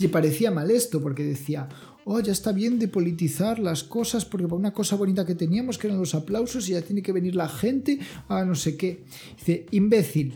[0.00, 1.70] lle parecía mal esto, porque decía,
[2.10, 5.76] Oh, oye, está bien de politizar las cosas porque para una cosa bonita que teníamos,
[5.76, 7.98] que eran los aplausos, y ya tiene que venir la gente
[8.28, 9.04] a no sé qué.
[9.36, 10.32] Dice, imbécil.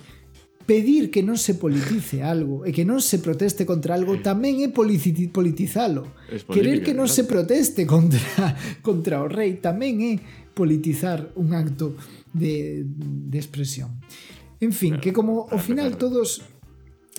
[0.67, 4.69] Pedir que non se politice algo e que non se proteste contra algo tamén é
[4.69, 6.13] politizalo.
[6.53, 8.21] Querer que non se proteste contra,
[8.87, 10.13] contra o rei tamén é
[10.53, 11.97] politizar un acto
[12.37, 13.97] de, de expresión.
[14.61, 16.45] En fin, que como ao final todos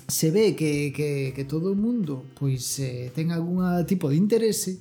[0.07, 4.79] se ve que, que, que todo o mundo pois eh, ten algún tipo de interese,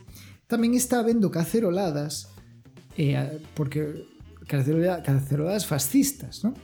[0.50, 2.32] tamén está vendo caceroladas
[2.96, 4.06] eh, porque
[4.46, 6.54] caceroladas, caceroladas fascistas, ¿no?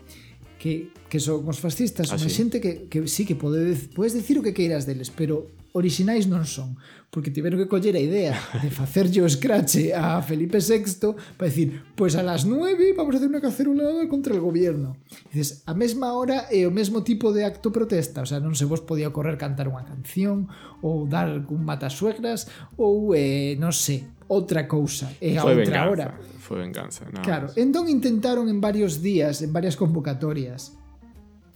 [0.59, 2.43] Que, que son os fascistas, ah, unha sí.
[2.43, 5.47] xente que, que sí que pode, podes decir o que queiras deles, pero
[5.79, 6.77] orixinais non son,
[7.09, 11.81] porque tiveron que coller a idea de facerlle o scratch a Felipe VI para decir,
[11.97, 15.01] pois pues a las 9 vamos a hacer unha cacerolada contra el gobierno.
[15.33, 18.53] E dices, a mesma hora e o mesmo tipo de acto protesta, o sea, non
[18.53, 20.53] se vos podía correr cantar unha canción
[20.85, 26.07] ou dar un matasuegras ou, eh, non sei, outra cousa e a outra venganza, hora.
[26.39, 27.09] Foi venganza.
[27.09, 27.25] No.
[27.25, 30.77] Claro, entón intentaron en varios días, en varias convocatorias.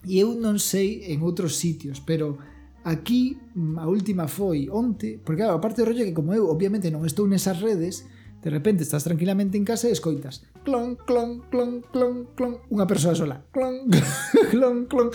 [0.08, 2.40] E eu non sei en outros sitios, pero
[2.84, 6.90] aquí mm, a última foi onte, porque claro, aparte do rollo que como eu obviamente
[6.90, 8.06] non estou nesas redes,
[8.42, 13.14] de repente estás tranquilamente en casa e escoitas clon, clon, clon, clon, clon, unha persoa
[13.14, 13.90] sola, clon,
[14.52, 15.10] clon, clon,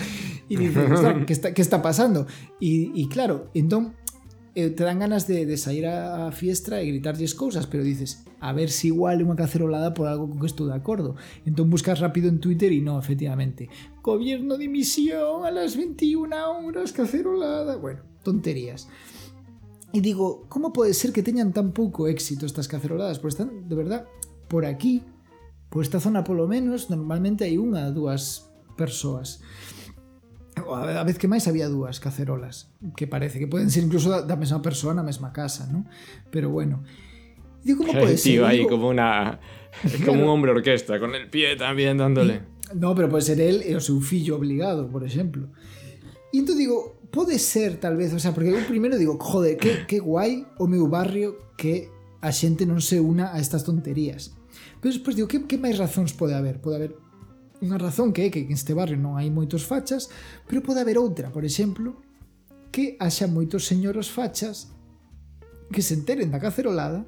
[0.47, 2.27] e dices, "Ostras, que está, que está pasando?
[2.59, 3.95] E, e claro, entón
[4.57, 8.25] eh, te dan ganas de, de sair a, a fiestra e gritarlles cousas, pero dices,
[8.41, 11.13] a ver si igual é unha cacerolada por algo con que estou de acordo.
[11.45, 13.69] Entón buscas rápido en Twitter e no, efectivamente.
[14.01, 17.77] Gobierno de dimisión a las 21 horas, cacerolada.
[17.77, 18.89] Bueno, tonterías.
[19.93, 23.21] E digo, como pode ser que teñan tan pouco éxito estas caceroladas?
[23.21, 24.09] Pois están, de verdad,
[24.49, 25.05] por aquí,
[25.69, 29.37] por esta zona polo menos, normalmente hai unha, dúas persoas.
[30.65, 34.39] A vez que máis había dúas cacerolas, que parece que poden ser incluso da, da
[34.39, 35.85] mesma persoa na mesma casa, ¿no?
[36.33, 36.81] Pero bueno.
[37.61, 38.39] Digo, como pode ser?
[38.39, 39.39] tío ahí Digo, como una.
[40.07, 42.41] Como un hombre orquesta, con el pie también dándole.
[42.73, 45.53] No, pero pode ser el e o seu fillo obligado, por exemplo.
[46.33, 49.85] E entón digo, pode ser tal vez, o sea, porque eu primeiro digo, joder, que,
[49.85, 54.33] que guai o meu barrio que a xente non se una a estas tonterías.
[54.81, 56.59] Pero despois digo, que, que máis razóns pode haber?
[56.59, 56.91] Pode haber
[57.63, 60.09] unha razón que é que neste barrio non hai moitos fachas,
[60.45, 61.97] pero pode haber outra, por exemplo,
[62.69, 64.73] que haxa moitos señoros fachas
[65.73, 67.05] que se enteren da cacerolada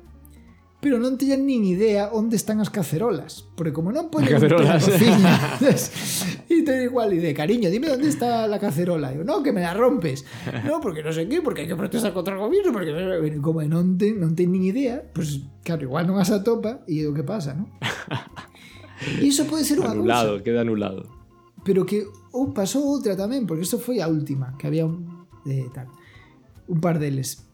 [0.80, 4.80] pero non teñan nin idea onde están as cacerolas, porque como non poden cacerolas.
[4.80, 5.59] cociña,
[6.47, 9.11] e ten igual idea, cariño, dime onde está la cacerola.
[9.11, 10.23] Eu, non, que me la rompes.
[10.63, 12.95] No, porque non sei que, porque hai que protestar contra o goberno, porque
[13.43, 17.03] como non ten, non ten nin idea, pois pues, claro, igual non as atopa e
[17.03, 17.67] o que pasa, non?
[19.23, 21.07] Iso pode ser unha anulado, queda anulado.
[21.63, 25.27] Pero que oh, ou pasou outra tamén, porque isto foi a última, que había un
[25.47, 25.88] de eh, tal,
[26.67, 27.47] un par deles.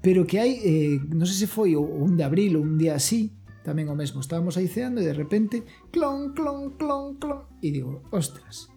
[0.00, 2.96] Pero que hai, eh, non sei se foi o, un de abril ou un día
[2.96, 7.74] así, tamén o mesmo, estábamos aí ceando e de repente clon, clon, clon, clon e
[7.74, 8.70] digo, ostras,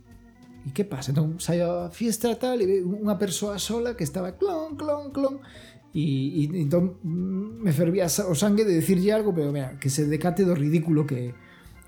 [0.66, 1.14] e que pasa?
[1.14, 5.46] Entón saio a fiesta tal e ve unha persoa sola que estaba clon, clon, clon
[5.94, 10.10] e, e entón mm, me fervía o sangue de decirlle algo, pero mira, que se
[10.10, 11.28] decate do ridículo que é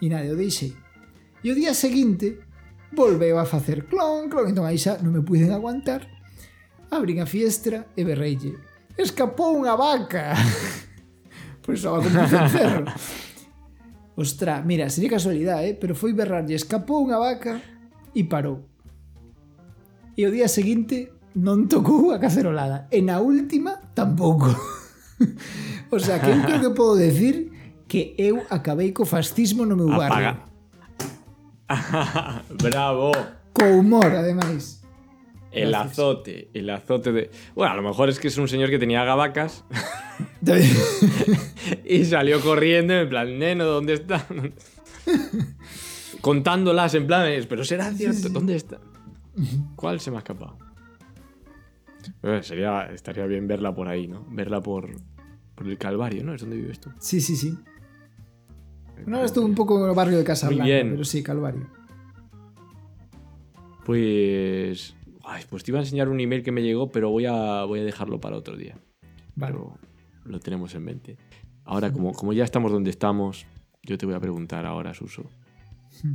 [0.02, 0.74] e nada, o deixei.
[1.46, 2.42] E o día seguinte
[2.92, 6.10] volveu a facer clon, clon, entón aí xa non me puiden aguantar.
[6.90, 8.58] Abrin a fiestra e berreille.
[8.98, 10.34] Escapou unha vaca.
[11.64, 12.86] pois a vaca un cerro.
[14.18, 15.78] Ostra, mira, sería casualidade, eh?
[15.78, 17.62] pero foi berrarlle, escapou unha vaca
[18.12, 18.68] e parou.
[20.18, 22.92] E o día seguinte non tocou a cacerolada.
[22.92, 24.52] E na última, tampouco.
[25.96, 27.51] o sea, que eu creo que podo decir
[27.92, 30.40] que eu acabei co fascismo no meu barrio.
[31.68, 32.44] Apaga.
[32.64, 33.12] Bravo.
[33.52, 34.82] Co humor, ademais.
[35.52, 35.92] El Gracias.
[35.92, 37.30] azote, el azote de...
[37.54, 39.66] Bueno, a lo mejor es que es un señor que tenía gabacas
[41.84, 44.26] y salió corriendo en plan, neno, ¿dónde está?
[46.22, 48.80] Contándolas en plan, es, pero será cierto, ¿dónde está?
[49.76, 50.58] ¿Cuál se me ha escapado?
[52.24, 54.26] Eh, sería, estaría bien verla por ahí, ¿no?
[54.30, 54.90] Verla por,
[55.56, 56.34] por el Calvario, ¿no?
[56.34, 56.90] Es donde vives tú.
[57.00, 57.58] Sí, sí, sí.
[59.04, 60.92] Bueno, ahora estuve un pouco no barrio de Casablanca, Muy bien.
[60.92, 61.68] pero sí, Calvario.
[63.86, 64.96] Pues...
[65.24, 67.80] Ay, pues te iba a enseñar un email que me llegó, pero voy a, voy
[67.80, 68.78] a dejarlo para otro día.
[69.36, 69.54] Vale.
[69.54, 69.78] pero
[70.26, 71.18] lo tenemos en mente.
[71.64, 73.46] Ahora, como, como ya estamos donde estamos,
[73.84, 75.24] yo te voy a preguntar ahora, Suso,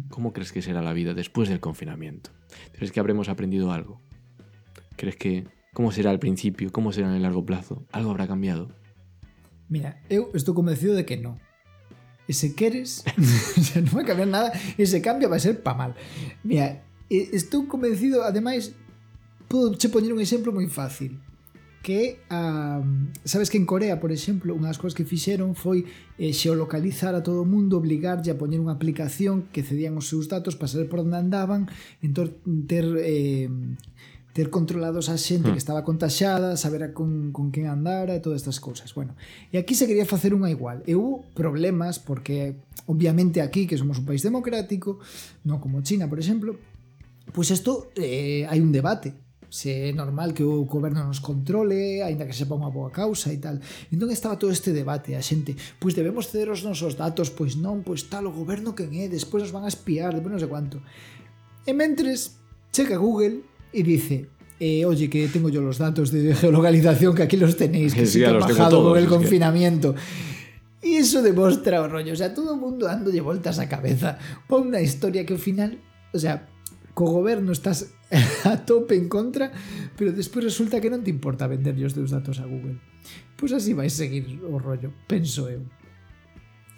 [0.09, 2.31] ¿cómo crees que será la vida después del confinamiento?
[2.73, 4.01] ¿Crees que habremos aprendido algo?
[4.97, 6.71] ¿Crees que cómo será al principio?
[6.73, 7.87] ¿Cómo será en el largo plazo?
[7.93, 8.69] ¿Algo habrá cambiado?
[9.69, 11.43] Mira, eu estou convencido de que non.
[12.27, 13.07] e se queres,
[13.63, 15.95] xa non vai cambiar nada, ese cambio vai ser pa mal.
[16.43, 18.75] Mira, estou convencido, ademais,
[19.47, 21.23] podo che poñer un exemplo moi fácil
[21.87, 22.83] que a,
[23.23, 25.87] sabes que en Corea, por exemplo, unha das cousas que fixeron foi
[26.19, 30.27] eh, xeolocalizar a todo o mundo, obligarlle a poñer unha aplicación que cedían os seus
[30.27, 31.71] datos para saber por onde andaban,
[32.03, 32.35] entón
[32.67, 33.47] ter eh,
[34.37, 35.65] ter controlados a xente que hmm.
[35.65, 38.93] estaba contaxada, saber a con, con quen andara e todas estas cousas.
[38.93, 39.17] Bueno,
[39.49, 40.85] e aquí se quería facer unha igual.
[40.85, 45.01] E hubo problemas porque, obviamente, aquí, que somos un país democrático,
[45.49, 46.61] non como China, por exemplo,
[47.33, 49.17] pois isto eh, hai un debate
[49.49, 53.41] se é normal que o goberno nos controle, aínda que se ponga boa causa e
[53.41, 53.57] tal.
[53.89, 57.81] Entón estaba todo este debate, a xente, pois debemos ceder os nosos datos, pois non,
[57.81, 60.77] pois tal, o goberno quen é, despois nos van a espiar, despois non sei quanto.
[61.65, 62.37] E mentres,
[62.69, 64.29] checa Google e dice,
[64.61, 68.13] eh, oye, que tengo yo los datos de geolocalización, que aquí los tenéis, que sí,
[68.13, 69.95] sí que han bajado con el confinamiento.
[69.95, 70.01] Que...
[70.87, 72.13] Y eso demuestra un rollo.
[72.13, 75.41] O sea, todo el mundo ando de vueltas a cabeza por una historia que al
[75.41, 75.81] final,
[76.13, 76.49] o sea,
[76.95, 77.93] co goberno estás
[78.45, 79.53] a tope en contra,
[79.99, 82.81] pero despois resulta que non te importa vender os teus datos a Google.
[83.37, 85.67] Pois así vais seguir o rollo, penso eu.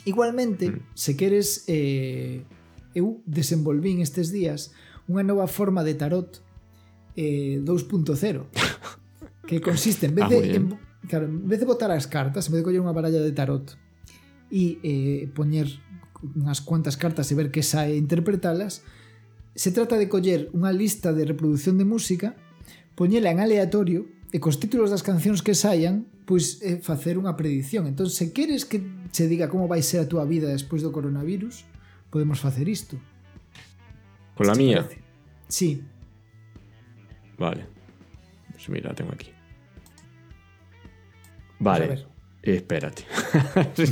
[0.08, 0.96] Igualmente, mm.
[0.96, 2.42] se queres, eh,
[2.96, 4.74] eu desenvolvín estes días
[5.06, 6.42] unha nova forma de tarot
[7.18, 8.46] eh, 2.0
[9.48, 10.78] que consiste en vez, ah, de, en,
[11.08, 13.74] claro, en vez de botar as cartas, en vez de coller unha baralla de tarot
[14.54, 15.66] e eh, poñer
[16.22, 18.86] unhas cuantas cartas e ver que sae interpretalas,
[19.58, 22.38] se trata de coller unha lista de reproducción de música,
[22.94, 27.90] poñela en aleatorio e cos títulos das cancións que saian, pois eh, facer unha predición.
[27.90, 31.66] Entón, se queres que se diga como vai ser a túa vida despois do coronavirus,
[32.14, 32.94] podemos facer isto.
[34.38, 34.86] con a mía?
[34.86, 35.02] Parece?
[35.48, 35.82] Sí.
[37.38, 37.66] Vale.
[38.52, 39.30] Pues mira, la tengo aquí.
[41.60, 42.04] Vale.
[42.42, 43.04] espérate.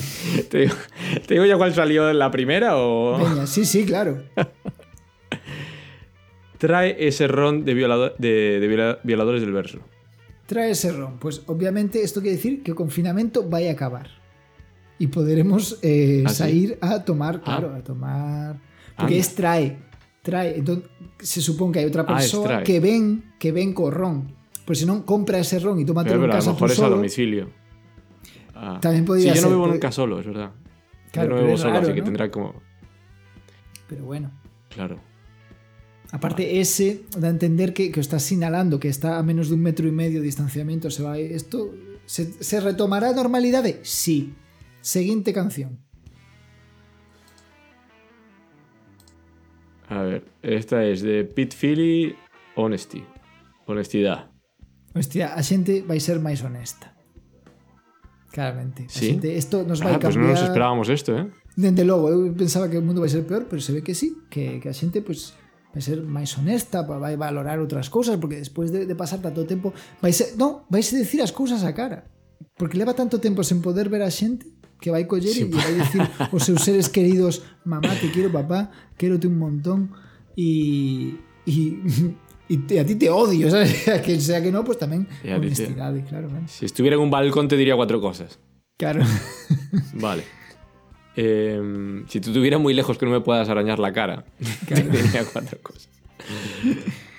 [0.51, 0.75] ¿Te, digo,
[1.27, 3.19] te digo ya cuál salió la primera o...?
[3.19, 4.23] Veña, sí, sí, claro.
[6.59, 9.81] Trae ese ron de, violador, de, de viola- violadores del verso.
[10.47, 11.19] Trae ese ron.
[11.19, 14.09] Pues obviamente esto quiere decir que o confinamento vai a acabar.
[14.99, 16.37] Y podremos eh, ¿Ah, sí?
[16.37, 18.57] sair a tomar, claro, a tomar...
[18.97, 19.23] Porque Anda.
[19.29, 19.77] es trae,
[20.27, 20.59] trae.
[21.23, 22.67] Se supón que hai outra Ah, trae.
[22.67, 24.35] que ven que ven co ron.
[24.67, 26.67] Pois se non compra ese ron e tómatelo Pero, en pero a lo casa mejor
[26.67, 26.97] tú es a solo.
[26.99, 27.45] domicilio.
[28.59, 28.79] Ah.
[28.83, 30.51] También podría Sí, yo no ser, vivo puede- nunca solo, es verdad.
[31.15, 32.09] Claro, yo no vivo solo, así que ¿no?
[32.11, 32.59] tendrá como...
[33.87, 34.33] Pero bueno.
[34.69, 34.99] Claro.
[36.11, 39.87] Aparte, ese da a entender que, que está sinalando que está a menos dun metro
[39.87, 40.91] e medio de distanciamiento.
[40.91, 41.23] Se vai.
[41.31, 41.71] Esto.
[42.07, 43.81] Se, se retomará a normalidade?
[43.83, 44.35] Sí.
[44.83, 45.79] Seguinte canción.
[49.89, 52.17] A ver, esta es de Pete Philly,
[52.57, 53.05] Honesty.
[53.67, 54.31] Honestidad.
[54.95, 56.97] Hostia, a xente vai ser máis honesta.
[58.33, 58.87] Claramente.
[58.87, 59.13] A ¿Sí?
[59.13, 60.13] xente, isto nos vai ah, cambiar...
[60.13, 61.29] Pues non nos esperábamos isto, eh?
[61.57, 64.17] Dende logo, eu pensaba que o mundo vai ser peor, pero se ve que sí,
[64.33, 65.37] que, que a xente, pues,
[65.77, 69.77] vai ser máis honesta, vai valorar outras cousas, porque despois de, de pasar tanto tempo,
[70.01, 72.09] vai ser, non, vai ser decir as cousas a cara.
[72.57, 75.57] Porque leva tanto tempo sen poder ver a xente que vai coller Sí, e lle
[75.57, 79.91] vai dicir aos seus seres queridos, mamá, te quiero, papá, quero te un montón
[80.37, 81.17] e,
[81.47, 83.89] e te- a ti te odio, sabes?
[83.97, 85.75] A quien sea que no, pues a ti te-
[86.09, 86.29] claro.
[86.47, 88.39] Si estuviera en un balcón te diría cuatro cosas.
[88.79, 89.03] Claro.
[89.95, 90.23] Vale.
[91.17, 94.27] Eh, si tú estuvieras muy lejos que no me puedas arañar la cara,
[94.69, 95.89] te diría cuatro cosas.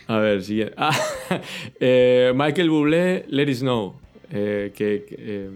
[0.08, 0.74] A ver, siguiente.
[0.78, 0.96] Ah,
[1.80, 3.96] eh, Michael Bublé, Let It Snow.
[4.30, 5.50] Eh, que, que, que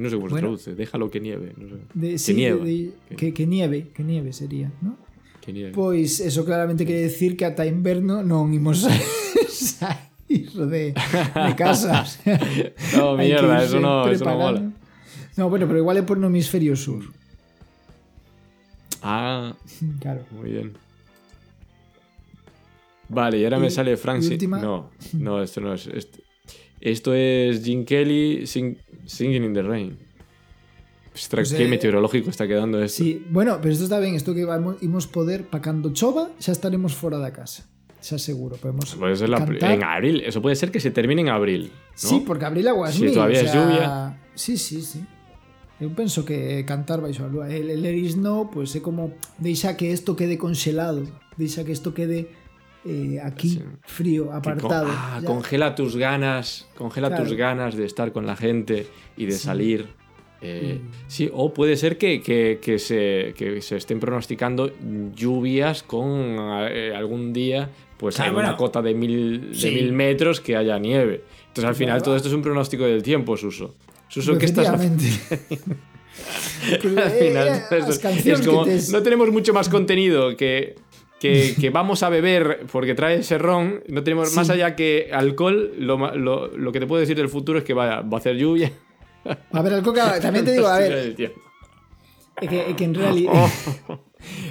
[0.00, 0.48] no sé cómo se Bueno.
[0.48, 0.74] traduce.
[0.74, 1.52] Déjalo que nieve.
[1.56, 1.74] No sé.
[1.94, 2.64] De, que sí, de- nieva.
[2.64, 4.96] de- que, que nieve, que nieve sería, ¿no?
[5.40, 5.72] Que nieve.
[5.72, 8.84] Pois eso claramente quere decir que ata inverno non imos
[9.48, 12.04] sair de, de casa.
[12.96, 14.62] No, mierda, eso no, eso no mola.
[15.36, 17.04] No, bueno, pero igual é por no hemisferio sur.
[19.02, 19.56] Ah,
[20.00, 20.24] Claro.
[20.30, 20.72] muy bien.
[23.08, 25.86] Vale, y ahora me sale Frank Sin- No, no, esto no es.
[25.86, 26.18] Esto,
[26.80, 28.76] esto es Jim Kelly sing-
[29.10, 29.98] Singing in the Rain.
[31.14, 33.02] Ostras, Pues, qué eh, meteorológico está quedando esto.
[33.02, 36.52] Sí, bueno, pero isto está ben, isto que vamos, imos poder para cando chova, xa
[36.52, 37.66] estaremos fora da casa.
[38.00, 39.72] Xa seguro, podemos Puede ser la- cantar.
[39.72, 40.22] en abril.
[40.24, 41.72] Eso puede ser que se termine en abril.
[41.74, 42.08] ¿no?
[42.08, 44.20] Sí, porque abril aguas Si mil, todavía o es sea, lluvia.
[44.34, 45.02] Sí, sí, sí.
[45.80, 47.48] Eu penso que cantar baixo a lúa.
[47.48, 51.08] El, el Let It Snow, pues é como deixa que isto quede congelado,
[51.40, 52.28] deixa que isto quede
[52.84, 53.62] eh, aquí Sí.
[53.82, 54.86] frío, con- apartado.
[54.90, 56.66] ah, congela tus ganas.
[56.76, 57.24] Congela Claro.
[57.24, 58.86] tus ganas de estar con la gente
[59.16, 59.86] y de salir.
[60.42, 64.72] Eh, sí, o puede ser que, que- que se, que se estén pronosticando
[65.14, 66.36] lluvias con
[66.70, 68.48] eh, algún día, pues Claro, en bueno.
[68.48, 71.22] una cota de mil, de mil metros que haya nieve.
[71.48, 72.04] Entonces al final Claro.
[72.04, 73.74] todo esto es un pronóstico del tiempo, Suso.
[74.08, 75.04] Suso, ¿qué estás haciendo?
[76.72, 77.62] Al final, eh,
[78.26, 80.74] es como, no tenemos mucho más contenido que,
[81.20, 83.84] que, que vamos a beber porque trae ese ron.
[83.88, 84.36] No tenemos Sí.
[84.36, 85.72] más allá que alcohol.
[85.78, 88.36] Lo, lo, lo que te puedo decir del futuro es que va, va a hacer
[88.36, 88.72] lluvia.
[89.52, 91.28] A ver, algo que tamén te digo, a ver, que,
[92.84, 93.36] en realidad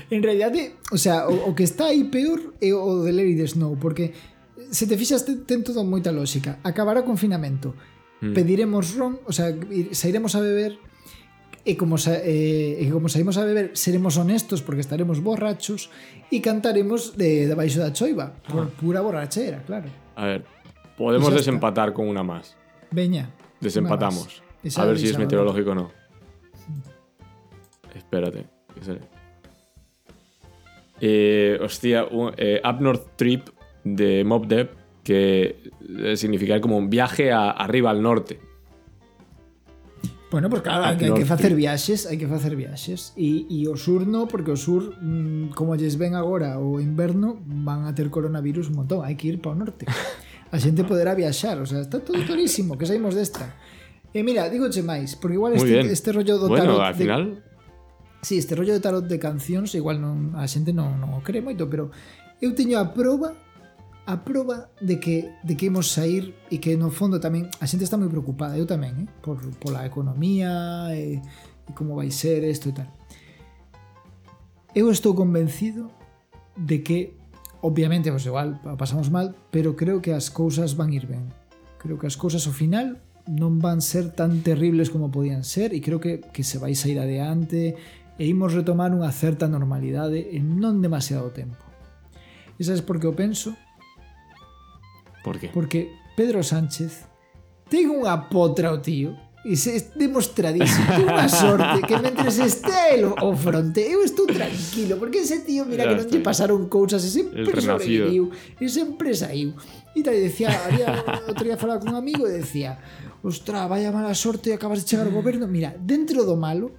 [0.09, 3.45] En realidade, o sea, o, o que está aí peor é o de Larry the
[3.49, 4.13] Snow Porque
[4.69, 7.73] se te fixas te- ten todo moita lógica Acabará o confinamento
[8.21, 8.33] Mm.
[8.35, 10.75] Pediremos ron, o sea, ir- sairemos a beber
[11.65, 15.91] E como, sa, eh, e como saímos a beber Seremos honestos porque estaremos borrachos
[16.31, 20.41] E cantaremos de, de baixo da choiva Por pura borrachera, claro A ver,
[20.97, 22.55] podemos desempatar con una más.
[22.91, 23.29] Veña
[23.59, 24.41] Desempatamos.
[24.75, 25.91] A ver si es meteorológico o no.
[27.95, 28.45] Espérate.
[31.01, 33.47] Eh, hostia, un, eh, Up North Trip
[33.83, 34.73] de Mob Depp,
[35.03, 38.39] que eh, significa como un viaje a- arriba al norte.
[40.29, 43.17] Bueno, pues claro, hai que, hai que facer viaxes, hai que facer viaxes.
[43.17, 47.41] E, e o sur no, porque o sur, mm, como lles ven agora o inverno,
[47.41, 49.89] van a ter coronavirus un montón, hai que ir para o norte.
[50.49, 53.57] A xente poderá viaxar, o sea, está todo clarísimo que saímos desta.
[54.13, 55.85] E mira, digoche máis, porque igual Muy este, bien.
[55.89, 56.77] este rollo do bueno, tarot...
[56.77, 57.23] Bueno, al final...
[57.25, 57.49] De...
[58.21, 61.45] Sí, este rollo de tarot de cancións, igual non, a xente non, non o cree
[61.45, 61.93] moito, pero
[62.41, 63.33] eu teño a proba
[64.09, 67.85] a proba de que de que imos sair e que no fondo tamén a xente
[67.85, 69.07] está moi preocupada, eu tamén, eh?
[69.21, 72.89] por pola economía e, e como vai ser isto e tal.
[74.73, 75.93] Eu estou convencido
[76.57, 77.13] de que
[77.61, 81.29] obviamente pues igual pasamos mal, pero creo que as cousas van ir ben.
[81.77, 82.97] Creo que as cousas ao final
[83.29, 86.97] non van ser tan terribles como podían ser e creo que, que se vai sair
[86.97, 87.77] adiante
[88.17, 91.61] e imos retomar unha certa normalidade en non demasiado tempo.
[92.57, 93.53] E sabes por que o penso?
[95.23, 95.49] Por qué?
[95.49, 97.05] Porque Pedro Sánchez
[97.69, 99.13] ten unha potra o tío
[99.45, 104.99] e se demostradísimo que unha sorte que mentres este el o fronte eu estou tranquilo
[104.99, 109.15] porque ese tío mira ya que non lle pasaron cousas e sempre sobreviviu e sempre
[109.15, 109.55] saiu.
[109.95, 110.91] E tal decía había,
[111.23, 112.83] outro día falaba con un amigo e decía
[113.23, 116.75] ostra, vaya mala sorte acabas de chegar ao goberno mira, dentro do malo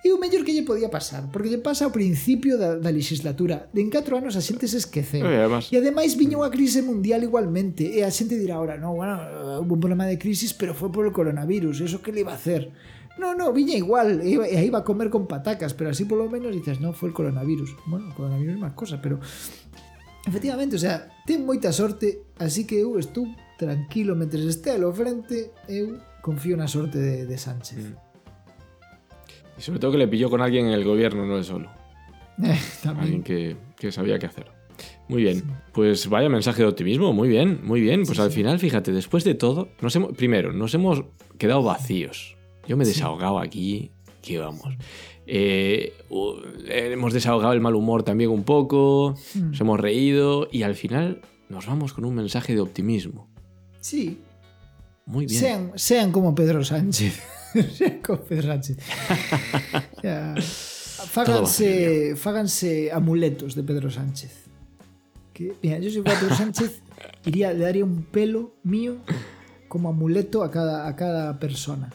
[0.00, 3.68] E o mellor que lle podía pasar, porque lle pasa ao principio da, da legislatura.
[3.68, 5.28] De en 4 anos a xente se esqueceu.
[5.28, 5.68] E, además...
[5.68, 7.84] e ademais viña unha crise mundial igualmente.
[7.84, 9.20] E a xente dirá ahora, no, bueno,
[9.60, 11.84] hubo un problema de crisis, pero foi por el coronavirus.
[11.84, 12.72] Eso que le iba a hacer?
[13.20, 16.32] No, no, viña igual, E, iba, iba a comer con patacas, pero así por lo
[16.32, 17.76] menos dices, no, foi el coronavirus.
[17.84, 19.20] Bueno, o coronavirus é máis cosa, pero...
[20.24, 23.28] Efectivamente, o sea, ten moita sorte, así que eu estou
[23.60, 27.92] tranquilo mentre este ao frente, eu confío na sorte de, de Sánchez.
[27.92, 28.09] Mm.
[29.60, 31.70] Y sobre todo que le pilló con alguien en el gobierno, no es solo.
[32.42, 32.58] Eh,
[32.98, 34.46] Alguien que, que sabía qué hacer.
[35.08, 35.42] Muy bien,
[35.72, 38.04] pues vaya mensaje de optimismo, muy bien, muy bien.
[38.06, 41.04] Pues al final, fíjate, después de todo, nos hemos, primero, nos hemos
[41.36, 42.36] quedado vacíos.
[42.66, 43.90] Yo me he desahogado aquí,
[44.22, 44.74] que vamos.
[45.26, 49.50] Eh, eh, hemos desahogado el mal humor también un poco, Mm.
[49.50, 51.20] nos hemos reído y al final
[51.50, 53.28] nos vamos con un mensaje de optimismo.
[53.80, 54.18] Sí,
[55.04, 55.40] Muy bien.
[55.40, 57.20] sean, sean como Pedro Sánchez.
[60.02, 60.34] Ya,
[61.06, 64.44] fáganse, fáganse amuletos de Pedro Sánchez.
[65.32, 66.82] Que, mira, yo si fuera Pedro Sánchez,
[67.26, 68.96] iría, le daría un pelo mío
[69.68, 71.90] como amuleto a cada, a cada persona.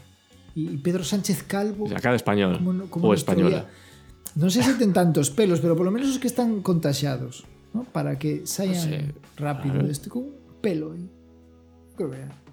[0.56, 1.88] Y, Pedro Sánchez Calvo.
[1.88, 3.68] Sea, cada español como no- como o española.
[4.36, 7.84] No sé si tienen tantos pelos, pero por lo menos los que están contagiados, ¿no?
[7.84, 9.82] Para que salgan sé, rápido.
[9.88, 10.94] Estoy con un pelo.
[11.96, 12.45] Creo que-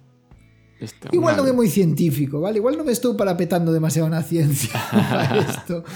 [0.83, 2.59] Esta, Igual non é moi científico, vale?
[2.59, 5.87] Igual non estou parapetando demasiado na ciencia para isto.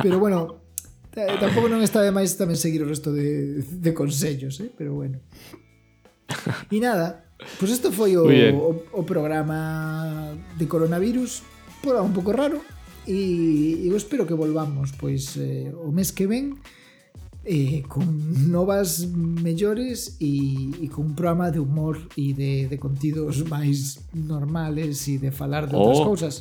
[0.00, 0.64] Pero bueno,
[1.12, 4.72] tampouco non está de máis tamén seguir o resto de, de consellos, eh?
[4.72, 5.20] pero bueno.
[6.72, 7.28] E nada,
[7.60, 11.44] pois pues isto foi o, o, o programa de coronavirus,
[11.84, 12.64] por un pouco raro,
[13.04, 16.56] e eu espero que volvamos pois eh, o mes que ven
[17.44, 18.04] eh, con
[18.50, 25.08] novas mellores e, e con un programa de humor e de, de contidos máis normales
[25.08, 26.04] e de falar de outras Oh.
[26.04, 26.34] cousas.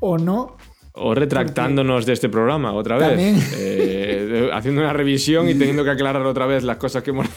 [0.00, 0.54] O no,
[0.96, 3.08] O retractándonos de este programa otra vez.
[3.12, 3.36] También.
[3.60, 7.26] Eh, haciendo una revisión y teniendo que aclarar otra vez las cosas que hemos.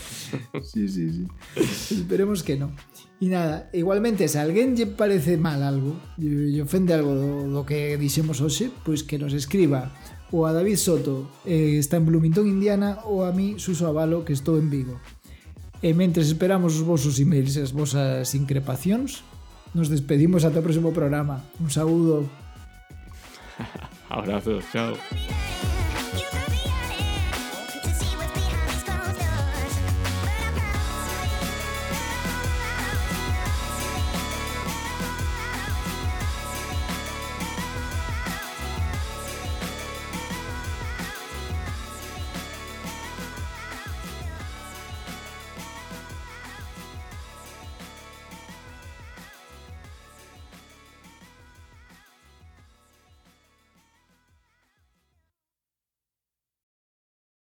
[0.63, 1.27] Sí, sí, sí.
[1.95, 2.71] Esperemos que no.
[3.19, 7.11] E nada, igualmente, se a alguén lle parece mal algo, lle ofende algo
[7.51, 9.91] do que dixemos hoxe, pois que nos escriba
[10.31, 14.33] o a David Soto, eh, está en Bloomington, Indiana, ou a mí, Suso Avalo, que
[14.33, 15.01] estou en Vigo.
[15.81, 19.23] E mentres esperamos os vosos emails e as vosas increpacións,
[19.73, 21.41] nos despedimos ata o próximo programa.
[21.57, 22.27] Un saúdo.
[24.09, 24.93] Abrazos, chao.